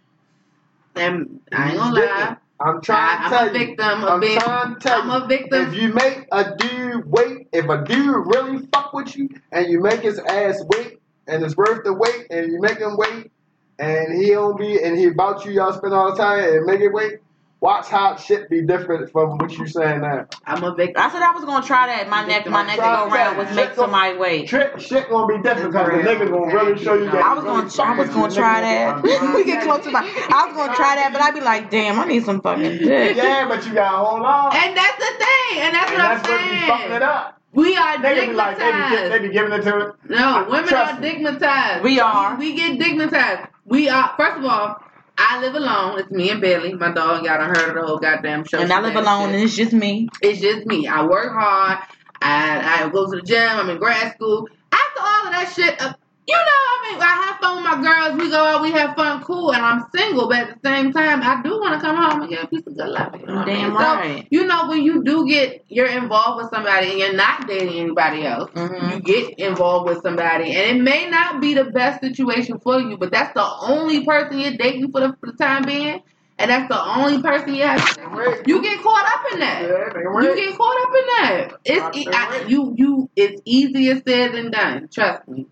and 0.95 1.41
I 1.51 1.71
ain't 1.71 1.79
gonna 1.79 1.95
lie. 1.95 2.37
I'm 2.61 2.81
trying 2.81 2.99
I- 3.01 3.17
to 3.19 3.25
I'm 3.25 3.31
tell 3.31 3.43
a 3.43 3.47
you. 3.53 3.67
victim 3.67 4.03
of 4.05 4.09
I'm 4.11 4.21
being- 4.21 4.41
trying 4.41 4.75
to 4.75 4.81
tell 4.81 5.03
I'm 5.03 5.09
you. 5.09 5.25
a 5.25 5.29
victim. 5.29 5.69
If 5.69 5.75
you 5.75 5.93
make 5.93 6.27
a 6.33 6.55
dude 6.57 7.11
wait, 7.11 7.49
if 7.53 7.69
a 7.69 7.85
dude 7.85 8.27
really 8.35 8.67
fuck 8.73 8.93
with 8.93 9.17
you, 9.17 9.29
and 9.53 9.67
you 9.69 9.81
make 9.81 10.01
his 10.01 10.19
ass 10.19 10.63
wait, 10.75 10.99
and 11.27 11.45
it's 11.45 11.57
worth 11.57 11.85
the 11.85 11.93
wait, 11.93 12.27
and 12.31 12.51
you 12.53 12.61
make 12.61 12.79
him 12.79 12.97
wait, 12.97 13.31
and 13.79 14.13
he 14.21 14.31
don't 14.31 14.59
be, 14.59 14.83
and 14.83 14.99
he 14.99 15.07
about 15.07 15.45
you, 15.45 15.53
y'all 15.53 15.73
spend 15.73 15.95
all 15.95 16.11
the 16.11 16.17
time, 16.17 16.43
and 16.43 16.67
make 16.67 16.81
it 16.81 16.93
wait. 16.93 17.19
Watch 17.61 17.89
how 17.89 18.15
shit 18.15 18.49
be 18.49 18.63
different 18.63 19.11
from 19.11 19.37
what 19.37 19.51
you're 19.59 19.67
saying 19.67 20.03
now. 20.03 20.27
I'm 20.47 20.63
a 20.63 20.75
victim. 20.77 21.03
I 21.03 21.11
said 21.11 21.23
I 21.23 21.33
was 21.33 21.45
gonna 21.45 21.67
try 21.67 21.89
that. 21.89 22.09
My 22.09 22.25
next 22.25 22.49
my 22.49 22.65
next 22.65 22.77
go 22.77 23.09
round 23.11 23.37
was 23.37 23.55
make 23.57 23.73
somebody 23.75 24.17
wait. 24.17 24.47
Trick 24.49 24.79
shit 24.79 25.11
gonna 25.11 25.27
be 25.27 25.43
different 25.43 25.73
because 25.73 25.89
the 25.89 26.09
niggas 26.09 26.31
gonna 26.31 26.55
really 26.55 26.79
show 26.83 26.95
you 26.95 27.07
that. 27.07 27.17
I 27.17 27.35
was 27.35 27.43
gonna, 27.43 27.91
I 27.91 27.99
was 27.99 28.09
gonna 28.11 28.33
try 28.33 28.61
that. 28.61 29.03
we 29.35 29.45
get 29.45 29.65
close 29.65 29.83
to 29.85 29.91
my. 29.91 30.01
I 30.03 30.47
was 30.47 30.57
gonna 30.57 30.77
try 30.77 30.95
that, 30.97 31.11
but 31.13 31.21
I'd 31.21 31.35
be 31.35 31.41
like, 31.41 31.69
damn, 31.69 31.99
I 31.99 32.05
need 32.05 32.25
some 32.25 32.41
fucking 32.43 32.79
dick. 32.79 33.17
Yeah, 33.17 33.49
but 33.49 33.67
you 33.67 33.75
gotta 33.75 33.97
hold 34.07 34.23
on. 34.23 34.55
And 34.55 34.77
that's 34.77 34.97
the 34.97 35.13
thing, 35.19 35.59
and 35.59 35.75
that's 35.75 35.91
And 35.91 35.99
what 35.99 36.23
that's 36.23 36.29
I'm 36.29 36.51
be 36.61 36.67
fucking 36.69 36.87
it 36.87 36.91
saying. 36.91 37.03
up. 37.03 37.35
We 37.55 37.77
are 37.77 38.01
They 38.01 38.27
be 38.27 38.33
like, 38.35 38.59
they 38.59 38.71
be, 38.71 39.09
they 39.09 39.19
be 39.27 39.33
giving 39.33 39.53
it 39.53 39.63
to 39.63 39.79
it. 39.81 39.95
No, 40.11 40.47
women 40.49 40.69
Trust 40.69 40.95
are 40.95 41.01
me. 41.01 41.11
digmatized. 41.11 41.83
We 41.83 41.99
are. 41.99 42.37
We 42.37 42.55
get 42.55 42.79
digmatized. 42.79 43.49
We 43.65 43.89
are. 43.89 44.15
First 44.17 44.39
of 44.39 44.45
all, 44.45 44.77
I 45.21 45.41
live 45.41 45.55
alone. 45.57 45.99
It's 45.99 46.11
me 46.13 46.31
and 46.31 46.41
Billy, 46.41 46.75
my 46.75 46.93
dog. 46.93 47.25
Y'all 47.25 47.39
done 47.39 47.49
heard 47.55 47.71
of 47.71 47.75
the 47.75 47.83
whole 47.83 47.99
goddamn 47.99 48.45
show. 48.45 48.61
And 48.61 48.73
I 48.73 48.81
live 48.81 48.93
Shit. 48.93 49.03
alone, 49.03 49.31
and 49.35 49.43
it's 49.43 49.57
just 49.57 49.73
me. 49.73 50.09
It's 50.23 50.41
just 50.41 50.65
me. 50.65 50.87
I 50.87 51.05
work 51.05 51.33
hard. 51.33 51.79
I 52.23 52.85
I 52.85 52.89
go 52.89 53.11
to 53.11 53.17
the 53.17 53.23
gym. 53.23 53.49
I'm 53.51 53.69
in 53.69 53.79
grad 53.79 54.15
school. 54.15 54.49
After 54.71 55.01
all 55.01 55.27
of 55.27 55.33
that 55.33 55.53
shit, 55.55 55.83
you 56.29 56.37
know, 56.37 56.61
I 56.75 56.91
mean, 56.93 57.03
I 57.03 57.07
have 57.25 57.37
fun 57.41 57.57
with 57.57 57.65
my 57.65 57.83
girls. 57.83 58.21
We 58.21 58.31
go 58.31 58.37
out, 58.45 58.61
we 58.63 58.71
have 58.73 58.95
fun, 58.97 59.23
cool. 59.25 59.53
And 59.53 59.65
I'm 59.65 59.85
single, 59.95 60.29
but 60.29 60.37
at 60.41 60.63
the 60.63 60.69
same 60.69 60.93
time, 60.93 61.23
I 61.23 61.41
do 61.43 61.59
want 61.59 61.75
to 61.75 61.81
come 61.81 61.97
home 61.97 62.21
and 62.21 62.31
get 62.31 62.45
a 62.45 62.47
piece 62.49 62.67
of 62.67 62.77
good 62.77 62.87
love. 62.89 63.15
You 63.19 63.27
know 63.27 63.35
what 63.35 63.49
I 63.49 63.55
Damn 63.55 63.69
mean? 63.69 63.75
right. 63.75 64.21
So, 64.21 64.29
you 64.31 64.45
know, 64.47 64.69
when 64.69 64.83
you 64.83 65.03
do 65.05 65.27
get, 65.27 65.65
you're 65.69 65.89
involved 65.89 66.43
with 66.43 66.51
somebody 66.53 66.91
and 66.91 66.99
you're 66.99 67.15
not 67.15 67.49
dating 67.49 67.79
anybody 67.81 68.27
else. 68.27 68.51
Mhm. 68.55 68.93
You 68.93 69.01
get 69.01 69.39
involved 69.39 69.89
with 69.89 70.03
somebody, 70.03 70.55
and 70.55 70.77
it 70.79 70.83
may 70.83 71.09
not 71.09 71.41
be 71.41 71.55
the 71.55 71.65
best 71.65 72.01
situation 72.03 72.59
for 72.61 72.79
you, 72.79 72.99
but 72.99 73.11
that's 73.11 73.33
the 73.33 73.49
only 73.63 74.05
person 74.05 74.39
you're 74.39 74.53
dating 74.59 74.93
for 74.93 75.01
the, 75.01 75.17
for 75.21 75.33
the 75.33 75.39
time 75.39 75.63
being, 75.65 76.03
and 76.39 76.51
that's 76.51 76.69
the 76.69 76.81
only 76.81 77.23
person 77.23 77.55
you 77.55 77.63
have. 77.65 77.81
Wait. 78.15 78.43
You 78.47 78.61
get 78.63 78.83
caught 78.83 79.07
up 79.07 79.33
in 79.33 79.41
that. 79.41 79.63
Yeah, 79.63 80.23
You 80.23 80.37
get 80.37 80.59
caught 80.59 80.83
up 80.83 80.95
in 81.01 81.07
that. 81.07 81.49
It's 81.65 81.97
e- 81.97 82.09
I, 82.13 82.45
you 82.47 82.75
you. 82.77 83.11
It's 83.17 83.41
easier 83.47 84.01
said 84.07 84.33
than 84.33 84.51
done. 84.51 84.89
Trust 84.93 85.27
me. 85.27 85.47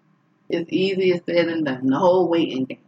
It's 0.48 0.72
easier 0.72 1.20
said 1.26 1.48
than 1.48 1.64
done. 1.64 1.86
The 1.88 1.98
whole 1.98 2.28
waiting 2.28 2.64
game. 2.64 2.78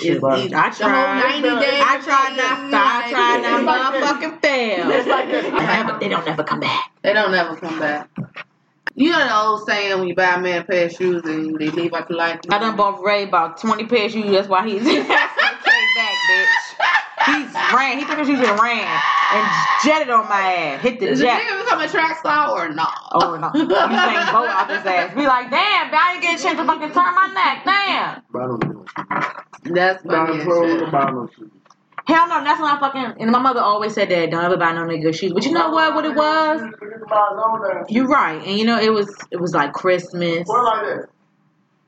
It's 0.00 0.20
but- 0.20 0.38
easy. 0.38 0.54
I 0.54 0.68
The 0.70 0.84
whole 0.84 0.92
tried. 0.92 1.40
90 1.42 1.48
days. 1.48 1.82
I 1.86 2.00
tried 2.02 2.36
not. 2.36 2.74
I 2.74 3.10
tried 3.10 3.42
not. 3.42 3.92
Motherfucking 3.94 4.42
fail. 4.42 4.90
It's 4.92 5.08
like 5.08 5.28
this. 5.30 5.44
They 6.00 6.08
don't 6.08 6.26
never 6.26 6.44
come 6.44 6.60
back. 6.60 6.92
They 7.02 7.12
don't 7.12 7.32
never 7.32 7.56
come 7.56 7.78
back. 7.78 8.10
You 8.94 9.10
know 9.12 9.18
the 9.18 9.36
old 9.36 9.64
saying 9.66 9.96
when 9.98 10.08
you 10.08 10.14
buy 10.14 10.34
a 10.34 10.40
man 10.40 10.62
a 10.62 10.64
pair 10.64 10.86
of 10.86 10.92
shoes 10.92 11.22
and 11.24 11.56
they 11.56 11.70
leave 11.70 11.94
out 11.94 12.08
the 12.08 12.14
life. 12.14 12.40
I 12.50 12.58
done 12.58 12.74
bought 12.76 13.00
Ray 13.02 13.22
about 13.24 13.60
twenty 13.60 13.86
pairs 13.86 14.14
of 14.14 14.22
shoes. 14.22 14.32
That's 14.32 14.48
why 14.48 14.66
he's. 14.68 14.82
He 17.28 17.76
ran. 17.76 17.98
He 17.98 18.04
took 18.04 18.16
her 18.18 18.24
shoes 18.24 18.40
and 18.40 18.58
ran 18.60 18.86
and 19.32 19.46
jetted 19.84 20.10
on 20.10 20.28
my 20.28 20.40
ass. 20.54 20.82
Hit 20.82 21.00
the 21.00 21.08
Is 21.10 21.18
the 21.18 21.26
jet. 21.26 21.42
nigga 21.42 21.64
become 21.64 21.80
a 21.80 21.88
track 21.88 22.18
star 22.18 22.50
or 22.50 22.68
not? 22.72 22.94
Oh 23.12 23.36
no! 23.36 23.50
You 23.54 23.68
saying 23.68 24.32
boat 24.32 24.48
off 24.48 24.68
his 24.68 24.84
ass? 24.86 25.14
Be 25.14 25.26
like, 25.26 25.50
damn, 25.50 25.90
I 25.94 26.12
didn't 26.12 26.22
get 26.22 26.40
a 26.40 26.42
chance 26.42 26.58
to 26.58 26.64
fucking 26.64 26.92
turn 26.92 27.14
my 27.14 27.30
neck. 27.34 27.62
Damn. 27.64 28.22
But 28.32 28.42
I 28.42 28.46
don't 28.46 28.68
know. 28.68 28.84
That's 29.74 30.02
Buy 30.04 30.26
funny 30.26 30.38
no 30.38 30.44
clothes, 30.44 30.80
shit. 30.80 30.90
buy 30.92 31.26
shoes. 31.36 31.50
Hell 32.06 32.26
no, 32.28 32.42
that's 32.42 32.58
when 32.60 32.70
I 32.70 32.80
fucking. 32.80 33.20
And 33.20 33.30
my 33.30 33.38
mother 33.38 33.60
always 33.60 33.92
said 33.92 34.08
that 34.08 34.30
don't 34.30 34.42
ever 34.42 34.56
buy 34.56 34.72
no 34.72 34.82
nigga 34.82 35.14
shoes. 35.14 35.32
But 35.34 35.44
you 35.44 35.52
know 35.52 35.68
what? 35.70 35.94
What 35.94 36.06
it 36.06 36.14
was? 36.14 36.62
You're 37.90 38.06
right. 38.08 38.40
And 38.46 38.58
you 38.58 38.64
know 38.64 38.78
it 38.80 38.92
was. 38.92 39.14
It 39.30 39.38
was 39.40 39.52
like 39.52 39.72
Christmas. 39.74 40.44
Well, 40.48 40.64
like 40.64 40.84
this. 40.86 41.06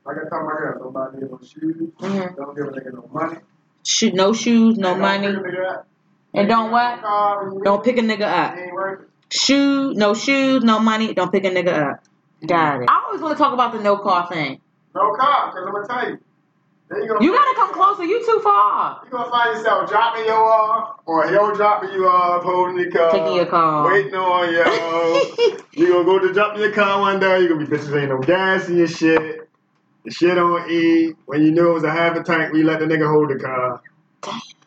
Like 0.05 0.17
I 0.17 0.29
tell 0.29 0.43
my 0.45 0.51
girl, 0.57 0.79
don't 0.79 0.93
buy 0.93 1.09
me 1.11 1.27
no 1.27 1.39
shoes. 1.43 1.89
Mhm. 1.99 2.35
Don't 2.35 2.55
give 2.55 2.67
a 2.67 2.71
nigga 2.71 2.93
no 2.93 3.09
money. 3.11 3.37
Shoot, 3.83 4.13
no 4.13 4.33
shoes, 4.33 4.77
no 4.77 4.95
money, 4.95 5.27
pick 5.27 5.37
a 5.37 5.39
nigga 5.39 5.71
up. 5.71 5.87
and 6.33 6.47
don't 6.47 6.71
what? 6.71 7.01
Don't 7.63 7.83
pick 7.83 7.97
a 7.97 8.01
nigga 8.01 8.21
up. 8.21 8.55
he 8.55 8.61
ain't 8.61 8.73
worth 8.73 9.01
it. 9.01 9.07
Shoes, 9.33 9.95
no 9.95 10.13
shoes, 10.13 10.63
no 10.63 10.79
money. 10.79 11.13
Don't 11.13 11.31
pick 11.31 11.45
a 11.45 11.49
nigga 11.49 11.91
up. 11.91 12.03
Got 12.45 12.81
it. 12.83 12.89
I 12.89 13.03
always 13.05 13.21
want 13.21 13.37
to 13.37 13.43
talk 13.43 13.53
about 13.53 13.73
the 13.73 13.79
no 13.79 13.97
car 13.97 14.27
thing. 14.27 14.59
No 14.93 15.13
car, 15.13 15.51
because 15.51 15.65
I'm 15.65 15.73
going 15.73 15.87
to 15.87 15.93
tell 15.93 16.09
you. 16.09 16.17
You 16.91 17.07
gonna 17.07 17.23
You 17.23 17.31
gotta 17.31 17.55
come 17.55 17.73
closer. 17.73 18.03
You 18.03 18.25
too 18.25 18.41
far. 18.43 18.99
You're 19.03 19.11
going 19.11 19.23
to 19.23 19.31
find 19.31 19.55
yourself 19.55 19.89
dropping 19.89 20.25
your 20.25 20.43
off, 20.43 20.99
or 21.05 21.29
he'll 21.29 21.55
dropping 21.55 21.91
you 21.91 22.05
off, 22.05 22.43
holding 22.43 22.77
your 22.77 22.91
car. 22.91 23.11
Taking 23.11 23.35
your 23.35 23.45
car. 23.45 23.87
Waiting 23.87 24.15
on 24.15 24.51
you. 24.51 25.57
You 25.73 25.87
gonna 25.87 26.03
go 26.03 26.19
to 26.19 26.53
in 26.53 26.59
your 26.59 26.73
car 26.73 26.99
one 26.99 27.19
day, 27.21 27.39
you 27.39 27.47
gonna 27.47 27.65
be 27.65 27.77
bitches 27.77 27.97
ain't 27.97 28.09
no 28.09 28.19
gas 28.19 28.67
in 28.67 28.75
your 28.77 28.87
shit. 28.87 29.49
The 30.03 30.11
shit 30.11 30.37
on 30.37 30.69
E. 30.69 31.13
When 31.25 31.43
you 31.43 31.51
knew 31.51 31.69
it 31.69 31.73
was 31.73 31.83
a 31.83 31.91
half 31.91 32.17
a 32.17 32.23
tank, 32.23 32.53
we 32.53 32.63
let 32.63 32.79
the 32.79 32.85
nigga 32.85 33.07
hold 33.07 33.29
the 33.29 33.39
car. 33.39 33.81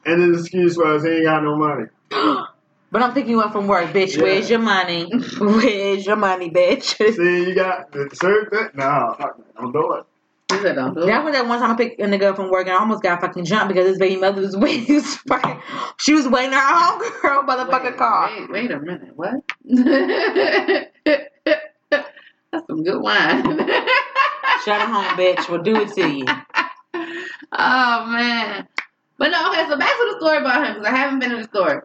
And 0.07 0.23
then 0.23 0.33
the 0.33 0.39
excuse 0.39 0.77
was 0.77 1.03
he 1.03 1.11
ain't 1.11 1.25
got 1.25 1.43
no 1.43 1.57
money. 1.57 1.87
But 2.93 3.03
I'm 3.03 3.13
picking 3.13 3.31
you 3.31 3.41
up 3.41 3.51
from 3.51 3.67
work, 3.67 3.93
bitch. 3.93 4.17
Yeah. 4.17 4.23
Where's 4.23 4.49
your 4.49 4.61
money? 4.61 5.11
Where's 5.41 6.07
your 6.07 6.15
money, 6.15 6.49
bitch? 6.49 6.97
See, 7.17 7.49
you 7.49 7.53
got 7.53 7.91
the 7.91 8.09
certain 8.15 8.49
thing. 8.51 8.69
Nah, 8.75 9.15
fuck. 9.15 9.37
Don't 9.57 9.73
do 9.73 9.95
it. 9.95 10.05
He 10.53 10.59
said, 10.63 10.77
don't 10.77 10.95
do 10.95 11.01
it. 11.01 11.07
That 11.07 11.25
was 11.25 11.33
that 11.33 11.49
one 11.49 11.59
time 11.59 11.73
I 11.73 11.75
picked 11.75 12.01
a 12.01 12.05
nigga 12.05 12.27
up 12.27 12.37
from 12.37 12.53
work 12.53 12.69
and 12.69 12.77
I 12.77 12.79
almost 12.79 13.03
got 13.03 13.21
fucking 13.21 13.47
jumped 13.47 13.75
because 13.75 13.89
his 13.89 13.99
baby 13.99 14.15
mother 14.21 14.43
was 14.43 14.57
waiting. 14.57 14.85
He 14.85 14.93
was 14.93 15.17
fucking, 15.27 15.61
she 15.99 16.15
was 16.15 16.29
waiting 16.29 16.53
her 16.53 16.61
homegirl 16.61 17.49
motherfucking 17.49 17.83
Wait, 17.85 17.97
car. 17.97 18.31
Wait, 18.39 18.51
wait 18.51 18.71
a 18.71 18.79
minute. 18.79 19.11
What? 19.17 19.43
That's 22.53 22.67
some 22.69 22.85
good 22.85 23.03
wine. 23.03 23.59
Shut 24.65 24.81
him 24.81 24.91
home, 24.91 25.05
bitch. 25.17 25.49
We'll 25.49 25.63
do 25.63 25.77
it 25.77 25.93
to 25.95 26.09
you. 26.09 26.25
oh 27.53 28.07
man. 28.07 28.67
But 29.19 29.29
no, 29.31 29.51
okay, 29.51 29.67
so 29.69 29.79
back 29.79 29.91
to 29.91 30.09
the 30.13 30.19
story 30.19 30.39
about 30.39 30.67
him 30.67 30.75
because 30.75 30.87
I 30.93 30.97
haven't 30.97 31.21
been 31.21 31.33
in 31.33 31.43
the 31.43 31.49
story. 31.49 31.81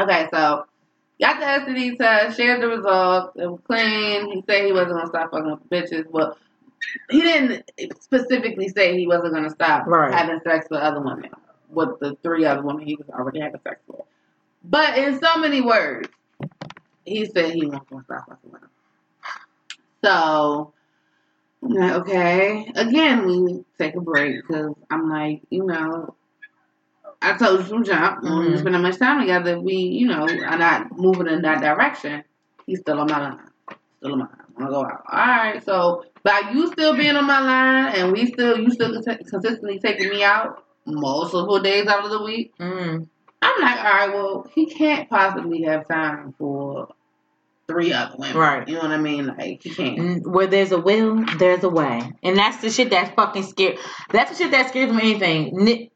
Okay, 0.00 0.28
so 0.32 0.66
got 1.20 1.40
the 1.66 1.72
STD 1.72 1.96
test, 1.98 2.36
shared 2.36 2.62
the 2.62 2.68
results, 2.68 3.32
it 3.36 3.46
was 3.46 3.60
clean. 3.66 4.30
He 4.30 4.44
said 4.48 4.64
he 4.66 4.72
wasn't 4.72 4.92
gonna 4.92 5.06
stop 5.08 5.30
fucking 5.30 5.50
with 5.50 5.70
bitches, 5.70 6.04
but 6.12 6.36
he 7.10 7.20
didn't 7.22 7.64
specifically 8.00 8.68
say 8.68 8.96
he 8.96 9.06
wasn't 9.06 9.34
gonna 9.34 9.50
stop 9.50 9.86
Right. 9.86 10.12
having 10.12 10.40
sex 10.44 10.66
with 10.70 10.80
other 10.80 11.00
women, 11.00 11.30
with 11.70 11.98
the 12.00 12.16
three 12.22 12.44
other 12.44 12.62
women 12.62 12.86
he 12.86 12.96
was 12.96 13.08
already 13.10 13.40
having 13.40 13.60
sex 13.62 13.80
with. 13.88 14.02
But 14.64 14.98
in 14.98 15.18
so 15.20 15.38
many 15.38 15.62
words, 15.62 16.08
he 17.04 17.24
said 17.26 17.52
he 17.54 17.66
wasn't 17.66 17.88
gonna 17.90 18.04
stop 18.04 18.28
fucking 18.28 18.50
with 18.52 18.60
them. 18.60 18.70
So 20.04 20.72
I'm 21.66 21.74
like, 21.74 21.92
okay. 21.94 22.72
Again, 22.76 23.26
we 23.26 23.64
take 23.78 23.96
a 23.96 24.00
break 24.00 24.36
because 24.46 24.74
I'm 24.90 25.10
like, 25.10 25.42
you 25.50 25.64
know, 25.64 26.14
I 27.20 27.36
told 27.36 27.60
you 27.60 27.66
from 27.66 27.84
jump 27.84 28.22
when 28.22 28.38
we 28.38 28.46
Mhm. 28.48 28.58
spend 28.60 28.74
that 28.74 28.80
much 28.80 28.98
time 28.98 29.20
together, 29.20 29.58
we, 29.60 29.74
you 29.74 30.06
know, 30.06 30.26
are 30.28 30.58
not 30.58 30.96
moving 30.96 31.26
in 31.26 31.42
that 31.42 31.60
direction. 31.60 32.22
He's 32.66 32.80
still 32.80 33.00
on 33.00 33.08
my 33.10 33.20
line. 33.20 33.40
Still 33.98 34.12
on 34.12 34.18
my 34.20 34.24
line. 34.26 34.36
I'm 34.56 34.64
gonna 34.64 34.70
go 34.70 34.84
out. 34.84 35.02
All 35.10 35.18
right. 35.26 35.64
So 35.64 36.04
by 36.22 36.50
you 36.52 36.68
still 36.68 36.96
being 36.96 37.16
on 37.16 37.26
my 37.26 37.40
line 37.40 37.94
and 37.94 38.12
we 38.12 38.26
still, 38.26 38.58
you 38.58 38.70
still 38.70 39.02
consistently 39.02 39.78
taking 39.78 40.10
me 40.10 40.22
out 40.22 40.64
multiple 40.86 41.58
days 41.58 41.86
out 41.88 42.04
of 42.04 42.10
the 42.10 42.22
week. 42.22 42.52
Mm. 42.60 43.08
I'm 43.42 43.60
like, 43.60 43.78
all 43.78 43.84
right, 43.84 44.14
well, 44.14 44.50
he 44.54 44.66
can't 44.66 45.08
possibly 45.10 45.62
have 45.62 45.88
time 45.88 46.34
for 46.38 46.88
three 47.68 47.92
other 47.92 48.14
women. 48.18 48.36
Right. 48.36 48.68
You 48.68 48.74
know 48.74 48.82
what 48.82 48.92
I 48.92 48.96
mean? 48.98 49.26
Like 49.26 49.64
you 49.64 49.74
can't. 49.74 50.26
Where 50.26 50.46
there's 50.46 50.72
a 50.72 50.78
will, 50.80 51.24
there's 51.38 51.64
a 51.64 51.68
way. 51.68 52.12
And 52.22 52.36
that's 52.36 52.58
the 52.58 52.70
shit 52.70 52.90
that's 52.90 53.14
fucking 53.14 53.42
scared. 53.44 53.78
That's 54.10 54.30
the 54.32 54.36
shit 54.44 54.50
that 54.52 54.68
scares 54.68 54.92
me 54.92 55.00
anything. 55.12 55.50
Ni- 55.56 55.90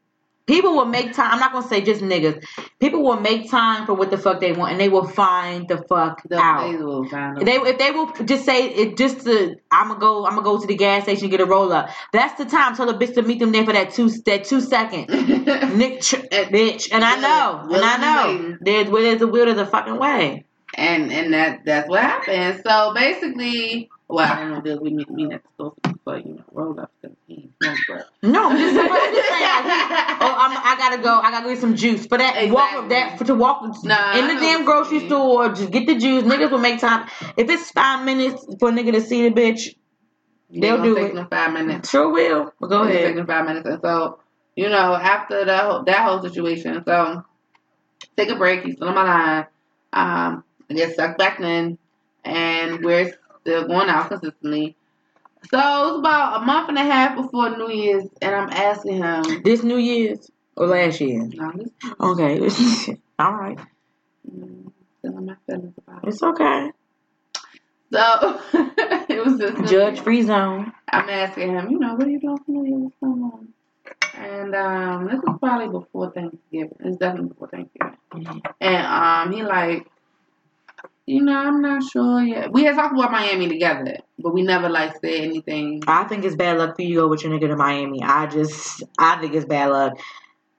People 0.47 0.75
will 0.75 0.85
make 0.85 1.13
time. 1.13 1.31
I'm 1.31 1.39
not 1.39 1.53
gonna 1.53 1.67
say 1.67 1.81
just 1.81 2.01
niggas. 2.01 2.43
People 2.79 3.03
will 3.03 3.19
make 3.21 3.49
time 3.49 3.85
for 3.85 3.93
what 3.93 4.09
the 4.09 4.17
fuck 4.17 4.41
they 4.41 4.51
want, 4.51 4.71
and 4.71 4.81
they 4.81 4.89
will 4.89 5.07
find 5.07 5.65
the 5.67 5.77
fuck 5.87 6.23
The, 6.27 6.35
out. 6.37 6.67
they 6.71 6.75
will 6.75 7.07
find 7.07 7.37
they 7.37 7.55
if 7.55 7.77
they 7.77 7.91
will 7.91 8.11
just 8.25 8.43
say 8.43 8.67
it 8.67 8.97
just 8.97 9.21
to 9.25 9.55
I'm 9.71 9.89
gonna 9.89 9.99
go 9.99 10.25
I'm 10.25 10.31
gonna 10.31 10.41
go 10.43 10.59
to 10.59 10.67
the 10.67 10.75
gas 10.75 11.03
station 11.03 11.29
get 11.29 11.39
a 11.39 11.45
roll 11.45 11.71
up. 11.71 11.89
That's 12.11 12.37
the 12.37 12.45
time. 12.45 12.75
Tell 12.75 12.87
the 12.87 12.93
bitch 12.95 13.13
to 13.13 13.21
meet 13.21 13.39
them 13.39 13.53
there 13.53 13.63
for 13.63 13.71
that 13.71 13.93
two 13.93 14.09
that 14.25 14.43
two 14.43 14.59
seconds. 14.59 15.07
Nick 15.77 16.01
tr- 16.01 16.17
bitch, 16.17 16.89
and 16.91 17.03
I 17.05 17.15
know, 17.21 17.69
and 17.73 17.85
I 17.85 17.97
know. 17.97 18.57
There's 18.59 18.89
where 18.89 19.03
there's 19.03 19.21
a 19.21 19.27
will, 19.27 19.45
there's 19.45 19.59
a 19.59 19.65
fucking 19.67 19.97
way. 19.99 20.43
And 20.75 21.11
and 21.11 21.33
that 21.33 21.65
that's 21.65 21.89
what 21.89 22.01
happened. 22.01 22.61
So 22.65 22.93
basically, 22.93 23.89
well, 24.07 24.31
I 24.31 24.39
don't 24.39 24.63
know 24.65 24.71
if 24.75 24.79
we 24.81 24.91
meet 24.91 25.09
me 25.09 25.31
at 25.33 25.41
the 25.43 25.49
store 25.55 25.73
for 26.03 26.17
you 26.17 26.35
know 26.35 26.43
roll 26.51 26.79
up 26.79 26.91
because 27.01 27.15
he 27.27 27.49
ain't 27.63 27.77
but 27.87 28.07
No, 28.23 28.49
I'm 28.49 28.57
just, 28.57 28.75
saying. 28.75 28.89
Like, 28.89 28.99
oh, 28.99 30.35
I'm, 30.37 30.57
I 30.57 30.75
gotta 30.77 31.01
go. 31.01 31.19
I 31.19 31.31
gotta 31.31 31.49
get 31.49 31.59
some 31.59 31.75
juice 31.75 32.05
for 32.05 32.17
that. 32.17 32.49
Walk 32.49 32.89
that 32.89 33.17
for, 33.17 33.25
to 33.25 33.35
walk 33.35 33.61
Nah, 33.83 34.17
in 34.17 34.27
the 34.27 34.35
damn 34.35 34.65
grocery 34.65 34.99
mean. 34.99 35.07
store. 35.09 35.49
Just 35.49 35.71
get 35.71 35.87
the 35.87 35.95
juice. 35.97 36.23
Niggas 36.23 36.51
will 36.51 36.57
make 36.59 36.79
time. 36.79 37.07
If 37.37 37.49
it's 37.49 37.71
five 37.71 38.05
minutes 38.05 38.45
for 38.59 38.69
a 38.69 38.71
nigga 38.71 38.93
to 38.93 39.01
see 39.01 39.27
the 39.27 39.35
bitch, 39.35 39.75
They'll 40.53 40.81
do 40.83 40.95
take 40.95 41.11
it. 41.11 41.15
them 41.15 41.27
five 41.29 41.53
minutes. 41.53 41.89
sure 41.89 42.09
will. 42.11 42.51
But 42.59 42.67
go 42.67 42.83
ahead. 42.83 43.03
taking 43.07 43.25
five 43.25 43.45
minutes, 43.45 43.65
and 43.67 43.79
so 43.81 44.19
you 44.55 44.67
know 44.69 44.93
after 44.95 45.45
that 45.45 45.63
whole, 45.63 45.83
that 45.85 46.03
whole 46.03 46.21
situation, 46.21 46.83
so 46.85 47.23
take 48.17 48.29
a 48.29 48.35
break. 48.35 48.63
He's 48.63 48.75
still 48.75 48.89
on 48.89 48.95
my 48.95 49.03
line. 49.03 49.45
Um, 49.93 50.43
I 50.71 50.73
get 50.73 50.95
sucked 50.95 51.17
back 51.17 51.39
in, 51.41 51.77
and 52.23 52.83
we're 52.83 53.13
still 53.41 53.67
going 53.67 53.89
out 53.89 54.07
consistently. 54.07 54.75
So 55.49 55.57
it's 55.57 55.99
about 55.99 56.41
a 56.41 56.45
month 56.45 56.69
and 56.69 56.77
a 56.77 56.83
half 56.83 57.17
before 57.17 57.57
New 57.57 57.69
Year's, 57.69 58.05
and 58.21 58.33
I'm 58.35 58.49
asking 58.49 58.97
him. 58.97 59.41
This 59.43 59.63
New 59.63 59.77
Year's 59.77 60.31
or 60.55 60.67
last 60.67 61.01
year? 61.01 61.27
No, 61.33 61.51
Okay. 61.99 62.39
All 63.19 63.33
right. 63.33 63.59
mm, 64.29 64.71
still 64.99 65.17
in 65.17 65.25
my 65.25 65.35
feelings 65.45 65.73
about 65.77 66.03
it. 66.03 66.07
It's 66.07 66.23
okay. 66.23 66.71
So 67.91 68.39
it 69.09 69.25
was 69.25 69.37
just 69.37 69.69
Judge 69.69 69.99
free 69.99 70.21
zone. 70.21 70.71
I'm 70.89 71.09
asking 71.09 71.49
him, 71.49 71.69
you 71.69 71.79
know, 71.79 71.95
what 71.95 72.07
are 72.07 72.09
you 72.09 72.19
doing 72.19 72.37
for 72.37 72.51
New 72.51 72.65
Year's? 72.65 72.81
What's 72.83 72.95
going 73.01 73.23
on? 73.23 73.47
And 74.13 74.55
um, 74.55 75.05
this 75.05 75.19
was 75.21 75.37
probably 75.41 75.67
before 75.67 76.11
Thanksgiving. 76.11 76.75
It's 76.79 76.97
definitely 76.97 77.29
before 77.29 77.49
Thanksgiving. 77.49 78.41
And 78.61 78.85
um, 78.87 79.33
he 79.33 79.43
like, 79.43 79.87
you 81.05 81.21
know, 81.23 81.35
I'm 81.35 81.61
not 81.61 81.83
sure 81.83 82.21
yet. 82.21 82.51
We 82.51 82.63
had 82.63 82.75
talked 82.75 82.93
about 82.93 83.11
Miami 83.11 83.47
together, 83.47 83.97
but 84.19 84.33
we 84.33 84.43
never 84.43 84.69
like 84.69 84.93
said 84.97 85.13
anything. 85.13 85.83
I 85.87 86.03
think 86.05 86.23
it's 86.25 86.35
bad 86.35 86.57
luck 86.57 86.75
for 86.75 86.83
you 86.83 86.95
to 86.95 87.01
go 87.01 87.07
with 87.07 87.23
your 87.23 87.31
nigga 87.33 87.47
to 87.47 87.55
Miami. 87.55 88.01
I 88.03 88.27
just, 88.27 88.83
I 88.97 89.19
think 89.19 89.33
it's 89.33 89.45
bad 89.45 89.71
luck. 89.71 89.93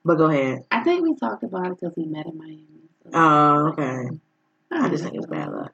But 0.05 0.17
go 0.17 0.27
ahead. 0.27 0.65
I 0.71 0.83
think 0.83 1.03
we 1.03 1.15
talked 1.15 1.45
about 1.45 1.67
it 1.67 1.81
because 1.81 1.97
we 1.97 2.07
met 2.07 2.27
in 2.27 2.37
Miami. 2.37 2.67
Oh, 3.15 3.69
okay. 3.69 4.09
I 4.73 4.89
just 4.89 5.05
think 5.05 5.17
it's 5.17 5.27
bad 5.27 5.51
luck. 5.51 5.73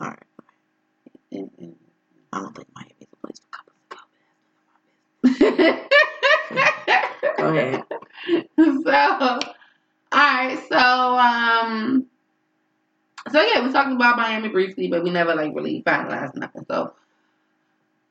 All 0.00 0.08
right. 0.08 0.18
I 2.32 2.38
don't 2.40 2.54
think 2.54 2.68
Miami's 2.74 3.08
a 3.12 3.16
place 3.16 3.40
for 3.40 3.48
couples 3.50 3.78
to 3.90 5.50
go. 5.50 5.86
Go 7.36 7.46
ahead. 7.56 7.84
so, 8.84 9.38
alright, 10.14 10.58
so, 10.68 10.76
um, 11.18 12.06
so 13.30 13.42
yeah, 13.42 13.64
we 13.64 13.72
talked 13.72 13.92
about 13.92 14.16
Miami 14.16 14.48
briefly, 14.48 14.88
but 14.88 15.02
we 15.04 15.10
never 15.10 15.34
like 15.34 15.54
really 15.54 15.82
finalized 15.82 16.34
nothing. 16.36 16.64
So, 16.68 16.94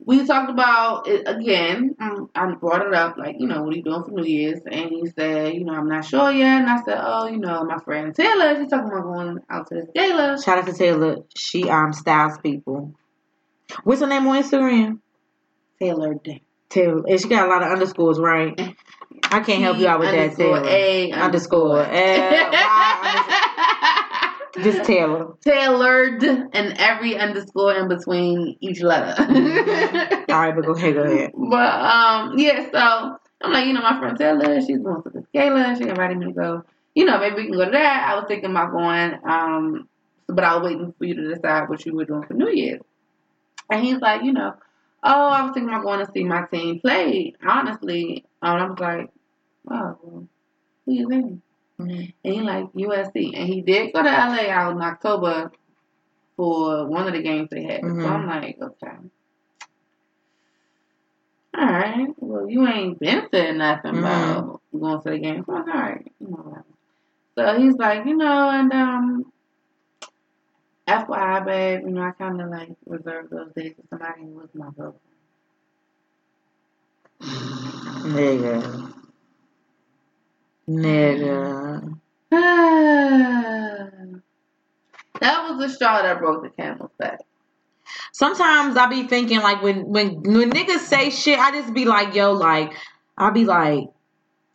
we 0.06 0.26
talked 0.26 0.50
about 0.50 1.08
it 1.08 1.24
again. 1.28 1.96
Um, 2.00 2.30
I 2.34 2.50
brought 2.54 2.86
it 2.88 2.94
up, 2.94 3.18
like, 3.18 3.36
you 3.38 3.48
know, 3.48 3.64
what 3.64 3.74
are 3.74 3.78
you 3.78 3.84
doing 3.84 4.04
for 4.04 4.12
New 4.12 4.24
Year's? 4.24 4.62
And 4.66 4.90
he 4.90 5.06
said, 5.08 5.54
you 5.54 5.66
know, 5.66 5.74
I'm 5.74 5.90
not 5.90 6.06
sure 6.06 6.32
yet. 6.32 6.62
And 6.62 6.70
I 6.70 6.82
said, 6.84 6.98
oh, 7.02 7.28
you 7.28 7.38
know, 7.38 7.66
my 7.66 7.80
friend 7.80 8.16
Taylor, 8.16 8.56
she's 8.56 8.70
talking 8.70 8.88
about 8.92 9.04
going 9.04 9.40
out 9.50 9.68
to 9.68 9.76
this 9.76 9.88
gala. 9.94 10.42
Shout 10.42 10.60
out 10.60 10.68
to 10.68 10.74
Taylor. 10.74 11.18
She 11.36 11.70
um 11.70 11.92
styles 11.94 12.38
people. 12.38 12.94
What's 13.84 14.02
her 14.02 14.08
name 14.08 14.26
on 14.28 14.42
Instagram? 14.42 15.00
Taylor 15.80 16.14
Day. 16.16 16.44
Taylor. 16.70 17.04
And 17.08 17.20
she 17.20 17.28
got 17.28 17.48
a 17.48 17.50
lot 17.50 17.62
of 17.64 17.72
underscores, 17.72 18.20
right? 18.20 18.58
I 19.32 19.42
can't 19.42 19.62
help 19.62 19.78
you 19.78 19.88
out 19.88 20.00
with 20.00 20.12
that, 20.12 20.36
Taylor. 20.38 20.64
A 20.66 21.12
Underscore. 21.12 21.80
Y, 21.80 21.84
underscore- 21.84 23.30
Just 24.64 24.86
Taylor. 24.86 25.34
tailored 25.42 26.24
and 26.24 26.76
every 26.78 27.18
underscore 27.18 27.74
in 27.74 27.88
between 27.88 28.58
each 28.60 28.82
letter. 28.82 29.16
All 30.30 30.40
right, 30.40 30.56
but 30.56 30.66
go 30.66 30.74
ahead, 30.74 30.94
go 30.94 31.04
ahead. 31.04 31.32
but 31.38 31.74
um, 31.74 32.38
yeah. 32.38 32.70
So 32.72 33.18
I'm 33.42 33.52
like, 33.54 33.66
you 33.66 33.74
know, 33.74 33.82
my 33.82 34.00
friend 34.00 34.18
Taylor, 34.18 34.60
she's 34.62 34.80
going 34.80 35.04
to 35.04 35.10
this 35.10 35.26
gala. 35.34 35.76
She 35.78 35.84
invited 35.84 36.18
me 36.18 36.28
to 36.28 36.32
go. 36.34 36.64
you 36.96 37.06
know, 37.06 37.20
maybe 37.20 37.36
we 37.36 37.44
can 37.46 37.54
go 37.54 37.66
to 37.66 37.72
that. 37.72 38.10
I 38.10 38.16
was 38.16 38.26
thinking 38.28 38.52
about 38.52 38.72
going, 38.72 39.20
um, 39.24 39.88
but 40.28 40.44
I 40.44 40.56
was 40.58 40.66
waiting 40.66 40.94
for 40.98 41.06
you 41.06 41.16
to 41.16 41.34
decide 41.36 41.70
what 41.70 41.86
you 41.86 41.96
were 41.96 42.06
doing 42.06 42.24
for 42.24 42.34
New 42.34 42.50
Year's. 42.50 42.82
And 43.70 43.84
he's 43.84 44.00
like, 44.00 44.24
you 44.24 44.34
know, 44.34 44.54
oh, 45.04 45.28
I 45.28 45.44
was 45.44 45.52
thinking 45.54 45.70
about 45.70 45.84
going 45.84 46.06
to 46.06 46.12
see 46.12 46.24
my 46.24 46.46
team 46.48 46.80
play. 46.80 47.36
Honestly, 47.48 48.26
and 48.42 48.62
I 48.62 48.66
was 48.68 48.80
like, 48.80 49.10
oh, 49.72 50.28
who 50.86 50.92
you 50.94 51.10
in? 51.12 51.42
Mhm. 51.80 52.14
And 52.24 52.34
he 52.34 52.42
like 52.42 52.66
USC, 52.76 53.34
and 53.36 53.48
he 53.48 53.62
did 53.62 53.94
go 53.94 54.04
to 54.04 54.10
LA 54.10 54.50
out 54.50 54.74
in 54.74 54.82
October 54.82 55.52
for 56.38 56.88
one 56.88 57.08
of 57.08 57.14
the 57.14 57.22
games 57.24 57.50
they 57.52 57.64
had. 57.64 57.82
Mhm. 57.82 58.02
So 58.04 58.10
I'm 58.10 58.28
like, 58.28 58.58
okay. 58.62 58.98
All 61.58 61.66
right. 61.66 62.08
Well, 62.18 62.50
you 62.50 62.68
ain't 62.68 63.00
been 63.00 63.28
saying 63.32 63.58
nothing 63.58 63.94
Mhm. 63.94 64.00
about 64.00 64.62
going 64.78 65.02
to 65.02 65.10
the 65.10 65.20
game. 65.20 65.44
So 65.46 65.54
I'm 65.56 65.66
like, 65.66 65.76
all 65.76 65.82
right, 65.82 66.12
you 66.20 66.28
know. 66.30 66.64
So 67.38 67.60
he's 67.60 67.76
like, 67.78 68.06
you 68.06 68.16
know, 68.18 68.50
and 68.50 68.72
um, 68.74 69.32
FYI, 70.88 71.40
babe, 71.42 71.82
you 71.86 71.92
know, 71.92 72.02
I 72.04 72.12
kind 72.12 72.42
of 72.42 72.50
like 72.50 72.76
reserve 72.86 73.30
those 73.30 73.52
days 73.54 73.76
for 73.76 73.84
somebody 73.90 74.24
who 74.24 74.30
was 74.36 74.50
my 74.54 74.70
girlfriend. 74.78 75.00
Nigga. 78.14 78.99
Nigga. 80.70 81.98
that 82.30 82.42
was 85.20 85.60
the 85.60 85.70
straw 85.70 86.04
that 86.04 86.20
broke 86.20 86.44
the 86.44 86.50
camel's 86.50 86.92
back. 87.00 87.22
Sometimes 88.12 88.78
I 88.78 88.86
be 88.86 89.08
thinking 89.08 89.40
like 89.40 89.64
when 89.64 89.88
when 89.88 90.22
when 90.22 90.52
niggas 90.52 90.82
say 90.82 91.10
shit, 91.10 91.40
I 91.40 91.52
just 91.52 91.74
be 91.74 91.86
like, 91.86 92.14
yo, 92.14 92.34
like 92.34 92.74
I 93.18 93.32
be 93.32 93.46
like, 93.46 93.86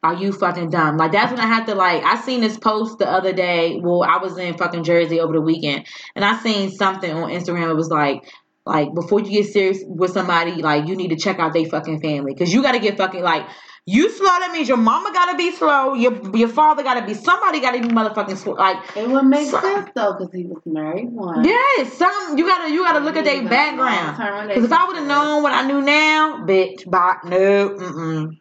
are 0.04 0.14
you 0.14 0.32
fucking 0.32 0.70
dumb? 0.70 0.98
Like 0.98 1.10
that's 1.10 1.32
when 1.32 1.40
I 1.40 1.46
have 1.46 1.66
to 1.66 1.74
like. 1.74 2.04
I 2.04 2.20
seen 2.20 2.40
this 2.42 2.56
post 2.58 2.98
the 2.98 3.10
other 3.10 3.32
day. 3.32 3.80
Well, 3.82 4.04
I 4.04 4.18
was 4.18 4.38
in 4.38 4.56
fucking 4.56 4.84
Jersey 4.84 5.18
over 5.18 5.32
the 5.32 5.40
weekend, 5.40 5.86
and 6.14 6.24
I 6.24 6.38
seen 6.38 6.70
something 6.70 7.10
on 7.10 7.30
Instagram. 7.30 7.70
It 7.70 7.74
was 7.74 7.90
like. 7.90 8.30
Like 8.66 8.94
before 8.94 9.20
you 9.20 9.30
get 9.30 9.52
serious 9.52 9.80
with 9.86 10.12
somebody, 10.12 10.62
like 10.62 10.88
you 10.88 10.96
need 10.96 11.08
to 11.08 11.16
check 11.16 11.38
out 11.38 11.52
their 11.52 11.66
fucking 11.66 12.00
family 12.00 12.32
because 12.32 12.50
you 12.50 12.62
got 12.62 12.72
to 12.72 12.78
get 12.78 12.96
fucking 12.96 13.22
like 13.22 13.46
you 13.86 14.10
slow. 14.10 14.26
That 14.26 14.50
means 14.52 14.68
your 14.68 14.78
mama 14.78 15.12
got 15.12 15.30
to 15.32 15.36
be 15.36 15.50
slow. 15.52 15.94
Your 15.94 16.36
your 16.36 16.48
father 16.48 16.82
got 16.82 17.00
to 17.00 17.06
be 17.06 17.14
somebody 17.14 17.60
got 17.60 17.72
to 17.72 17.80
be 17.82 17.88
motherfucking 17.88 18.36
slow. 18.36 18.54
Like 18.54 18.78
It 18.96 19.08
would 19.08 19.26
make 19.26 19.48
So- 19.48 19.60
sense 19.60 19.90
though, 19.94 20.14
because 20.14 20.32
he 20.32 20.44
was 20.44 20.62
married 20.64 21.10
once. 21.10 21.46
Yes, 21.46 21.92
some 21.94 22.38
you 22.38 22.46
gotta 22.46 22.72
you 22.72 22.82
gotta 22.82 23.00
look 23.00 23.16
at 23.16 23.24
their 23.24 23.46
background. 23.48 24.48
Because 24.48 24.64
if 24.64 24.72
I 24.72 24.86
would 24.86 24.96
have 24.96 25.06
known 25.06 25.42
what 25.42 25.52
I 25.52 25.66
knew 25.66 25.82
now, 25.82 26.44
bitch, 26.46 26.88
bye, 26.90 27.16
no, 27.24 27.68
mm-mm, 27.70 28.38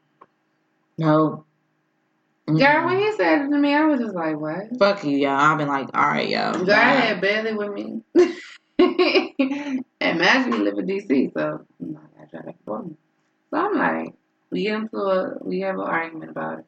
no. 0.97 1.45
Mm-mm. 2.47 2.59
Girl, 2.59 2.85
when 2.85 2.99
he 2.99 3.11
said 3.13 3.41
it 3.45 3.49
to 3.49 3.57
me, 3.57 3.73
I 3.73 3.85
was 3.85 4.01
just 4.01 4.15
like, 4.15 4.37
what? 4.37 4.77
Fuck 4.77 5.05
you, 5.05 5.17
y'all. 5.17 5.31
I've 5.39 5.57
been 5.57 5.69
like, 5.69 5.87
all 5.93 6.07
right, 6.07 6.27
yo. 6.27 6.51
Girl, 6.51 6.71
I 6.71 6.91
had 6.91 7.21
barely 7.21 7.53
with 7.53 7.71
me. 7.71 8.01
and 8.79 10.19
Maggie 10.19 10.51
live 10.51 10.77
in 10.77 10.85
DC, 10.87 11.33
so 11.33 11.59
oh 11.61 11.65
you 11.79 11.93
know, 11.93 11.99
I 11.99 12.19
gotta 12.25 12.31
try 12.31 12.41
that 12.45 12.55
for 12.65 12.83
me. 12.83 12.95
So 13.49 13.57
I'm 13.57 13.77
like, 13.77 14.13
we 14.53 14.63
get 14.63 14.75
into 14.75 14.97
a, 14.97 15.37
we 15.41 15.61
have 15.61 15.75
an 15.75 15.81
argument 15.81 16.29
about 16.29 16.59
it. 16.59 16.65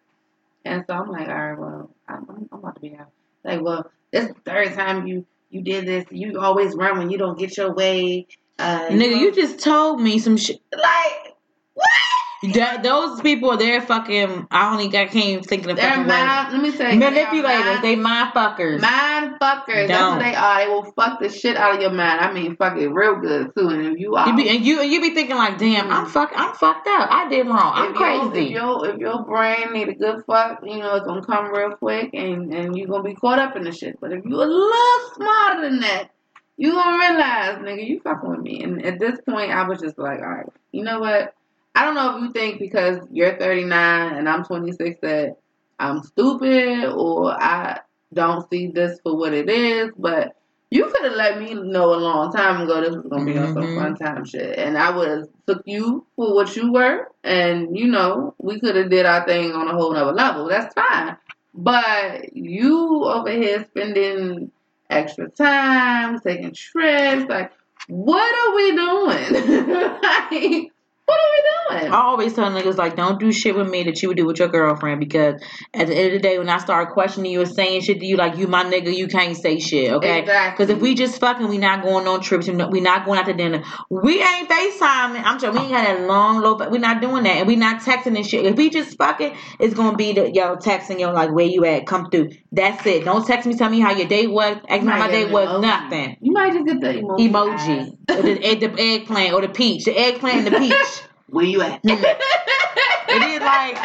And 0.65 0.83
so 0.87 0.95
I'm 0.95 1.09
like, 1.09 1.27
all 1.27 1.35
right, 1.35 1.57
well, 1.57 1.91
I'm, 2.07 2.25
I'm, 2.27 2.49
I'm 2.51 2.59
about 2.59 2.75
to 2.75 2.81
be 2.81 2.95
out. 2.95 3.11
Like, 3.43 3.61
well, 3.61 3.89
this 4.11 4.25
is 4.25 4.33
the 4.33 4.41
third 4.41 4.73
time 4.73 5.05
you, 5.05 5.25
you 5.51 5.61
did 5.61 5.85
this. 5.85 6.05
You 6.09 6.39
always 6.39 6.75
run 6.75 6.97
when 6.97 7.11
you 7.11 7.19
don't 7.19 7.37
get 7.37 7.55
your 7.55 7.71
way. 7.73 8.25
Uh, 8.57 8.87
Nigga, 8.87 9.19
you 9.19 9.31
just 9.31 9.59
told 9.59 10.01
me 10.01 10.17
some 10.17 10.35
shit. 10.35 10.59
like, 10.73 11.35
what? 11.75 11.89
That, 12.53 12.83
those 12.83 13.21
people, 13.21 13.57
they're 13.57 13.81
fucking. 13.81 14.47
I 14.51 14.71
only 14.71 14.87
got 14.87 15.09
can't 15.09 15.25
even 15.25 15.43
think 15.43 15.63
of 15.63 15.69
the 15.69 15.73
They're 15.75 15.89
fucking 15.89 16.07
mind, 16.07 16.53
let 16.53 16.61
me 16.61 16.93
you. 16.93 16.99
Manipulators. 16.99 17.81
They 17.81 17.95
mind 17.95 18.33
fuckers. 18.33 18.81
Mind 18.81 19.35
fuckers. 19.41 19.87
That's 19.87 19.99
Don't. 19.99 20.17
what 20.17 20.23
they 20.23 20.35
are. 20.35 20.59
They 20.65 20.67
will 20.67 20.91
fuck 20.91 21.19
the 21.19 21.29
shit 21.29 21.57
out 21.57 21.75
of 21.75 21.81
your 21.81 21.91
mind. 21.91 22.21
I 22.21 22.31
mean, 22.31 22.55
fuck 22.55 22.77
it 22.77 22.87
real 22.89 23.15
good 23.17 23.53
too. 23.55 23.69
And 23.69 23.85
if 23.87 23.99
you 23.99 24.15
are, 24.15 24.27
You 24.29 24.35
be, 24.35 24.49
and 24.49 24.65
you 24.65 24.81
and 24.81 24.91
you 24.91 25.01
be 25.01 25.11
thinking 25.11 25.35
like, 25.35 25.57
damn, 25.57 25.91
I'm 25.91 26.05
fuck, 26.07 26.31
I'm 26.35 26.53
fucked 26.55 26.87
up. 26.87 27.09
I 27.11 27.27
did 27.29 27.47
wrong. 27.47 27.71
I'm 27.75 27.93
if 27.93 27.99
your- 27.99 28.29
crazy. 28.29 28.45
If 28.47 28.51
your 28.51 28.89
if 28.89 28.97
your 28.99 29.23
brain 29.23 29.73
need 29.73 29.89
a 29.89 29.95
good 29.95 30.23
fuck, 30.25 30.59
you 30.63 30.77
know 30.79 30.95
it's 30.95 31.05
gonna 31.05 31.25
come 31.25 31.51
real 31.53 31.71
quick, 31.75 32.11
and 32.13 32.53
and 32.53 32.77
you 32.77 32.87
gonna 32.87 33.03
be 33.03 33.15
caught 33.15 33.39
up 33.39 33.55
in 33.55 33.63
the 33.63 33.71
shit. 33.71 33.99
But 33.99 34.11
if 34.11 34.23
you 34.25 34.35
a 34.35 34.43
little 34.45 35.09
smarter 35.15 35.61
than 35.61 35.79
that, 35.81 36.09
you 36.57 36.71
gonna 36.71 36.97
realize, 36.97 37.57
nigga, 37.59 37.85
you 37.87 37.99
fucking 38.01 38.29
with 38.29 38.39
me. 38.39 38.63
And 38.63 38.85
at 38.85 38.99
this 38.99 39.19
point, 39.27 39.51
I 39.51 39.67
was 39.67 39.79
just 39.81 39.97
like, 39.97 40.19
all 40.19 40.29
right, 40.29 40.45
you 40.71 40.83
know 40.83 40.99
what? 40.99 41.33
I 41.75 41.83
don't 41.83 41.95
know 41.95 42.15
if 42.17 42.23
you 42.23 42.31
think 42.31 42.59
because 42.59 42.99
you're 43.11 43.37
39 43.37 44.13
and 44.15 44.29
I'm 44.29 44.43
26 44.45 44.99
that 45.01 45.37
I'm 45.77 46.01
stupid 46.03 46.85
or 46.85 47.31
I 47.31 47.81
don't 48.13 48.49
see 48.49 48.67
this 48.67 48.99
for 49.03 49.17
what 49.17 49.33
it 49.33 49.49
is, 49.49 49.91
but 49.97 50.35
you 50.71 50.85
could 50.85 51.03
have 51.03 51.13
let 51.15 51.39
me 51.39 51.53
know 51.53 51.93
a 51.93 51.97
long 51.99 52.31
time 52.31 52.61
ago 52.61 52.81
this 52.81 52.95
was 52.95 53.05
gonna 53.09 53.25
be 53.25 53.37
on 53.37 53.53
some 53.53 53.67
Mhm. 53.67 53.75
fun 53.75 53.95
time 53.95 54.25
shit, 54.25 54.57
and 54.57 54.77
I 54.77 54.95
would 54.95 55.07
have 55.09 55.27
took 55.47 55.63
you 55.65 56.05
for 56.15 56.33
what 56.33 56.55
you 56.55 56.71
were, 56.71 57.07
and 57.23 57.77
you 57.77 57.87
know 57.87 58.33
we 58.39 58.59
could 58.59 58.75
have 58.75 58.89
did 58.89 59.05
our 59.05 59.25
thing 59.25 59.51
on 59.53 59.67
a 59.67 59.73
whole 59.73 59.93
nother 59.93 60.13
level. 60.13 60.47
That's 60.47 60.73
fine, 60.73 61.17
but 61.53 62.35
you 62.35 63.03
over 63.05 63.29
here 63.29 63.65
spending 63.65 64.51
extra 64.89 65.29
time, 65.29 66.19
taking 66.19 66.53
trips, 66.53 67.25
like 67.29 67.51
what 67.87 68.33
are 68.33 68.55
we 68.55 68.75
doing? 68.75 69.99
like, 70.01 70.71
what 71.05 71.19
are 71.19 71.31
we 71.31 71.81
doing? 71.81 71.93
I 71.93 71.97
always 72.01 72.33
tell 72.33 72.49
niggas 72.49 72.77
like, 72.77 72.95
don't 72.95 73.19
do 73.19 73.31
shit 73.31 73.55
with 73.55 73.69
me 73.69 73.83
that 73.83 74.01
you 74.01 74.07
would 74.09 74.17
do 74.17 74.25
with 74.25 74.39
your 74.39 74.47
girlfriend 74.47 74.99
because 74.99 75.41
at 75.73 75.87
the 75.87 75.95
end 75.95 76.07
of 76.07 76.13
the 76.13 76.19
day, 76.19 76.37
when 76.39 76.49
I 76.49 76.57
start 76.57 76.91
questioning 76.93 77.31
you 77.31 77.41
and 77.41 77.51
saying 77.51 77.81
shit 77.81 77.99
to 77.99 78.05
you, 78.05 78.17
like 78.17 78.37
you 78.37 78.47
my 78.47 78.63
nigga, 78.63 78.95
you 78.95 79.07
can't 79.07 79.37
say 79.37 79.59
shit, 79.59 79.91
okay? 79.91 80.19
Exactly. 80.21 80.65
Because 80.65 80.75
if 80.75 80.81
we 80.81 80.95
just 80.95 81.19
fucking, 81.19 81.47
we 81.47 81.57
not 81.57 81.83
going 81.83 82.07
on 82.07 82.21
trips, 82.21 82.47
we 82.47 82.81
not 82.81 83.05
going 83.05 83.19
out 83.19 83.25
to 83.27 83.33
dinner. 83.33 83.63
We 83.89 84.21
ain't 84.21 84.49
FaceTiming. 84.49 85.21
I'm 85.23 85.39
sure 85.39 85.51
we 85.51 85.59
ain't 85.59 85.71
had 85.71 85.97
that 85.97 86.07
long 86.07 86.41
low. 86.41 86.57
We're 86.69 86.79
not 86.79 87.01
doing 87.01 87.23
that, 87.23 87.37
and 87.37 87.47
we 87.47 87.55
not 87.55 87.81
texting 87.81 88.15
and 88.15 88.25
shit. 88.25 88.45
If 88.45 88.55
we 88.55 88.69
just 88.69 88.97
fucking, 88.97 89.35
it's 89.59 89.73
gonna 89.73 89.97
be 89.97 90.13
the 90.13 90.31
yo 90.31 90.55
texting 90.55 90.99
yo 90.99 91.11
like 91.11 91.31
where 91.31 91.45
you 91.45 91.65
at, 91.65 91.85
come 91.85 92.09
through. 92.09 92.29
That's 92.51 92.85
it. 92.85 93.05
Don't 93.05 93.25
text 93.25 93.45
me, 93.47 93.55
tell 93.55 93.69
me 93.69 93.79
how 93.79 93.91
your 93.91 94.07
day 94.07 94.27
was. 94.27 94.57
Ask 94.67 94.81
me 94.83 94.91
how 94.91 94.99
my 94.99 95.11
day 95.11 95.25
was. 95.31 95.61
Nothing 95.61 96.17
You 96.21 96.31
might 96.31 96.53
just 96.53 96.65
get 96.65 96.81
the 96.81 96.87
emoji. 96.87 97.29
emoji, 97.29 98.17
or 98.17 98.21
the, 98.21 98.43
eh, 98.43 98.55
the 98.55 98.73
eggplant, 98.81 99.33
or 99.33 99.41
the 99.41 99.49
peach, 99.49 99.85
the 99.85 99.95
eggplant 99.97 100.47
and 100.47 100.55
the 100.55 100.59
peach. 100.59 100.94
Where 101.29 101.45
you 101.45 101.61
at? 101.61 101.81
it 101.83 103.21
is 103.21 103.41
like 103.41 103.75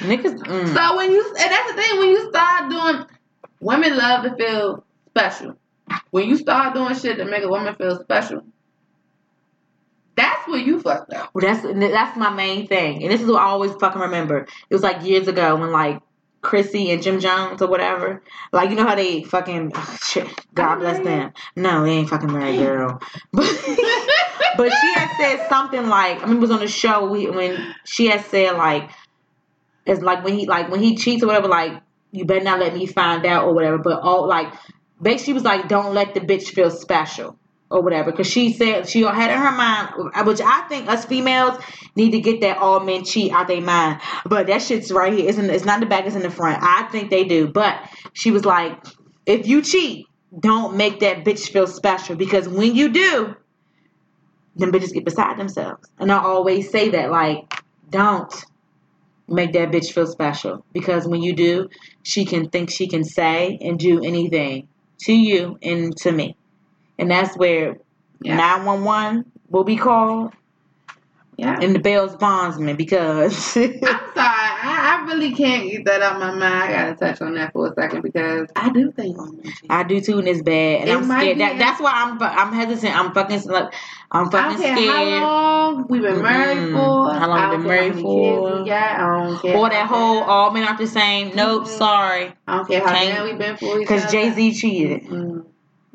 niggas. 0.00 0.38
Mm. 0.38 0.74
So 0.74 0.96
when 0.96 1.10
you 1.10 1.24
and 1.26 1.50
that's 1.50 1.72
the 1.72 1.82
thing 1.82 1.98
when 1.98 2.08
you 2.08 2.28
start 2.30 2.70
doing, 2.70 3.06
women 3.60 3.96
love 3.96 4.24
to 4.24 4.36
feel 4.36 4.84
special. 5.10 5.56
When 6.10 6.28
you 6.28 6.36
start 6.36 6.74
doing 6.74 6.94
shit 6.94 7.18
to 7.18 7.24
make 7.24 7.42
a 7.42 7.48
woman 7.48 7.74
feel 7.76 7.98
special, 8.00 8.42
that's 10.16 10.48
where 10.48 10.58
you 10.58 10.80
fucked 10.80 11.12
up. 11.12 11.30
Well, 11.34 11.44
that's 11.44 11.62
that's 11.62 12.16
my 12.16 12.30
main 12.30 12.66
thing, 12.66 13.02
and 13.02 13.12
this 13.12 13.20
is 13.20 13.28
what 13.28 13.42
I 13.42 13.46
always 13.46 13.72
fucking 13.72 14.00
remember. 14.00 14.46
It 14.70 14.74
was 14.74 14.82
like 14.82 15.04
years 15.04 15.28
ago 15.28 15.56
when 15.56 15.72
like 15.72 16.00
Chrissy 16.42 16.90
and 16.90 17.02
Jim 17.02 17.20
Jones 17.20 17.60
or 17.60 17.68
whatever, 17.68 18.22
like 18.52 18.70
you 18.70 18.76
know 18.76 18.86
how 18.86 18.94
they 18.94 19.24
fucking 19.24 19.72
shit. 20.04 20.28
God 20.54 20.76
bless 20.76 21.04
them. 21.04 21.32
No, 21.56 21.82
they 21.84 21.90
ain't 21.90 22.08
fucking 22.08 22.32
married, 22.32 22.58
girl. 22.58 23.00
But 23.32 23.44
but 24.56 24.72
she 24.72 24.92
had 24.94 25.10
said 25.20 25.48
something 25.48 25.88
like 25.88 26.22
I 26.22 26.26
mean, 26.26 26.36
it 26.36 26.40
was 26.40 26.50
on 26.50 26.60
the 26.60 26.68
show 26.68 27.10
we, 27.10 27.28
when 27.30 27.74
she 27.84 28.06
had 28.06 28.24
said 28.24 28.56
like 28.56 28.90
it's 29.86 30.02
like 30.02 30.24
when 30.24 30.38
he 30.38 30.46
like 30.46 30.70
when 30.70 30.82
he 30.82 30.96
cheats 30.96 31.22
or 31.22 31.28
whatever, 31.28 31.48
like 31.48 31.80
you 32.10 32.24
better 32.24 32.44
not 32.44 32.60
let 32.60 32.74
me 32.74 32.86
find 32.86 33.24
out 33.24 33.44
or 33.44 33.54
whatever. 33.54 33.78
But 33.78 34.00
all 34.00 34.26
like 34.26 34.52
basically 35.00 35.34
was 35.34 35.44
like, 35.44 35.68
don't 35.68 35.94
let 35.94 36.14
the 36.14 36.20
bitch 36.20 36.48
feel 36.48 36.70
special 36.70 37.38
or 37.70 37.82
whatever. 37.82 38.10
Because 38.10 38.26
she 38.26 38.52
said 38.52 38.88
she 38.88 39.02
had 39.02 39.30
in 39.30 39.38
her 39.38 39.52
mind, 39.52 40.26
which 40.26 40.40
I 40.40 40.66
think 40.68 40.88
us 40.88 41.04
females 41.04 41.62
need 41.94 42.10
to 42.10 42.20
get 42.20 42.40
that 42.40 42.58
all 42.58 42.80
men 42.80 43.04
cheat 43.04 43.32
out 43.32 43.48
their 43.48 43.60
mind. 43.60 44.00
But 44.24 44.48
that 44.48 44.62
shit's 44.62 44.90
right 44.90 45.12
here. 45.12 45.28
In, 45.28 45.50
it's 45.50 45.64
not 45.64 45.74
in 45.74 45.80
the 45.80 45.86
back, 45.86 46.06
it's 46.06 46.16
in 46.16 46.22
the 46.22 46.30
front. 46.30 46.62
I 46.62 46.88
think 46.90 47.10
they 47.10 47.24
do. 47.24 47.48
But 47.48 47.88
she 48.12 48.30
was 48.30 48.44
like, 48.44 48.84
if 49.24 49.46
you 49.46 49.62
cheat, 49.62 50.06
don't 50.38 50.76
make 50.76 51.00
that 51.00 51.24
bitch 51.24 51.50
feel 51.50 51.66
special. 51.66 52.16
Because 52.16 52.48
when 52.48 52.74
you 52.74 52.88
do, 52.88 53.36
them 54.56 54.72
bitches 54.72 54.92
get 54.92 55.04
beside 55.04 55.38
themselves. 55.38 55.88
And 55.98 56.10
I 56.10 56.18
always 56.18 56.70
say 56.70 56.90
that, 56.90 57.10
like, 57.10 57.52
don't 57.90 58.32
make 59.28 59.52
that 59.52 59.70
bitch 59.70 59.92
feel 59.92 60.06
special. 60.06 60.64
Because 60.72 61.06
when 61.06 61.22
you 61.22 61.34
do, 61.34 61.68
she 62.02 62.24
can 62.24 62.48
think 62.48 62.70
she 62.70 62.88
can 62.88 63.04
say 63.04 63.58
and 63.60 63.78
do 63.78 64.02
anything 64.02 64.68
to 65.00 65.12
you 65.12 65.58
and 65.62 65.96
to 65.98 66.12
me. 66.12 66.36
And 66.98 67.10
that's 67.10 67.36
where 67.36 67.76
Yeah. 68.22 68.36
911 68.36 69.30
will 69.50 69.64
be 69.64 69.76
called 69.76 70.32
Yeah. 71.38 71.58
and 71.60 71.74
the 71.74 71.78
Bell's 71.78 72.16
bondsman 72.16 72.76
because 72.76 73.56
I'm 73.56 73.78
sorry. 73.80 73.82
I, 74.18 75.02
I 75.02 75.04
really 75.06 75.34
can't 75.34 75.70
get 75.70 75.84
that 75.84 76.00
out 76.00 76.14
of 76.14 76.20
my 76.20 76.30
mind. 76.30 76.44
I 76.44 76.72
gotta 76.72 76.94
touch 76.94 77.20
on 77.20 77.34
that 77.34 77.52
for 77.52 77.70
a 77.70 77.74
second 77.74 78.00
because 78.02 78.48
I 78.56 78.70
do 78.70 78.90
think 78.92 79.18
on 79.18 79.36
that. 79.44 79.52
I 79.68 79.82
do 79.82 80.00
too, 80.00 80.18
and 80.18 80.26
it's 80.28 80.40
bad, 80.40 80.80
and 80.80 80.88
It 80.90 80.96
I'm 80.96 81.04
scared. 81.04 81.38
That, 81.40 81.58
that's 81.58 81.80
why 81.80 81.92
I'm 81.92 82.20
I'm 82.22 82.52
hesitant. 82.54 82.96
I'm 82.98 83.12
fucking 83.12 83.42
like 83.44 83.72
I'm 84.10 84.30
fucking 84.30 84.56
scared. 84.58 84.78
how 84.88 85.04
long 85.04 85.86
we've 85.88 86.00
been 86.00 86.22
married 86.22 86.56
Mm-mm. 86.58 86.72
for. 86.72 87.18
How 87.18 87.28
long 87.28 87.36
we 87.36 87.40
don't 87.42 87.60
been 87.60 87.68
married 87.68 87.94
for. 88.00 88.62
we 88.62 88.68
got. 88.68 89.00
I. 89.00 89.52
Or 89.54 89.68
that 89.68 89.86
whole 89.88 90.22
all 90.22 90.50
men 90.52 90.64
aren't 90.64 90.78
the 90.78 90.86
same. 90.86 91.36
Nope, 91.36 91.64
Mhm. 91.64 91.78
sorry, 91.78 92.32
I 92.46 92.56
don't 92.56 92.66
care 92.68 92.80
how 92.86 92.94
long 93.18 93.28
we've 93.28 93.38
been 93.38 93.56
for 93.58 93.78
because. 93.78 94.10
Jay 94.10 94.30
Z 94.30 94.54
cheated 94.54 95.02
Mm, 95.04 95.44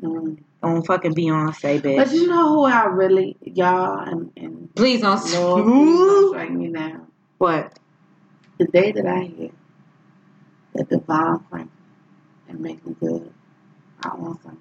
mm. 0.02 0.38
On 0.62 0.82
fucking 0.84 1.14
Beyonce, 1.14 1.80
bitch. 1.80 1.96
But 1.96 2.12
you 2.12 2.28
know 2.28 2.54
who 2.54 2.64
I 2.64 2.84
really, 2.84 3.36
y'all, 3.42 3.98
and, 3.98 4.30
and 4.36 4.74
please 4.74 5.00
don't. 5.00 5.32
Lord, 5.32 5.64
please 5.64 5.98
don't 5.98 6.28
strike 6.28 6.50
me 6.52 6.68
down. 6.68 7.06
What? 7.38 7.78
The 8.58 8.66
day 8.66 8.92
that 8.92 9.06
I 9.06 9.22
hear 9.22 9.50
that 10.74 10.88
DeVon 10.88 11.44
Franklin 11.48 11.70
and 12.48 12.60
Meagan 12.60 12.96
Good, 13.00 13.32
I 14.04 14.14
want 14.14 14.42
something. 14.42 14.60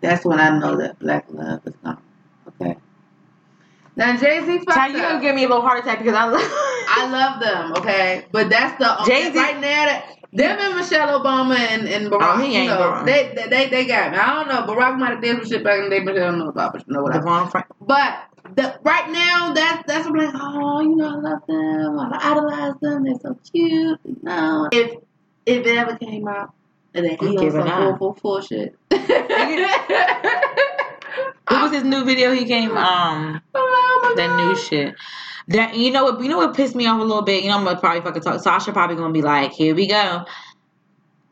That's 0.00 0.24
when 0.24 0.40
I 0.40 0.58
know 0.58 0.76
that 0.78 0.98
black 0.98 1.26
love 1.28 1.60
is 1.66 1.74
gone. 1.84 2.02
Now 3.96 4.16
Jay 4.16 4.44
Z 4.44 4.58
fucked 4.66 4.92
you 4.92 4.98
gonna 4.98 5.20
give 5.20 5.34
me 5.34 5.44
a 5.44 5.48
little 5.48 5.62
heart 5.62 5.80
attack 5.80 5.98
because 5.98 6.14
I 6.14 6.24
love. 6.24 6.40
I 6.86 7.08
love 7.10 7.40
them, 7.40 7.72
okay? 7.78 8.26
But 8.30 8.50
that's 8.50 8.78
the 8.78 9.04
Jay-Z- 9.06 9.36
right 9.38 9.54
now 9.54 9.86
that 9.86 10.16
them 10.32 10.58
and 10.60 10.74
Michelle 10.76 11.20
Obama 11.20 11.56
and, 11.56 11.88
and 11.88 12.10
Barack, 12.10 12.34
Oh, 12.34 12.38
he 12.38 12.56
ain't 12.56 12.64
you 12.64 12.70
know, 12.70 13.04
they, 13.04 13.32
they 13.34 13.48
they 13.48 13.68
they 13.68 13.86
got 13.86 14.12
me. 14.12 14.18
I 14.18 14.34
don't 14.34 14.48
know. 14.48 14.74
Barack 14.74 14.98
might 14.98 15.10
have 15.12 15.22
did 15.22 15.36
some 15.36 15.46
shit 15.46 15.64
back 15.64 15.78
in 15.78 15.84
the 15.84 15.90
day, 15.90 16.04
but 16.04 16.16
I 16.16 16.20
don't 16.20 16.38
know 16.38 16.48
about 16.48 16.72
but 16.72 16.86
you 16.86 16.94
know 16.94 17.02
what 17.02 17.12
DeVon 17.12 17.50
Frank. 17.50 17.66
But 17.80 18.24
the, 18.54 18.78
right 18.82 19.10
now, 19.10 19.52
that's 19.54 19.84
that's 19.86 20.08
what 20.08 20.20
I'm 20.20 20.32
like, 20.32 20.42
oh, 20.42 20.80
you 20.80 20.96
know, 20.96 21.08
I 21.08 21.20
love 21.20 21.46
them. 21.46 21.98
I 21.98 22.30
idolize 22.32 22.80
them. 22.80 23.04
They're 23.04 23.14
so 23.20 23.38
cute. 23.52 24.00
You 24.04 24.16
know, 24.22 24.68
if 24.72 24.96
if 25.46 25.66
it 25.66 25.76
ever 25.76 25.96
came 25.96 26.26
out 26.28 26.52
that 26.92 27.04
he 27.20 27.38
I'm 27.38 27.50
some 27.50 27.98
full 27.98 28.14
full 28.14 28.40
shit. 28.40 28.74
What 31.48 31.62
was 31.62 31.72
his 31.72 31.84
new 31.84 32.04
video? 32.04 32.32
He 32.32 32.44
came 32.44 32.76
um 32.76 33.40
Oh 33.54 34.14
that 34.16 34.36
new 34.36 34.56
shit. 34.56 34.94
That 35.48 35.76
you 35.76 35.90
know 35.90 36.04
what 36.04 36.22
you 36.22 36.28
know 36.28 36.38
what 36.38 36.54
pissed 36.54 36.74
me 36.74 36.86
off 36.86 37.00
a 37.00 37.04
little 37.04 37.22
bit. 37.22 37.42
You 37.42 37.50
know 37.50 37.58
I'm 37.58 37.64
gonna 37.64 37.78
probably 37.78 38.00
fucking 38.00 38.22
talk. 38.22 38.40
Sasha 38.40 38.72
probably 38.72 38.96
gonna 38.96 39.12
be 39.12 39.22
like, 39.22 39.52
here 39.52 39.74
we 39.74 39.86
go. 39.86 40.24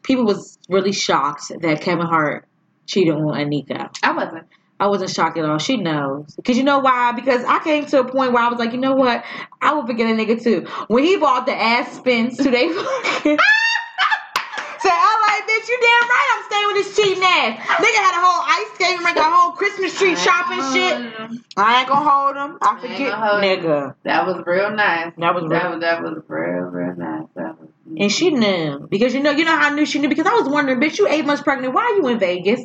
People 0.03 0.25
was 0.25 0.59
really 0.69 0.93
shocked 0.93 1.53
that 1.61 1.81
Kevin 1.81 2.07
Hart 2.07 2.47
cheated 2.87 3.15
on 3.15 3.23
Eniko. 3.23 3.89
I 4.03 4.13
wasn't. 4.13 4.47
I 4.81 4.89
wasn't 4.89 5.11
shocked 5.11 5.39
at 5.39 5.45
all. 5.45 5.59
She 5.59 5.77
knows. 5.77 6.35
Because 6.35 6.59
you 6.59 6.65
know 6.65 6.81
why? 6.81 7.13
Because 7.13 7.45
I 7.45 7.61
came 7.61 7.87
to 7.87 8.01
a 8.01 8.05
point 8.05 8.33
where 8.33 8.43
I 8.43 8.49
was 8.49 8.59
like, 8.59 8.73
you 8.73 8.79
know 8.79 8.97
what? 8.97 9.25
I 9.61 9.75
would 9.75 9.87
forget 9.87 10.11
a 10.11 10.15
nigga 10.15 10.43
too. 10.43 10.67
When 10.89 11.05
he 11.05 11.17
bought 11.17 11.47
the 11.47 11.53
Aspens 11.53 12.37
to 12.39 12.51
they 12.51 12.69
fucking. 12.73 13.39
like, 15.43 15.63
bitch, 15.63 15.69
you 15.69 15.79
damn 15.81 16.09
right 16.09 16.29
I'm 16.35 16.45
staying 16.45 16.67
with 16.67 16.77
this 16.77 16.97
cheating 16.97 17.23
ass. 17.23 17.59
Nigga 17.83 18.01
had 18.03 18.15
a 18.17 18.25
whole 18.25 18.43
ice 18.47 18.75
skating 18.75 19.05
rink, 19.05 19.17
a 19.17 19.23
whole 19.23 19.53
Christmas 19.53 19.99
tree 19.99 20.17
shopping 20.17 20.59
mm-hmm. 20.59 21.35
shit. 21.35 21.43
I 21.57 21.81
ain't 21.81 21.89
gonna 21.89 22.09
hold 22.09 22.37
him. 22.37 22.59
I 22.63 22.81
forget, 22.81 22.99
gonna 23.13 23.27
hold 23.27 23.43
him. 23.43 23.65
nigga. 23.65 23.95
That 24.05 24.27
was 24.27 24.43
real 24.47 24.71
nice. 24.71 25.13
That 25.19 25.35
was 25.35 25.49
That 25.49 25.63
real. 25.63 25.73
was 25.73 25.81
that 25.81 26.03
was 26.03 26.23
real 26.29 26.63
real 26.71 26.97
nice. 26.97 27.27
That 27.35 27.61
was. 27.61 27.69
And 27.99 28.11
she 28.13 28.31
knew. 28.31 28.87
Because 28.91 29.15
you 29.15 29.21
know, 29.23 29.31
you 29.31 29.45
know 29.45 29.57
how 29.57 29.71
I 29.71 29.75
knew 29.75 29.87
she 29.87 29.99
knew? 29.99 30.09
Because 30.09 30.27
I 30.27 30.35
was 30.35 30.49
wondering, 30.49 30.81
bitch, 30.81 30.99
you 30.99 31.09
eight 31.09 31.25
months 31.25 31.43
pregnant. 31.43 31.75
Why 31.75 31.83
are 31.83 31.97
you 31.97 32.09
in 32.09 32.19
Vegas? 32.19 32.63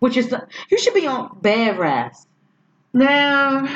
Which 0.00 0.16
is, 0.16 0.34
you 0.70 0.78
should 0.78 0.94
be 0.94 1.06
on 1.06 1.38
bed 1.40 1.78
rest. 1.78 2.28
Now, 2.92 3.66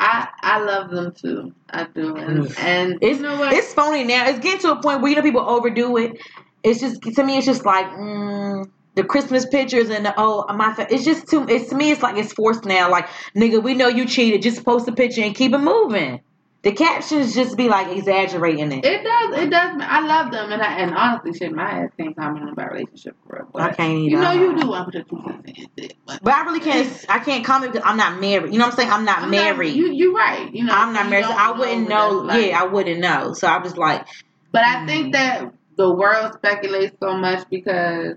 I 0.00 0.28
I 0.40 0.60
love 0.60 0.90
them 0.90 1.12
too. 1.12 1.52
I 1.68 1.84
do, 1.84 2.16
and 2.16 2.58
and 2.58 2.98
It's, 3.02 3.18
you 3.18 3.26
know 3.26 3.38
what? 3.38 3.52
it's 3.52 3.74
phony 3.74 4.04
now. 4.04 4.28
It's 4.28 4.38
getting 4.38 4.60
to 4.60 4.72
a 4.72 4.82
point 4.82 5.02
where 5.02 5.10
you 5.10 5.16
know 5.16 5.22
people 5.22 5.42
overdo 5.42 5.96
it. 5.98 6.18
It's 6.62 6.80
just 6.80 7.02
to 7.02 7.24
me, 7.24 7.38
it's 7.38 7.46
just 7.46 7.64
like 7.64 7.86
mm, 7.86 8.70
the 8.94 9.04
Christmas 9.04 9.46
pictures 9.46 9.88
and 9.90 10.04
the, 10.06 10.14
oh 10.16 10.44
my. 10.52 10.74
It's 10.90 11.04
just 11.04 11.28
too. 11.28 11.46
It's 11.48 11.70
to 11.70 11.76
me, 11.76 11.90
it's 11.90 12.02
like 12.02 12.16
it's 12.16 12.32
forced 12.32 12.64
now. 12.64 12.90
Like 12.90 13.08
nigga, 13.36 13.62
we 13.62 13.74
know 13.74 13.88
you 13.88 14.06
cheated. 14.06 14.42
Just 14.42 14.64
post 14.64 14.88
a 14.88 14.92
picture 14.92 15.22
and 15.22 15.34
keep 15.34 15.52
it 15.52 15.58
moving. 15.58 16.20
The 16.62 16.72
captions 16.72 17.34
just 17.34 17.56
be 17.56 17.70
like 17.70 17.96
exaggerating 17.96 18.70
it. 18.72 18.84
It 18.84 19.02
does. 19.02 19.42
It 19.42 19.50
does. 19.50 19.80
I 19.80 20.00
love 20.06 20.30
them, 20.30 20.52
and 20.52 20.60
I, 20.60 20.80
and 20.80 20.94
honestly, 20.94 21.32
shit, 21.32 21.52
my 21.52 21.62
ass 21.84 21.90
can't 21.98 22.14
comment 22.14 22.50
about 22.52 22.72
relationship 22.72 23.16
for 23.26 23.36
real. 23.38 23.48
But 23.50 23.62
I 23.62 23.72
can't 23.72 23.98
You 24.00 24.10
either. 24.18 24.22
know, 24.22 24.32
you 24.32 24.56
do. 24.60 24.74
I'm 24.74 24.84
put 24.84 24.92
your 24.94 25.04
two 25.04 25.22
cents 25.26 25.42
in 25.46 25.54
it, 25.84 25.94
but 26.06 26.22
But 26.22 26.34
I 26.34 26.42
really 26.44 26.60
can't. 26.60 27.06
I 27.08 27.20
can't 27.20 27.46
comment 27.46 27.72
because 27.72 27.86
I'm 27.88 27.96
not 27.96 28.20
married. 28.20 28.52
You 28.52 28.58
know 28.58 28.66
what 28.66 28.72
I'm 28.74 28.76
saying? 28.78 28.90
I'm 28.90 29.06
not 29.06 29.22
I'm 29.22 29.30
married. 29.30 29.74
you 29.74 29.90
you 29.90 30.14
right. 30.14 30.52
You 30.54 30.64
know, 30.64 30.72
I'm 30.74 30.92
not 30.92 31.08
married. 31.08 31.24
So 31.24 31.32
I 31.32 31.52
wouldn't 31.52 31.88
what 31.88 32.26
know. 32.26 32.34
Yeah, 32.38 32.60
I 32.60 32.66
wouldn't 32.66 33.00
know. 33.00 33.32
So 33.32 33.48
I'm 33.48 33.62
just 33.64 33.78
like, 33.78 34.06
But 34.52 34.62
I 34.64 34.74
Mm. 34.82 34.86
think 34.86 35.12
that 35.14 35.54
the 35.80 35.90
world 35.90 36.34
speculates 36.34 36.94
so 37.00 37.14
much 37.16 37.48
because 37.48 38.16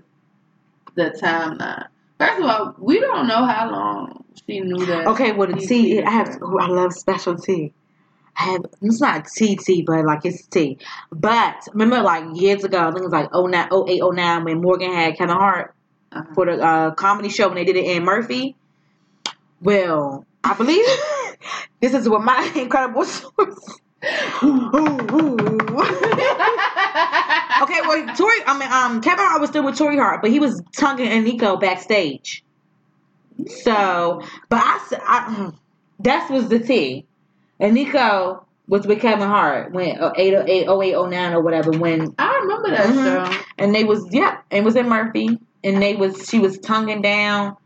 the 0.96 1.18
timeline. 1.22 1.86
First 2.18 2.38
of 2.40 2.44
all, 2.44 2.74
we 2.78 3.00
don't 3.00 3.26
know 3.26 3.44
how 3.46 3.70
long 3.70 4.24
she 4.46 4.60
knew 4.60 4.84
that. 4.86 5.06
okay, 5.08 5.32
well 5.32 5.48
the 5.48 5.54
tea. 5.56 6.02
I 6.02 6.10
have. 6.10 6.38
oh, 6.42 6.58
I 6.58 6.66
love 6.68 6.92
special 6.92 7.36
tea. 7.36 7.72
I 8.36 8.42
have. 8.52 8.66
It's 8.82 9.00
not 9.00 9.26
tea 9.34 9.56
tea, 9.56 9.82
but 9.82 10.04
like 10.04 10.24
it's 10.24 10.46
tea. 10.46 10.76
But 11.10 11.56
remember, 11.72 12.02
like 12.02 12.24
years 12.40 12.64
ago, 12.64 12.78
I 12.80 12.90
think 12.90 12.98
it 13.00 13.04
was 13.04 13.12
like 13.12 13.30
09, 13.32 13.68
08, 13.88 14.02
09, 14.14 14.44
when 14.44 14.60
Morgan 14.60 14.92
had 14.92 15.16
Kevin 15.16 15.36
Hart 15.36 15.74
Uh-huh. 16.12 16.34
for 16.34 16.46
the 16.46 16.62
uh, 16.62 16.90
comedy 16.92 17.28
show 17.30 17.48
when 17.48 17.56
they 17.56 17.64
did 17.64 17.76
it 17.76 17.86
in 17.86 18.04
Murphy. 18.04 18.56
Well, 19.62 20.26
I 20.44 20.52
believe 20.54 20.84
this 21.80 21.94
is 21.94 22.08
what 22.08 22.22
my 22.22 22.44
incredible 22.54 23.04
source. 23.06 23.78
Okay, 27.64 27.80
well, 27.82 28.02
Torrei, 28.14 28.42
I 28.46 28.58
mean, 28.58 28.70
um, 28.70 29.00
Kevin 29.00 29.24
Hart 29.24 29.40
was 29.40 29.50
still 29.50 29.64
with 29.64 29.76
Torrei 29.78 29.96
Hart, 29.98 30.20
but 30.22 30.30
he 30.30 30.38
was 30.38 30.62
tonguing 30.76 31.08
Eniko 31.08 31.58
backstage. 31.60 32.42
So, 33.46 34.20
but 34.48 34.60
I, 34.62 34.80
I 35.06 35.50
that 36.00 36.30
was 36.30 36.48
the 36.48 36.58
T. 36.58 37.06
Eniko 37.60 38.44
was 38.66 38.86
with 38.86 39.00
Kevin 39.00 39.28
Hart 39.28 39.72
when 39.72 39.98
uh, 40.00 40.12
808, 40.16 40.68
08, 40.68 41.08
09 41.10 41.32
or 41.34 41.40
whatever 41.42 41.70
when, 41.72 42.14
I 42.18 42.40
remember 42.42 42.70
that 42.70 42.86
Mhm. 42.86 43.04
show. 43.04 43.42
and 43.58 43.74
they 43.74 43.84
was 43.84 44.06
yeah, 44.10 44.38
and 44.50 44.64
was 44.64 44.76
in 44.76 44.88
Murphy, 44.88 45.38
and 45.62 45.82
they 45.82 45.94
was 45.96 46.28
she 46.28 46.38
was 46.38 46.58
tonguing 46.58 47.02
down. 47.02 47.56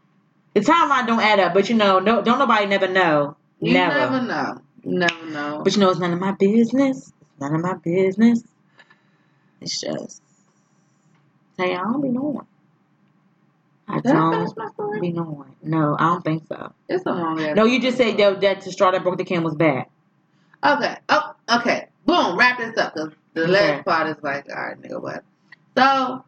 The 0.54 0.60
timeline 0.60 1.06
don't 1.06 1.20
add 1.20 1.40
up, 1.40 1.54
but 1.54 1.68
you 1.68 1.76
know, 1.76 1.98
no, 1.98 2.22
don't 2.22 2.38
nobody 2.38 2.66
never 2.66 2.88
know, 2.88 3.36
You 3.60 3.74
never. 3.74 3.94
never 3.94 4.22
know. 4.22 4.58
You 4.84 4.98
never 4.98 5.26
know. 5.26 5.60
But 5.64 5.74
you 5.74 5.80
know, 5.80 5.90
it's 5.90 6.00
none 6.00 6.12
of 6.12 6.18
my 6.20 6.32
business. 6.32 7.12
It's 7.20 7.30
none 7.40 7.54
of 7.54 7.60
my 7.60 7.74
business. 7.84 8.42
It's 9.60 9.80
just, 9.80 10.22
hey, 11.58 11.74
I 11.74 11.82
don't 11.82 12.00
be 12.02 12.08
knowing. 12.08 12.46
I 13.88 14.00
don't 14.00 14.32
finish 14.32 14.56
my 14.56 14.68
story? 14.74 15.00
be 15.00 15.12
knowing. 15.12 15.56
No, 15.62 15.96
I 15.98 16.04
don't 16.04 16.22
think 16.24 16.44
so. 16.46 16.72
It's 16.88 17.04
a 17.06 17.10
long 17.10 17.40
ass 17.40 17.56
No, 17.56 17.64
you 17.64 17.80
just 17.80 17.96
said 17.96 18.16
that, 18.18 18.40
that 18.40 18.60
the 18.62 18.70
straw 18.72 18.90
that 18.90 19.02
broke 19.02 19.18
the 19.18 19.24
camel's 19.24 19.56
back. 19.56 19.90
Okay. 20.64 20.96
Oh, 21.08 21.34
okay. 21.50 21.88
Boom. 22.04 22.38
Wrap 22.38 22.58
this 22.58 22.76
up 22.78 22.94
because 22.94 23.12
the 23.34 23.42
Okay. 23.42 23.52
last 23.52 23.84
part 23.84 24.08
is 24.08 24.22
like, 24.22 24.46
all 24.48 24.56
right, 24.62 24.80
nigga, 24.80 25.00
what? 25.02 25.24
So, 25.76 26.24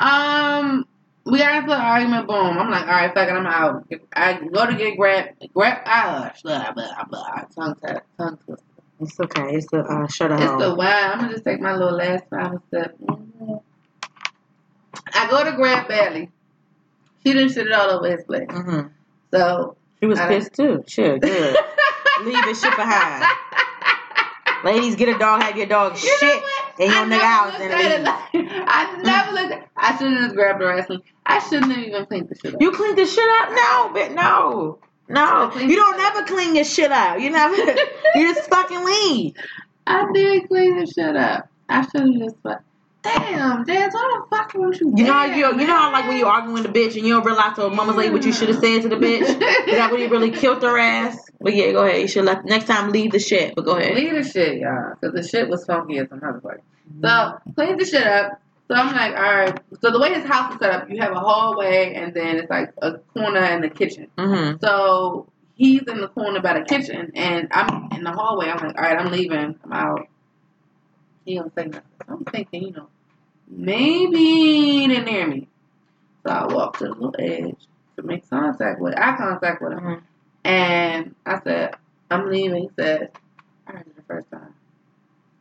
um, 0.00 0.86
we 1.26 1.38
got 1.38 1.56
into 1.62 1.72
an 1.74 1.80
argument. 1.80 2.28
Boom. 2.28 2.58
I'm 2.58 2.70
like, 2.70 2.86
all 2.86 2.92
right, 2.92 3.12
fuck 3.14 3.28
it, 3.28 3.32
I'm 3.32 3.46
out. 3.46 3.86
I 4.14 4.34
go 4.40 4.66
to 4.66 4.74
get 4.76 4.96
grab, 4.96 5.30
grab. 5.54 5.82
Ah, 5.86 6.32
blah 6.42 6.72
blah 6.72 7.04
blah. 7.08 7.42
Tongue 7.54 7.74
tap, 7.84 8.06
tongue 8.18 8.38
twister. 8.44 8.73
It's 9.08 9.20
okay. 9.20 9.54
It's 9.54 9.66
the 9.70 9.80
uh, 9.80 10.06
shut 10.08 10.32
up. 10.32 10.40
It's 10.40 10.50
up. 10.50 10.58
the 10.58 10.74
wine. 10.74 10.88
I'm 10.88 11.18
gonna 11.20 11.32
just 11.32 11.44
take 11.44 11.60
my 11.60 11.72
little 11.74 11.96
last 11.96 12.24
final 12.30 12.62
step. 12.68 12.96
Mhm. 12.98 13.60
I 15.14 15.30
go 15.30 15.44
to 15.44 15.52
grab 15.52 15.88
Bailey. 15.88 16.30
She 17.24 17.32
didn't 17.32 17.52
shit 17.52 17.66
it 17.66 17.72
all 17.72 17.90
over 17.90 18.10
his 18.16 18.24
place. 18.24 18.48
hmm 18.50 18.80
So 19.32 19.76
She 20.00 20.06
was 20.06 20.18
I- 20.18 20.28
pissed 20.28 20.54
too. 20.54 20.84
Sure, 20.86 21.18
good. 21.18 21.56
Leave 22.24 22.44
this 22.44 22.62
shit 22.62 22.74
behind. 22.76 23.24
Ladies, 24.64 24.96
get 24.96 25.08
a 25.10 25.18
dog, 25.18 25.42
have 25.42 25.56
your 25.58 25.66
dog 25.66 25.92
You 26.02 26.16
shit 26.18 26.42
in 26.78 26.90
your 26.90 27.00
I 27.00 27.04
nigga 27.04 27.20
house 27.20 27.54
and 27.60 27.72
leave. 27.74 28.02
like- 28.02 28.52
I 28.66 29.02
never 29.02 29.32
looked 29.32 29.52
at 29.52 29.68
I 29.76 29.96
shouldn't 29.98 30.16
have 30.16 30.24
just 30.26 30.34
grabbed 30.36 30.60
the 30.60 30.66
wrestling. 30.66 31.02
I 31.26 31.38
shouldn't 31.40 31.70
have 31.72 31.84
even 31.84 32.06
cleaned 32.06 32.28
the 32.30 32.34
shit 32.34 32.54
up. 32.54 32.62
You 32.62 32.72
cleaned 32.72 32.96
the 32.96 33.04
shit 33.06 33.28
up? 33.28 33.50
No, 33.50 33.90
but 33.92 34.12
no. 34.12 34.78
No. 35.08 35.54
You 35.54 35.76
don't 35.76 35.96
never 35.96 36.22
clean 36.24 36.54
your 36.54 36.64
shit 36.64 36.90
up. 36.90 37.20
You 37.20 37.30
never 37.30 37.56
you 38.14 38.34
just 38.34 38.48
fucking 38.48 38.84
leave. 38.84 39.34
I 39.86 40.10
did 40.12 40.48
clean 40.48 40.78
the 40.78 40.86
shit 40.86 41.16
up. 41.16 41.48
I 41.68 41.82
should 41.82 42.00
have 42.00 42.18
just 42.18 42.36
like, 42.42 42.58
damn, 43.02 43.64
Dad, 43.64 43.92
why 43.92 44.20
the 44.30 44.36
fuck 44.36 44.54
won't 44.54 44.80
you? 44.80 44.94
You 44.96 45.04
know 45.04 45.12
how 45.12 45.24
you 45.26 45.46
you 45.46 45.66
know 45.66 45.76
how 45.76 45.92
like 45.92 46.08
when 46.08 46.16
you 46.16 46.26
arguing 46.26 46.54
with 46.54 46.66
a 46.66 46.72
bitch 46.72 46.96
and 46.96 47.06
you 47.06 47.14
don't 47.14 47.24
realize 47.24 47.56
to 47.56 47.68
mama's 47.68 47.96
like 47.96 48.12
what 48.12 48.24
you 48.24 48.32
should 48.32 48.48
have 48.48 48.58
said 48.58 48.82
to 48.82 48.88
the 48.88 48.96
hmm. 48.96 49.04
bitch? 49.04 49.22
Is 49.68 49.76
that 49.76 49.90
when 49.92 50.00
you 50.00 50.08
really 50.08 50.30
killed 50.30 50.62
her 50.62 50.78
ass? 50.78 51.30
But 51.40 51.54
yeah, 51.54 51.72
go 51.72 51.84
ahead. 51.84 52.00
You 52.00 52.08
should 52.08 52.24
let 52.24 52.44
next 52.44 52.66
time 52.66 52.90
leave 52.90 53.12
the 53.12 53.18
shit. 53.18 53.54
But 53.54 53.66
go 53.66 53.76
ahead. 53.76 53.94
Leave 53.94 54.14
the 54.14 54.28
shit, 54.28 54.58
y'all, 54.58 54.94
because 54.98 55.14
the 55.14 55.26
shit 55.26 55.48
was 55.48 55.64
funky 55.66 55.98
as 55.98 56.06
a 56.10 56.14
motherfucker. 56.14 56.60
So 57.02 57.08
mm-hmm. 57.08 57.50
clean 57.52 57.76
the 57.76 57.84
shit 57.84 58.06
up. 58.06 58.40
So 58.68 58.74
I'm 58.74 58.94
like, 58.94 59.14
all 59.16 59.22
right. 59.22 59.60
So 59.82 59.90
the 59.90 60.00
way 60.00 60.14
his 60.14 60.24
house 60.24 60.52
is 60.54 60.58
set 60.58 60.70
up, 60.70 60.88
you 60.90 60.98
have 61.00 61.12
a 61.12 61.20
hallway 61.20 61.94
and 61.94 62.14
then 62.14 62.36
it's 62.36 62.48
like 62.50 62.72
a 62.80 62.98
corner 62.98 63.40
and 63.40 63.62
the 63.62 63.68
kitchen. 63.68 64.08
Mm-hmm. 64.16 64.58
So 64.64 65.28
he's 65.54 65.82
in 65.82 66.00
the 66.00 66.08
corner 66.08 66.40
by 66.40 66.58
the 66.58 66.64
kitchen, 66.64 67.12
and 67.14 67.48
I'm 67.52 67.90
in 67.92 68.04
the 68.04 68.12
hallway. 68.12 68.48
I'm 68.48 68.66
like, 68.66 68.76
all 68.76 68.82
right, 68.84 68.98
I'm 68.98 69.12
leaving. 69.12 69.58
I'm 69.64 69.72
out. 69.72 70.08
He 71.26 71.34
don't 71.36 71.54
say 71.54 71.66
nothing. 71.66 71.82
I'm 72.08 72.24
thinking, 72.24 72.62
you 72.64 72.72
know, 72.72 72.88
maybe 73.48 74.16
he 74.18 74.88
didn't 74.88 75.08
hear 75.08 75.26
me. 75.26 75.48
So 76.26 76.32
I 76.32 76.46
walked 76.52 76.78
to 76.78 76.84
the 76.86 76.90
little 76.94 77.14
edge 77.18 77.66
to 77.96 78.02
make 78.02 78.28
contact 78.28 78.80
with 78.80 78.94
eye 78.98 79.16
contact 79.16 79.60
with 79.62 79.72
him. 79.72 79.80
Mhm. 79.80 80.02
And 80.44 81.14
I 81.26 81.40
said, 81.42 81.76
I'm 82.10 82.28
leaving. 82.30 82.62
He 82.62 82.70
said, 82.78 83.12
I 83.66 83.72
heard 83.72 83.86
it 83.86 83.96
the 83.96 84.02
first 84.02 84.30
time. 84.30 84.54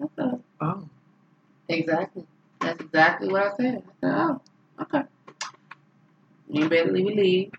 I 0.01 0.05
said, 0.15 0.43
Oh. 0.61 0.88
exactly. 1.69 2.26
That's 2.64 2.80
exactly 2.80 3.28
what 3.28 3.41
I 3.41 3.55
said. 3.57 3.84
I 4.03 4.07
said, 4.07 4.14
oh, 4.16 4.41
okay. 4.82 5.03
You 6.49 6.70
better 6.70 6.91
leave, 6.91 7.16
leave. 7.16 7.51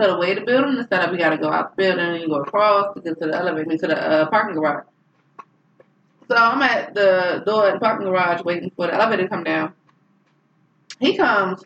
So 0.00 0.12
the 0.12 0.18
way 0.18 0.34
the 0.34 0.42
building 0.42 0.78
is 0.78 0.86
set 0.88 1.00
up, 1.00 1.12
you 1.12 1.18
got 1.18 1.30
to 1.30 1.38
go 1.38 1.50
out 1.50 1.76
the 1.76 1.82
building 1.82 2.04
and 2.04 2.20
you 2.22 2.28
go 2.28 2.36
across 2.36 2.94
to 2.94 3.00
get 3.00 3.18
to 3.20 3.26
the 3.26 3.34
elevator, 3.34 3.76
to 3.76 3.86
the 3.86 3.96
uh, 3.96 4.30
parking 4.30 4.54
garage. 4.54 4.84
So 6.28 6.36
I'm 6.36 6.62
at 6.62 6.94
the 6.94 7.42
door 7.44 7.68
at 7.68 7.74
the 7.74 7.80
parking 7.80 8.06
garage 8.06 8.42
waiting 8.42 8.70
for 8.76 8.86
the 8.86 8.94
elevator 8.94 9.24
to 9.24 9.28
come 9.28 9.44
down. 9.44 9.72
He 11.00 11.16
comes, 11.16 11.62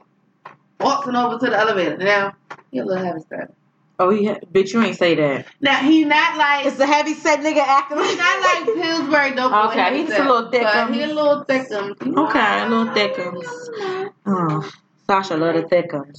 walking 0.80 1.14
over 1.14 1.38
to 1.38 1.50
the 1.50 1.58
elevator. 1.58 1.98
Now, 1.98 2.34
he 2.70 2.78
a 2.78 2.84
little 2.84 3.04
heavy 3.04 3.20
set. 3.28 3.52
Oh, 3.98 4.10
yeah. 4.10 4.38
Bitch, 4.52 4.72
you 4.72 4.82
ain't 4.82 4.96
say 4.96 5.14
that. 5.14 5.46
Now, 5.60 5.78
he's 5.78 6.06
not 6.06 6.36
like 6.36 6.66
It's 6.66 6.78
a 6.80 6.86
heavy 6.86 7.14
set 7.14 7.40
nigga 7.40 7.58
acting 7.58 7.98
He's 7.98 8.18
not 8.18 8.40
like 8.40 8.74
Pillsbury 8.74 9.32
boy, 9.32 9.52
Okay, 9.52 9.98
he's 9.98 10.10
a 10.10 10.18
little 10.24 10.50
thick, 10.50 10.62
But 10.62 10.76
um, 10.76 10.92
he 10.92 11.02
a 11.02 11.06
little 11.06 11.44
thickums. 11.44 12.00
Okay, 12.00 12.62
a 12.62 12.68
little 12.68 12.94
thickums. 12.94 14.10
Oh, 14.26 14.70
Sasha 15.06 15.36
love 15.36 15.54
the 15.54 15.62
thickums. 15.62 16.16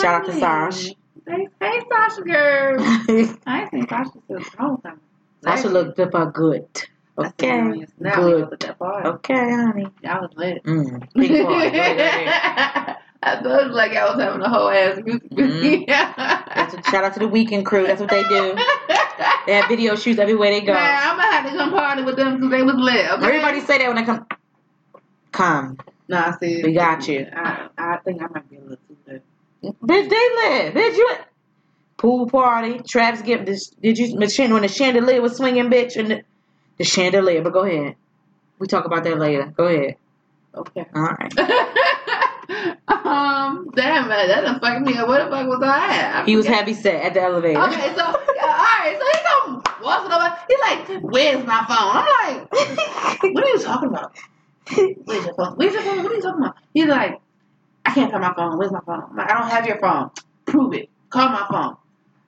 Shout 0.00 0.22
out 0.22 0.26
to 0.26 0.32
Sasha. 0.32 0.94
Hey, 1.26 1.48
hey, 1.60 1.80
Sasha 1.90 2.22
girl. 2.22 2.76
I 3.46 3.60
ain't 3.62 3.70
seen 3.70 3.88
Sasha 3.88 4.10
since 4.28 4.48
time. 4.50 5.00
Sasha 5.44 5.68
looked 5.68 6.00
up 6.00 6.14
a 6.14 6.26
good. 6.26 6.66
Okay. 7.18 7.48
her 7.48 7.74
yes, 7.74 7.88
Now 7.98 8.24
we 8.24 8.32
Good. 8.32 8.64
Okay, 8.80 9.50
honey. 9.52 9.86
Y'all 10.02 10.22
was 10.22 10.30
lit. 10.36 10.62
Mm. 10.64 11.06
Big 11.14 11.30
boy. 11.30 11.36
Go 11.42 11.58
ahead, 11.58 11.96
go 11.96 12.02
ahead. 12.02 12.96
I 13.22 13.34
thought 13.42 13.66
was 13.66 13.74
like 13.74 13.92
I 13.92 14.04
was 14.08 14.22
having 14.22 14.40
a 14.40 14.48
whole 14.48 14.70
ass 14.70 14.98
music 15.04 15.28
video. 15.30 15.84
That's 15.86 16.39
what, 16.56 16.86
shout 16.86 17.04
out 17.04 17.14
to 17.14 17.20
the 17.20 17.28
weekend 17.28 17.66
crew. 17.66 17.86
That's 17.86 18.00
what 18.00 18.10
they 18.10 18.22
do. 18.22 18.56
They 19.46 19.54
have 19.54 19.68
video 19.68 19.96
shoots 19.96 20.18
everywhere 20.18 20.50
they 20.50 20.60
go. 20.60 20.72
Man, 20.72 20.98
I'm 21.02 21.16
gonna 21.16 21.32
have 21.32 21.50
to 21.50 21.56
come 21.56 21.70
party 21.70 22.02
with 22.02 22.16
them 22.16 22.36
because 22.36 22.50
they 22.50 22.62
was 22.62 22.74
lit. 22.76 23.10
Okay? 23.12 23.26
Everybody 23.26 23.60
say 23.60 23.78
that 23.78 23.86
when 23.88 23.96
they 23.96 24.04
come. 24.04 24.26
Come. 25.32 25.78
No, 26.08 26.18
I 26.18 26.32
see, 26.40 26.62
We 26.62 26.72
got 26.72 27.06
you. 27.06 27.26
I, 27.32 27.68
I 27.78 27.96
think 28.04 28.20
I 28.22 28.26
might 28.26 28.50
be 28.50 28.56
a 28.56 28.60
little 28.60 28.78
too 28.88 28.96
lit. 29.06 29.24
Bitch, 29.62 30.10
they 30.10 30.48
live. 30.48 30.74
Bitch, 30.74 30.96
you. 30.96 31.10
Pool 31.96 32.28
party. 32.28 32.80
Traps 32.88 33.22
give 33.22 33.44
this. 33.46 33.68
Did 33.68 33.98
you 33.98 34.16
when 34.16 34.62
the 34.62 34.68
chandelier 34.68 35.20
was 35.20 35.36
swinging, 35.36 35.70
bitch, 35.70 35.96
and 35.96 36.10
the, 36.10 36.22
the 36.78 36.84
chandelier? 36.84 37.42
But 37.42 37.52
go 37.52 37.64
ahead. 37.64 37.96
We 38.58 38.66
talk 38.66 38.86
about 38.86 39.04
that 39.04 39.18
later. 39.18 39.52
Go 39.56 39.66
ahead. 39.66 39.96
Okay. 40.54 40.86
All 40.94 41.02
right. 41.02 41.32
um, 43.04 43.70
damn 43.74 44.08
man, 44.08 44.28
that 44.28 44.42
done 44.42 44.60
fucked 44.60 44.86
me 44.86 44.96
up. 44.96 45.08
Where 45.08 45.24
the 45.24 45.30
fuck 45.30 45.46
was 45.46 45.62
I 45.62 45.96
at? 45.96 46.22
I 46.22 46.24
He 46.24 46.36
was 46.36 46.46
heavy 46.46 46.74
set 46.74 47.02
at 47.02 47.14
the 47.14 47.22
elevator. 47.22 47.60
Okay, 47.60 47.94
so 47.94 48.04
yeah, 48.36 48.46
all 48.46 48.78
right, 48.80 48.96
so 48.98 49.06
he 49.06 49.24
come 49.24 49.62
walking 49.82 50.12
over. 50.12 50.36
He's 50.48 50.58
like, 50.60 51.02
"Where's 51.02 51.46
my 51.46 51.64
phone?" 51.66 51.92
I'm 51.96 52.48
like, 52.50 52.52
"What 53.34 53.44
are 53.44 53.48
you 53.48 53.58
talking 53.58 53.88
about? 53.88 54.16
Where's 55.04 55.24
your 55.24 55.34
phone? 55.34 55.56
Where's 55.56 55.72
your 55.72 55.82
phone? 55.82 56.02
What 56.02 56.12
are 56.12 56.14
you 56.16 56.22
talking 56.22 56.42
about?" 56.42 56.56
He's 56.74 56.86
like, 56.86 57.20
"I 57.86 57.94
can't 57.94 58.10
find 58.10 58.22
my 58.22 58.34
phone. 58.34 58.58
Where's 58.58 58.72
my 58.72 58.80
phone?" 58.80 59.04
I'm 59.10 59.16
like, 59.16 59.30
"I 59.30 59.38
don't 59.38 59.50
have 59.50 59.66
your 59.66 59.78
phone. 59.78 60.10
Prove 60.46 60.74
it. 60.74 60.90
Call 61.08 61.28
my 61.28 61.46
phone." 61.50 61.76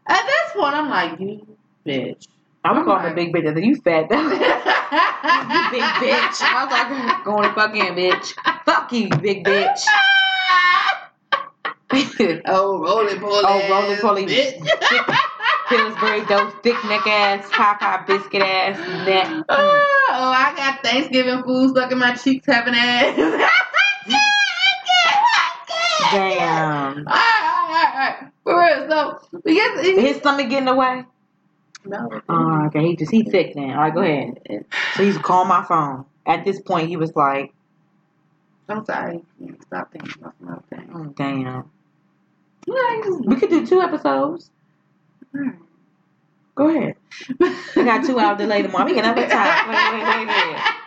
At 0.07 0.25
this 0.27 0.53
point, 0.55 0.75
I'm 0.75 0.89
like, 0.89 1.21
"You 1.21 1.47
bitch." 1.87 2.27
I'm 2.65 2.75
gonna 2.75 2.85
call 2.85 2.99
him 3.01 3.13
a 3.13 3.15
big 3.15 3.33
bitch. 3.33 3.57
I 3.57 3.61
You 3.61 3.77
fat 3.77 4.03
you 4.11 5.71
big 5.71 5.83
bitch. 5.83 6.43
I 6.43 6.65
was 6.65 6.73
like, 6.73 7.25
going 7.25 7.43
to 7.43 7.55
fuck 7.55 7.75
in, 7.75 7.95
bitch. 7.95 8.35
Fuck 8.65 8.93
you, 8.93 9.09
big 9.09 9.45
bitch. 9.45 9.85
oh, 12.47 12.79
roly 12.81 13.19
poly. 13.19 13.45
Oh, 13.45 13.69
roly 13.71 13.97
poly. 13.97 14.27
Pillsbury 15.69 16.21
those 16.25 16.53
thick 16.63 16.77
neck 16.85 17.07
ass, 17.07 17.47
Popeye 17.51 18.07
biscuit 18.07 18.43
ass 18.43 18.79
neck. 19.07 19.27
Mm. 19.27 19.45
oh, 19.49 19.85
I 20.35 20.55
got 20.57 20.83
Thanksgiving 20.83 21.43
food 21.45 21.71
stuck 21.71 21.93
in 21.93 21.99
my 21.99 22.15
cheeks, 22.15 22.47
having 22.47 22.75
ass. 22.75 23.17
Damn. 26.13 26.99
Alright, 26.99 27.09
alright, 27.09 27.95
alright. 27.95 28.17
For 28.45 28.59
real, 28.59 28.89
so 28.91 29.41
we 29.45 29.55
get 29.55 29.85
His 29.85 30.17
stomach 30.19 30.49
getting 30.49 30.69
away. 30.69 31.05
No. 31.85 32.21
Oh, 32.29 32.67
okay. 32.67 32.87
He 32.87 32.97
just 32.97 33.11
he 33.11 33.23
thick 33.23 33.57
now. 33.57 33.75
All 33.77 33.83
right, 33.83 33.95
go 33.95 34.01
ahead. 34.03 34.65
So 34.95 35.05
he's 35.05 35.19
call 35.19 35.45
my 35.45 35.65
phone. 35.65 36.05
At 36.27 36.45
this 36.45 36.61
point, 36.61 36.89
he 36.89 36.97
was 36.97 37.15
like, 37.17 37.53
I'm 38.69 38.85
sorry. 38.85 39.23
Stop 39.67 39.93
thinking 39.93 40.15
about 40.21 40.69
thing. 40.69 40.91
oh, 40.95 41.05
"Damn, 41.17 41.71
Yeah, 42.67 43.19
we 43.27 43.37
could 43.37 43.51
do 43.51 43.67
two 43.67 43.81
episodes." 43.81 44.51
Go 46.55 46.69
ahead. 46.69 46.97
I 47.41 47.85
got 47.85 48.05
two 48.05 48.19
hour 48.19 48.37
delay 48.37 48.63
tomorrow. 48.63 48.85
We 48.85 48.95
can 48.95 49.05
have 49.05 49.17
a 49.17 49.27
time. 49.27 49.69
Wait, 49.69 49.93
wait, 49.93 50.05
wait, 50.05 50.27
wait. 50.29 50.83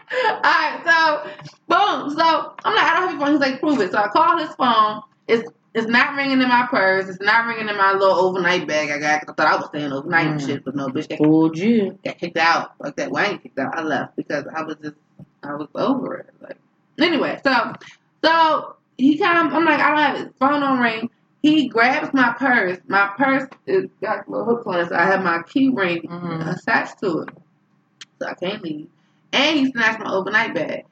Alright, 0.46 0.86
so 0.86 1.30
boom. 1.68 2.10
So 2.16 2.54
I'm 2.64 2.76
like, 2.76 2.86
I 2.86 2.93
don't 2.93 3.02
have 3.02 3.12
your 3.12 3.20
phone. 3.20 3.32
He's 3.32 3.39
like, 3.39 3.60
prove 3.60 3.80
it. 3.82 3.91
So 3.91 3.98
I 3.98 4.08
call 4.10 4.38
his 4.38 4.54
phone. 4.56 5.02
It's 5.28 5.50
it's 5.76 5.88
not 5.88 6.15
ringing 6.15 6.41
in 6.41 6.47
my 6.47 6.65
purse. 6.71 7.09
It's 7.09 7.19
not 7.21 7.47
ringing 7.47 7.69
in 7.69 7.78
my 7.78 7.91
little 7.93 8.15
overnight 8.15 8.65
bag 8.67 8.89
I 8.91 8.97
got. 8.97 9.23
I 9.30 9.34
thought 9.34 9.39
I 9.53 9.55
was 9.57 9.65
staying 9.67 9.91
overnight 9.91 10.28
and 10.28 10.39
Mm. 10.41 10.47
shit, 10.47 10.65
but 10.65 10.76
no, 10.76 10.88
bitch, 10.88 11.09
got, 11.09 11.17
Fooled 11.19 11.57
you. 11.57 11.99
got 12.03 12.17
kicked 12.17 12.38
out 12.38 12.71
like 12.80 12.95
that. 12.95 13.11
Well, 13.11 13.26
I 13.26 13.32
ain't 13.32 13.43
kicked 13.43 13.59
out. 13.59 13.78
I 13.78 13.82
left 13.84 14.15
because 14.15 14.45
I 14.55 14.63
was 14.63 14.78
just 14.82 14.95
I 15.43 15.53
was 15.55 15.67
over 15.76 16.15
it. 16.15 16.34
Like 16.41 16.57
anyway, 16.99 17.39
so 17.43 17.73
so 18.23 18.76
he 18.97 19.17
comes. 19.17 19.53
I'm 19.53 19.65
like, 19.65 19.80
I 19.82 19.89
don't 19.89 19.97
have 19.99 20.17
his 20.17 20.34
phone 20.39 20.63
on 20.63 20.80
ring. 20.80 21.09
He 21.43 21.67
grabs 21.67 22.13
my 22.13 22.34
purse. 22.39 22.80
My 22.88 23.11
purse 23.17 23.47
is 23.67 23.89
got 24.01 24.28
little 24.30 24.45
hooks 24.45 24.65
on 24.65 24.80
it, 24.80 24.89
so 24.89 24.95
I 24.95 25.05
have 25.05 25.23
my 25.23 25.43
key 25.43 25.69
ring 25.69 26.03
Mhm. 26.03 26.57
attached 26.57 26.99
to 27.01 27.19
it. 27.19 27.30
So 28.21 28.28
I 28.30 28.34
can't 28.36 28.63
leave. 28.63 28.88
And 29.34 29.59
he 29.59 29.71
snatched 29.71 29.99
my 29.99 30.11
overnight 30.13 30.53
bag. 30.55 30.86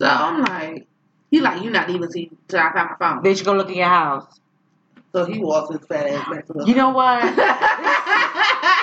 So 0.00 0.08
I'm 0.08 0.42
like, 0.42 0.86
he 1.30 1.40
like, 1.40 1.62
you 1.62 1.70
not 1.70 1.90
even 1.90 2.10
see 2.10 2.30
till 2.48 2.60
I 2.60 2.72
find 2.72 2.90
my 2.90 2.96
phone. 2.98 3.22
Bitch, 3.22 3.44
go 3.44 3.52
look 3.52 3.68
in 3.70 3.76
your 3.76 3.88
house. 3.88 4.26
So 5.12 5.24
he 5.24 5.38
walks 5.38 5.74
his 5.74 5.84
fat 5.86 6.06
ass 6.06 6.28
back 6.28 6.46
to 6.46 6.52
the 6.52 6.64
You 6.66 6.74
know 6.74 6.90
what? 6.90 7.22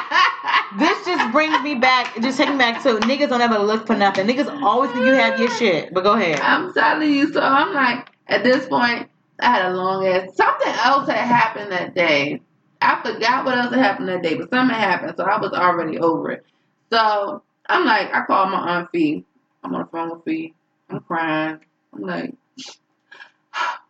This 0.78 1.06
just 1.06 1.32
brings 1.32 1.60
me 1.62 1.76
back. 1.76 2.14
Just 2.22 2.38
takes 2.38 2.52
me 2.52 2.58
back 2.58 2.84
to 2.84 2.96
niggas 2.96 3.30
don't 3.30 3.42
ever 3.42 3.58
look 3.58 3.88
for 3.88 3.96
nothing. 3.96 4.28
Niggas 4.28 4.62
always 4.62 4.92
think 4.92 5.06
you 5.06 5.14
have 5.14 5.40
your 5.40 5.50
shit. 5.52 5.94
But 5.94 6.04
go 6.04 6.14
ahead. 6.14 6.40
I'm 6.42 6.74
telling 6.74 7.12
you. 7.12 7.32
So 7.32 7.40
I'm 7.40 7.74
like, 7.74 8.10
at 8.28 8.44
this 8.44 8.68
point, 8.68 9.10
I 9.40 9.50
had 9.50 9.72
a 9.72 9.74
long 9.74 10.06
ass. 10.06 10.36
Something 10.36 10.74
else 10.74 11.08
had 11.08 11.18
happened 11.18 11.72
that 11.72 11.96
day. 11.96 12.42
I 12.82 13.02
forgot 13.02 13.46
what 13.46 13.58
else 13.58 13.74
had 13.74 13.84
happened 13.84 14.10
that 14.10 14.22
day, 14.22 14.36
but 14.36 14.50
something 14.50 14.76
happened, 14.76 15.16
so 15.18 15.24
I 15.24 15.40
was 15.40 15.52
already 15.52 15.98
over 15.98 16.32
it. 16.32 16.46
So 16.92 17.42
I'm 17.68 17.86
like, 17.86 18.14
I 18.14 18.24
called 18.26 18.52
my 18.52 18.60
aunt 18.60 18.90
Fee. 18.92 19.26
I'm 19.64 19.74
on 19.74 19.82
the 19.82 19.88
phone 19.88 20.12
with 20.12 20.26
Fee. 20.26 20.54
I'm 20.90 21.00
crying. 21.00 21.60
I'm 21.94 22.02
like, 22.02 22.34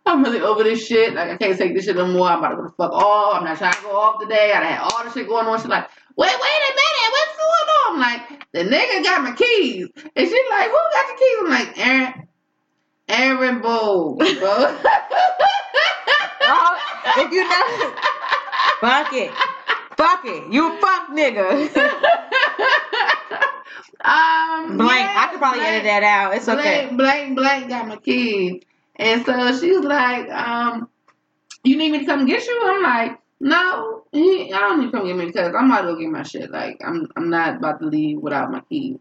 I'm 0.06 0.24
really 0.24 0.42
over 0.42 0.64
this 0.64 0.86
shit. 0.88 1.14
Like, 1.14 1.32
I 1.32 1.38
can't 1.38 1.58
take 1.58 1.76
this 1.76 1.86
shit 1.86 1.96
no 1.96 2.08
more. 2.08 2.28
I'm 2.28 2.40
about 2.40 2.50
to 2.50 2.56
go 2.56 2.64
the 2.64 2.70
fuck 2.70 2.92
off. 2.92 3.36
I'm 3.36 3.44
not 3.44 3.58
trying 3.58 3.74
to 3.74 3.82
go 3.82 3.98
off 3.98 4.22
today. 4.22 4.54
I 4.54 4.64
had 4.64 4.80
all 4.82 5.04
the 5.04 5.12
shit 5.12 5.28
going 5.28 5.46
on. 5.48 5.60
She's 5.60 5.68
like, 5.68 5.90
wait, 6.16 6.32
wait 6.32 6.62
a 6.64 6.74
minute. 6.76 7.12
What's 7.12 7.38
going 7.38 7.70
on? 7.70 7.94
I'm 7.94 8.00
like, 8.00 8.22
the 8.54 8.64
nigga 8.64 9.04
got 9.04 9.24
my 9.24 9.34
keys. 9.34 9.88
And 10.16 10.28
she's 10.28 10.50
like, 10.50 10.70
who 10.70 10.80
got 10.94 11.08
the 11.08 11.16
keys? 11.20 11.38
I'm 11.42 11.50
like, 11.50 11.78
Aaron. 11.78 12.28
Aaron 13.10 13.62
bro. 13.62 14.18
Oh, 16.50 16.80
if 17.18 17.32
you 17.34 17.44
know, 17.44 17.94
fuck 18.80 19.12
it. 19.12 19.32
Fuck 19.98 20.24
it. 20.24 20.54
You 20.54 20.80
fuck 20.80 21.10
nigga. 21.10 21.70
um, 24.02 24.78
Blank. 24.78 24.92
yeah, 25.02 25.14
I 25.18 25.28
could 25.32 25.40
probably 25.40 25.60
blank, 25.60 25.74
edit 25.74 25.84
that 25.86 26.04
out. 26.04 26.36
It's 26.36 26.48
okay. 26.48 26.86
Blank, 26.88 26.98
blank, 26.98 27.36
blank 27.38 27.70
got 27.70 27.88
my 27.88 27.98
keys. 27.98 28.64
And 28.96 29.26
so 29.26 29.58
she 29.60 29.72
was 29.72 29.86
like, 29.86 30.30
um, 30.30 30.90
you 31.64 31.78
need 31.78 31.92
me 31.92 32.00
to 32.00 32.06
come 32.06 32.26
get 32.26 32.46
you? 32.46 32.62
I'm 32.64 32.84
like, 32.84 33.20
no, 33.40 34.04
he, 34.12 34.52
I 34.52 34.60
don't 34.60 34.80
need 34.80 34.86
to 34.88 34.92
come 34.92 35.06
get 35.06 35.16
me 35.16 35.26
because 35.28 35.54
I'm 35.56 35.70
about 35.70 35.82
to 35.82 35.94
go 35.94 36.00
get 36.00 36.10
my 36.10 36.24
shit. 36.24 36.50
Like, 36.50 36.82
I'm, 36.84 37.08
I'm 37.16 37.30
not 37.30 37.58
about 37.58 37.80
to 37.82 37.86
leave 37.88 38.20
without 38.20 38.52
my 38.52 38.62
keys. 38.62 38.98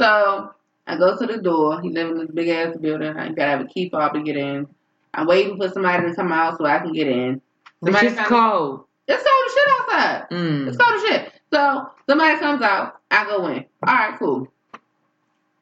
So 0.00 0.50
I 0.86 0.96
go 0.96 1.18
to 1.18 1.26
the 1.26 1.38
door. 1.38 1.80
He 1.82 1.90
live 1.90 2.10
in 2.10 2.18
this 2.18 2.30
big 2.30 2.48
ass 2.48 2.76
building. 2.76 3.16
I 3.16 3.28
gotta 3.30 3.50
have 3.50 3.60
a 3.60 3.66
key 3.66 3.90
fob 3.90 4.14
to 4.14 4.22
get 4.22 4.36
in. 4.36 4.66
I'm 5.12 5.26
waiting 5.26 5.56
for 5.58 5.68
somebody 5.68 6.08
to 6.08 6.14
come 6.14 6.32
out 6.32 6.56
so 6.56 6.64
I 6.64 6.78
can 6.78 6.92
get 6.92 7.08
in. 7.08 7.34
It's 7.34 7.42
Somebody 7.84 8.08
just 8.08 8.28
cold. 8.28 8.84
It's 9.08 9.22
cold 9.22 9.44
as 9.46 9.52
shit 9.52 9.68
outside. 9.80 10.26
It's 10.68 10.76
Mm. 10.76 10.80
cold 10.80 10.94
as 10.94 11.02
shit. 11.08 11.32
So 11.52 11.90
somebody 12.10 12.38
comes 12.40 12.60
out, 12.62 13.00
I 13.10 13.24
go 13.24 13.46
in. 13.46 13.64
All 13.86 13.94
right, 13.94 14.18
cool. 14.18 14.48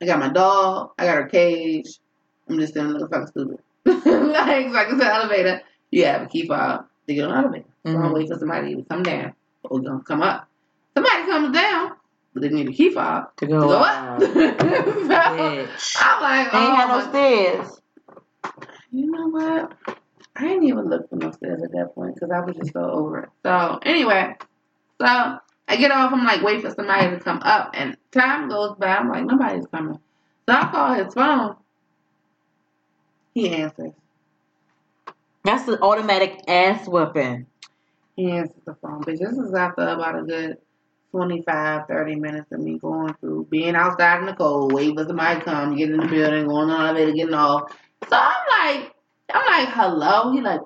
I 0.01 0.07
got 0.07 0.19
my 0.19 0.29
dog. 0.31 0.93
I 0.99 1.05
got 1.05 1.17
her 1.17 1.27
cage. 1.29 1.99
I'm 2.49 2.59
just 2.59 2.73
sitting 2.73 2.89
looking 2.89 3.09
fucking 3.09 3.27
stupid. 3.27 3.59
like, 3.85 4.05
so 4.71 4.77
I 4.77 4.85
can 4.89 4.99
say 4.99 5.07
elevator. 5.07 5.61
You 5.91 6.05
have 6.07 6.23
a 6.23 6.27
key 6.27 6.47
fob 6.47 6.87
to 7.07 7.15
get 7.15 7.25
on 7.27 7.31
the 7.33 7.37
elevator. 7.39 7.65
So 7.87 7.93
I'm 7.93 7.99
Mhm. 8.03 8.15
waiting 8.15 8.33
for 8.33 8.39
somebody 8.39 8.75
to 8.77 8.83
come 8.85 9.03
down 9.03 9.35
or 9.65 9.81
gonna 9.81 10.01
come 10.07 10.23
up. 10.23 10.49
Somebody 10.95 11.25
comes 11.27 11.55
down. 11.55 11.93
but 12.35 12.43
they 12.43 12.49
need 12.51 12.69
a 12.69 12.73
key 12.73 12.91
fob 12.91 13.37
To 13.39 13.47
to 13.47 13.53
go, 13.53 13.61
go 13.69 13.79
up. 13.81 14.21
so, 14.23 14.29
Bitch. 14.29 15.97
I'm 16.01 16.23
like, 16.23 16.53
They 16.53 16.59
ain't 16.59 16.71
oh, 16.71 16.77
had 16.77 16.89
no 16.89 17.09
stairs. 17.11 17.81
you 18.93 19.11
know 19.11 19.29
what? 19.29 19.73
I 20.37 20.43
didn't 20.43 20.65
even 20.65 20.89
look 20.89 21.09
for 21.11 21.17
no 21.17 21.31
stairs 21.33 21.63
at 21.63 21.73
that 21.73 21.95
point 21.95 22.15
because 22.15 22.31
I 22.31 22.41
was 22.41 22.55
just 22.57 22.73
so 22.73 22.81
over 22.81 23.25
it. 23.25 23.29
So 23.45 23.81
anyway, 23.83 24.37
so 25.01 25.39
I 25.69 25.77
get 25.77 25.91
off. 25.91 26.13
I'm 26.13 26.25
like, 26.25 26.43
wait 26.43 26.63
for 26.63 26.71
somebody 26.71 27.11
to 27.11 27.21
come 27.21 27.41
up, 27.43 27.71
and 27.75 27.97
time 28.11 28.49
goes 28.49 28.77
by. 28.79 28.87
I'm 28.87 29.09
like, 29.09 29.25
nobody's 29.25 29.67
coming. 29.67 29.99
So 30.49 30.55
I 30.55 30.71
call 30.71 30.95
his 30.95 31.13
phone. 31.13 31.57
He 33.35 33.51
answers. 33.51 33.93
That's 35.45 35.65
the 35.67 35.81
automatic 35.83 36.41
ass 36.49 36.89
whooping. 36.89 37.47
He 38.17 38.31
answers 38.31 38.63
the 38.65 38.75
phone. 38.75 39.03
But 39.05 39.19
this 39.19 39.31
is 39.31 39.55
after 39.55 39.83
about 39.83 40.19
a 40.19 40.23
good 40.23 40.59
25, 41.13 41.87
30 41.87 42.15
minutes 42.17 42.53
of 42.53 42.61
me 42.61 42.79
going 42.79 43.15
through 43.15 43.47
being 43.51 43.75
outside 43.75 44.21
in 44.21 44.27
the 44.27 44.35
cold, 44.35 44.73
waiting 44.73 44.97
for 44.97 45.05
somebody 45.07 45.39
to 45.39 45.45
come, 45.45 45.77
get 45.77 45.91
in 45.91 45.99
the 45.99 46.07
building, 46.07 46.47
going 46.47 46.71
on 46.71 46.83
the 46.83 46.89
elevator, 46.89 47.13
getting 47.13 47.35
off. 47.35 47.71
So 48.09 48.17
I'm 48.17 48.77
like, 48.77 48.95
I'm 49.33 49.47
like, 49.47 49.75
hello. 49.75 50.33
He 50.33 50.41
like, 50.41 50.61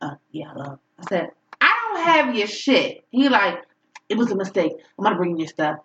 uh, 0.00 0.14
yeah, 0.30 0.52
hello. 0.52 0.78
I 0.98 1.08
said, 1.08 1.30
I 1.60 1.92
don't 1.94 2.04
have 2.04 2.34
your 2.34 2.46
shit. 2.46 3.04
He 3.10 3.28
like, 3.28 3.62
it 4.12 4.18
was 4.18 4.30
a 4.30 4.36
mistake. 4.36 4.72
I'm 4.98 5.04
gonna 5.04 5.16
bring 5.16 5.38
your 5.38 5.48
stuff. 5.48 5.78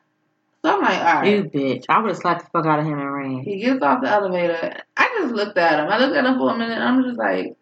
So 0.61 0.75
I'm 0.75 0.81
like, 0.81 0.99
all 0.99 1.21
right. 1.21 1.31
You 1.31 1.43
bitch. 1.45 1.85
I 1.87 1.99
would 1.99 2.09
have 2.09 2.17
slapped 2.17 2.43
the 2.43 2.49
fuck 2.51 2.65
out 2.65 2.79
of 2.79 2.85
him 2.85 2.99
and 2.99 3.13
ran. 3.13 3.39
He 3.39 3.59
gets 3.59 3.81
off 3.81 4.01
the 4.01 4.09
elevator. 4.09 4.81
I 4.97 5.17
just 5.17 5.33
looked 5.33 5.57
at 5.57 5.79
him. 5.79 5.87
I 5.89 5.97
looked 5.97 6.17
at 6.17 6.25
him 6.25 6.37
for 6.37 6.53
a 6.53 6.57
minute. 6.57 6.77
I'm 6.77 7.03
just 7.03 7.17
like, 7.17 7.55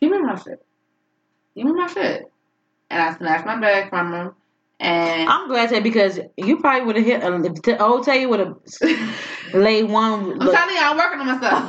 give 0.00 0.10
me 0.10 0.20
my 0.20 0.36
shit. 0.36 0.62
Give 1.56 1.64
me 1.64 1.72
my 1.72 1.86
shit. 1.86 2.30
And 2.90 3.02
I 3.02 3.16
snatched 3.16 3.46
my 3.46 3.58
bag 3.58 3.88
from 3.88 4.12
him. 4.12 4.32
And 4.80 5.28
I'm 5.28 5.48
glad 5.48 5.70
that 5.70 5.82
because 5.82 6.20
you 6.36 6.58
probably 6.60 6.86
would 6.86 6.96
have 6.96 7.04
hit. 7.04 7.22
Uh, 7.24 7.42
if 7.42 7.62
the 7.62 7.82
old 7.82 8.04
tell 8.04 8.16
you 8.16 8.28
would 8.28 8.38
have 8.38 8.54
laid 9.52 9.90
one. 9.90 10.32
I'm 10.32 10.38
telling 10.38 10.74
you, 10.74 10.80
I'm 10.80 10.96
working 10.96 11.18
on 11.18 11.26
myself. 11.26 11.64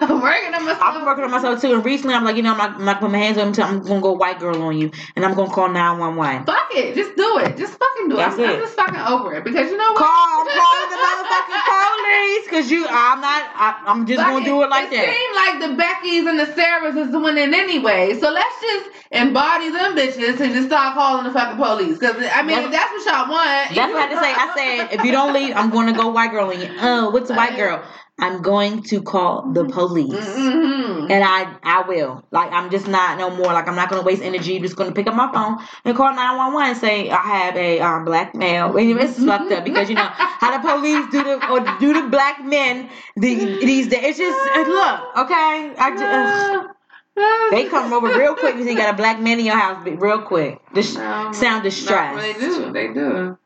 I'm 0.00 0.20
working 0.22 0.54
on 0.54 0.64
myself. 0.64 0.82
I've 0.82 0.94
been 0.94 1.04
working 1.04 1.24
on 1.24 1.30
myself 1.30 1.60
too, 1.60 1.74
and 1.74 1.84
recently 1.84 2.14
I'm 2.14 2.24
like, 2.24 2.36
you 2.36 2.42
know, 2.42 2.52
I'm 2.52 2.56
not, 2.58 2.70
I'm 2.76 2.84
not 2.86 3.00
gonna 3.00 3.12
put 3.12 3.12
my 3.12 3.18
hands 3.18 3.36
on 3.36 3.52
him 3.52 3.62
I'm 3.76 3.82
gonna 3.82 4.00
go 4.00 4.12
white 4.12 4.40
girl 4.40 4.62
on 4.62 4.78
you, 4.78 4.90
and 5.16 5.24
I'm 5.26 5.34
gonna 5.34 5.52
call 5.52 5.68
911. 5.68 6.46
Fuck 6.46 6.68
it. 6.72 6.94
Just 6.94 7.14
do 7.16 7.38
it. 7.40 7.58
Just 7.58 7.78
fucking 7.78 8.08
do 8.08 8.16
it. 8.18 8.22
I'm, 8.22 8.32
I'm 8.32 8.40
it. 8.40 8.60
just 8.60 8.74
fucking 8.74 8.96
over 9.00 9.34
it. 9.34 9.44
Because 9.44 9.70
you 9.70 9.76
know 9.76 9.92
what? 9.92 9.98
Call, 9.98 10.08
I'm 10.08 10.48
calling 10.48 10.90
the 10.90 10.96
motherfucking 10.96 11.62
police, 11.68 12.48
cause 12.48 12.70
you, 12.70 12.86
I'm 12.88 13.20
not, 13.20 13.44
I, 13.54 13.82
I'm 13.86 14.06
just 14.06 14.18
Fuck 14.20 14.30
gonna 14.32 14.44
do 14.46 14.62
it 14.62 14.70
like 14.70 14.88
that. 14.90 14.96
it 14.96 15.06
that. 15.06 15.12
seems 15.12 15.36
like 15.36 15.56
the 15.60 15.72
Beckys 15.76 16.24
and 16.28 16.38
the 16.40 16.46
Sarahs 16.56 16.96
is 16.96 17.12
winning 17.14 17.52
anyway. 17.52 18.18
So 18.18 18.30
let's 18.32 18.60
just 18.62 18.90
embody 19.10 19.70
them 19.70 19.96
bitches 19.96 20.40
and 20.40 20.52
just 20.54 20.68
start 20.68 20.94
calling 20.94 21.17
the 21.24 21.30
fucking 21.30 21.56
police. 21.56 21.98
Because, 21.98 22.16
I 22.32 22.42
mean, 22.42 22.58
if 22.58 22.70
that's 22.72 22.92
what 22.92 23.06
y'all 23.06 23.30
want. 23.30 23.74
That's 23.74 23.92
what 23.92 23.96
I 23.96 24.00
had 24.00 24.10
to 24.10 24.20
say. 24.20 24.32
I 24.34 24.54
said, 24.88 24.98
if 24.98 25.04
you 25.04 25.12
don't 25.12 25.32
leave, 25.32 25.54
I'm 25.56 25.70
gonna 25.70 25.92
go 25.92 26.08
white 26.08 26.30
girl 26.30 26.52
you. 26.52 26.68
Oh, 26.80 27.10
what's 27.10 27.30
a 27.30 27.34
white 27.34 27.56
girl? 27.56 27.84
I'm 28.20 28.42
going 28.42 28.82
to 28.84 29.00
call 29.00 29.52
the 29.52 29.64
police. 29.64 30.12
Mm-hmm. 30.12 31.10
And 31.10 31.22
I, 31.24 31.56
I 31.62 31.82
will. 31.86 32.24
Like, 32.32 32.52
I'm 32.52 32.68
just 32.68 32.88
not 32.88 33.16
no 33.16 33.30
more. 33.30 33.46
Like, 33.46 33.68
I'm 33.68 33.76
not 33.76 33.88
gonna 33.88 34.02
waste 34.02 34.22
energy. 34.22 34.56
I'm 34.56 34.62
just 34.62 34.74
gonna 34.74 34.92
pick 34.92 35.06
up 35.06 35.14
my 35.14 35.32
phone 35.32 35.58
and 35.84 35.96
call 35.96 36.12
911 36.12 36.70
and 36.70 36.78
say 36.78 37.10
I 37.10 37.22
have 37.22 37.56
a 37.56 37.80
um, 37.80 38.04
black 38.04 38.34
male. 38.34 38.76
And 38.76 39.00
it's 39.00 39.24
fucked 39.24 39.52
up 39.52 39.64
because 39.64 39.88
you 39.88 39.94
know 39.94 40.08
how 40.12 40.50
the 40.50 40.68
police 40.68 41.06
do 41.12 41.22
the 41.22 41.48
or 41.48 41.60
do 41.78 41.92
the 41.92 42.08
black 42.08 42.44
men 42.44 42.90
the, 43.16 43.34
these 43.64 43.86
days. 43.86 44.00
It's 44.02 44.18
just 44.18 44.56
uh, 44.56 44.62
look, 44.62 45.16
okay. 45.18 45.74
I 45.78 45.96
just. 45.96 46.77
they 47.50 47.66
come 47.68 47.92
over 47.92 48.06
real 48.18 48.34
quick 48.34 48.54
because 48.56 48.66
you 48.70 48.76
got 48.76 48.94
a 48.94 48.96
black 48.96 49.20
man 49.20 49.38
in 49.38 49.46
your 49.46 49.56
house, 49.56 49.84
real 49.86 50.22
quick. 50.22 50.60
Just 50.74 50.96
No, 50.96 51.32
sound 51.32 51.64
no, 51.64 51.70
distressed. 51.70 52.18
they 52.20 52.32
do. 52.34 52.72
They 52.72 52.88
do. 52.92 53.38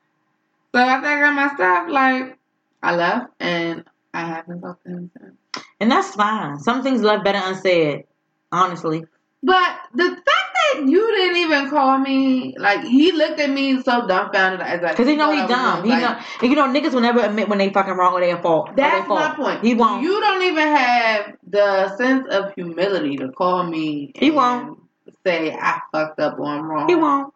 So 0.74 0.80
after 0.80 1.06
I 1.08 1.20
got 1.20 1.34
my 1.34 1.54
stuff, 1.54 1.88
like, 1.90 2.38
I 2.82 2.94
left 2.96 3.26
and 3.40 3.84
I 4.14 4.20
haven't 4.26 4.60
talked 4.62 4.84
to 4.84 4.90
him 4.90 5.10
since. 5.18 5.64
And 5.80 5.90
that's 5.90 6.14
fine. 6.14 6.58
Some 6.60 6.82
things 6.82 7.02
left 7.02 7.24
better 7.24 7.40
unsaid. 7.42 8.04
Honestly. 8.50 9.04
But 9.42 9.78
the 9.94 10.08
fact 10.10 10.41
you 10.78 11.12
didn't 11.16 11.36
even 11.36 11.70
call 11.70 11.98
me, 11.98 12.54
like, 12.58 12.82
he 12.84 13.12
looked 13.12 13.40
at 13.40 13.50
me 13.50 13.82
so 13.82 14.06
dumbfounded 14.06 14.60
as 14.60 14.82
like, 14.82 14.96
Cause 14.96 15.06
he 15.06 15.16
know 15.16 15.30
he 15.32 15.46
dumb. 15.46 15.84
He 15.84 15.90
like, 15.90 16.00
know, 16.00 16.18
and 16.40 16.50
you 16.50 16.56
know 16.56 16.66
niggas 16.68 16.92
will 16.92 17.00
never 17.00 17.20
admit 17.20 17.48
when 17.48 17.58
they 17.58 17.70
fucking 17.70 17.94
wrong 17.94 18.12
or 18.14 18.20
they 18.20 18.34
fault. 18.40 18.74
That's 18.76 19.08
my 19.08 19.34
point. 19.34 19.64
He 19.64 19.74
won't. 19.74 20.02
You 20.02 20.20
don't 20.20 20.42
even 20.42 20.66
have 20.68 21.36
the 21.46 21.96
sense 21.96 22.26
of 22.30 22.52
humility 22.54 23.16
to 23.18 23.30
call 23.30 23.64
me. 23.64 24.12
He 24.14 24.28
and 24.28 24.36
won't. 24.36 24.78
Say 25.24 25.52
I 25.52 25.80
fucked 25.92 26.18
up 26.20 26.38
or 26.38 26.46
I'm 26.46 26.64
wrong. 26.64 26.88
He 26.88 26.94
won't. 26.94 27.32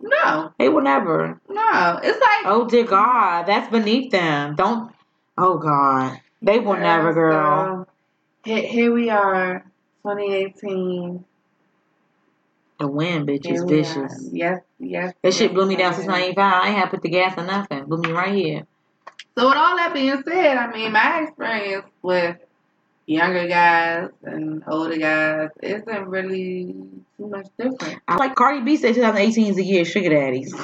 No, 0.00 0.52
He 0.58 0.68
will 0.68 0.82
never. 0.82 1.40
no. 1.48 2.00
It's 2.02 2.20
like 2.20 2.44
Oh 2.44 2.68
dear 2.68 2.84
God, 2.84 3.44
that's 3.46 3.70
beneath 3.70 4.10
them. 4.10 4.54
Don't. 4.54 4.92
Oh 5.38 5.58
God, 5.58 6.20
they 6.42 6.58
will 6.58 6.76
never, 6.76 7.12
girl. 7.12 7.86
So, 7.86 7.92
here, 8.44 8.62
here 8.66 8.92
we 8.92 9.10
are, 9.10 9.64
2018. 10.02 11.24
The 12.78 12.88
wind, 12.88 13.26
bitch, 13.26 13.50
is 13.50 13.64
vicious. 13.64 14.28
Yes, 14.32 14.60
yes. 14.78 15.14
That 15.22 15.32
shit 15.32 15.50
yes, 15.50 15.54
blew 15.54 15.66
me 15.66 15.76
down 15.76 15.92
yes. 15.92 15.96
since 15.96 16.08
'95. 16.08 16.38
I 16.38 16.68
ain't 16.68 16.76
had 16.76 16.84
to 16.86 16.90
put 16.90 17.02
the 17.02 17.08
gas 17.08 17.38
or 17.38 17.44
nothing. 17.44 17.84
Blew 17.86 18.02
me 18.02 18.10
right 18.10 18.34
here. 18.34 18.66
So 19.38 19.48
with 19.48 19.56
all 19.56 19.76
that 19.76 19.92
being 19.94 20.22
said, 20.22 20.56
I 20.56 20.70
mean, 20.72 20.92
my 20.92 21.22
experience 21.22 21.86
with 22.02 22.36
younger 23.06 23.46
guys 23.48 24.10
and 24.24 24.62
older 24.66 24.96
guys 24.96 25.50
isn't 25.62 26.06
really 26.08 26.74
too 27.16 27.28
much 27.28 27.46
different. 27.58 28.02
I 28.08 28.16
like 28.16 28.34
Cardi 28.34 28.62
B 28.62 28.76
said 28.76 28.94
2018 28.94 29.46
is 29.50 29.56
the 29.56 29.64
year 29.64 29.82
of 29.82 29.88
sugar 29.88 30.10
daddies, 30.10 30.54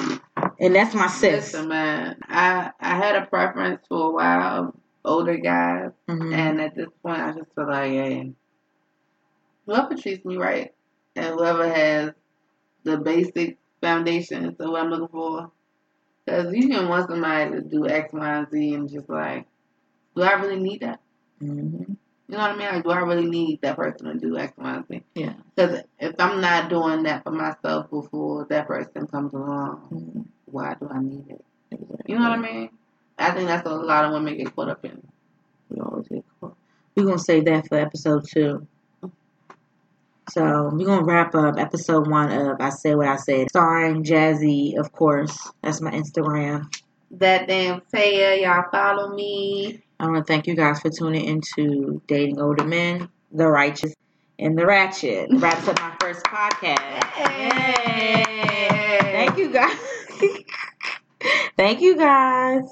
and 0.59 0.75
that's 0.75 0.93
my 0.93 1.07
sis. 1.07 1.53
Listen, 1.53 1.69
man, 1.69 2.17
I 2.27 2.71
I 2.79 2.95
had 2.95 3.15
a 3.15 3.25
preference 3.25 3.81
for 3.87 4.09
a 4.09 4.11
while 4.11 4.65
of 4.65 4.75
older 5.05 5.37
guys, 5.37 5.91
Mhm. 6.07 6.33
and 6.33 6.61
at 6.61 6.75
this 6.75 6.89
point, 7.01 7.21
I 7.21 7.31
just 7.31 7.53
feel 7.55 7.67
like, 7.67 7.91
hey, 7.91 8.33
whoever 9.65 9.95
treats 9.95 10.25
me 10.25 10.37
right, 10.37 10.72
and 11.15 11.25
whoever 11.35 11.67
has 11.67 12.11
the 12.83 12.97
basic 12.97 13.57
foundation 13.81 14.55
to 14.55 14.71
what 14.71 14.81
I'm 14.81 14.89
looking 14.89 15.07
for, 15.07 15.51
because 16.25 16.53
you 16.53 16.67
can 16.69 16.87
want 16.87 17.09
somebody 17.09 17.51
to 17.51 17.61
do 17.61 17.87
X, 17.87 18.13
Y, 18.13 18.33
and 18.37 18.49
Z, 18.51 18.73
and 18.73 18.89
just 18.89 19.09
like, 19.09 19.45
do 20.15 20.21
I 20.23 20.33
really 20.33 20.59
need 20.59 20.81
that? 20.81 20.99
Mhm. 21.41 21.97
You 22.27 22.37
know 22.37 22.37
what 22.37 22.51
I 22.51 22.55
mean? 22.57 22.67
Like, 22.73 22.83
do 22.83 22.89
I 22.91 22.99
really 22.99 23.29
need 23.29 23.61
that 23.61 23.75
person 23.75 24.07
to 24.07 24.13
do 24.19 24.37
X, 24.37 24.53
Y, 24.57 24.73
and 24.75 24.87
Z? 24.87 25.03
Yeah. 25.15 25.33
Because 25.55 25.81
if 25.99 26.15
I'm 26.19 26.41
not 26.41 26.69
doing 26.69 27.03
that 27.03 27.23
for 27.23 27.31
myself 27.31 27.89
before 27.89 28.45
that 28.49 28.67
person 28.67 29.07
comes 29.07 29.33
along, 29.33 29.87
Mhm. 29.91 30.25
why 30.45 30.75
do 30.79 30.87
I 30.89 30.99
need 30.99 31.25
it? 31.29 31.45
You 32.07 32.15
know 32.17 32.29
what 32.29 32.39
I 32.39 32.41
mean? 32.41 32.69
I 33.17 33.31
think 33.31 33.47
that's 33.47 33.65
what 33.65 33.73
a 33.73 33.77
lot 33.85 34.05
of 34.05 34.13
women 34.13 34.37
get 34.37 34.55
caught 34.55 34.69
up 34.69 34.83
in. 34.85 35.01
We 35.69 35.79
always 35.79 36.07
get 36.07 36.23
caught. 36.39 36.55
We're 36.95 37.05
gonna 37.05 37.19
save 37.19 37.45
that 37.45 37.67
for 37.67 37.77
episode 37.77 38.25
two. 38.27 38.67
So 40.29 40.69
we're 40.71 40.85
gonna 40.85 41.03
wrap 41.03 41.35
up 41.35 41.57
episode 41.57 42.09
one 42.09 42.31
of 42.31 42.57
I 42.59 42.69
Said 42.69 42.95
What 42.95 43.07
I 43.07 43.17
Said, 43.17 43.49
starring 43.49 44.03
Jazzy, 44.03 44.77
of 44.77 44.91
course. 44.91 45.37
That's 45.61 45.81
my 45.81 45.91
Instagram. 45.91 46.73
That 47.11 47.47
damn 47.47 47.81
Teya, 47.93 48.41
y'all 48.41 48.63
follow 48.71 49.13
me. 49.13 49.83
I 49.99 50.07
want 50.07 50.25
to 50.25 50.33
thank 50.33 50.47
you 50.47 50.55
guys 50.55 50.79
for 50.81 50.89
tuning 50.89 51.25
into 51.25 52.01
Dating 52.07 52.39
Older 52.39 52.65
Men, 52.65 53.09
The 53.31 53.47
Righteous, 53.47 53.93
and 54.39 54.57
The 54.57 54.65
Ratchet. 54.65 55.29
Wraps 55.33 55.67
up 55.67 55.79
my 55.79 55.95
first 55.99 56.23
podcast. 56.25 56.79
Thank 59.11 59.37
you 59.37 59.49
guys. 59.49 59.77
thank 61.57 61.81
you 61.81 61.95
guys. 61.95 62.67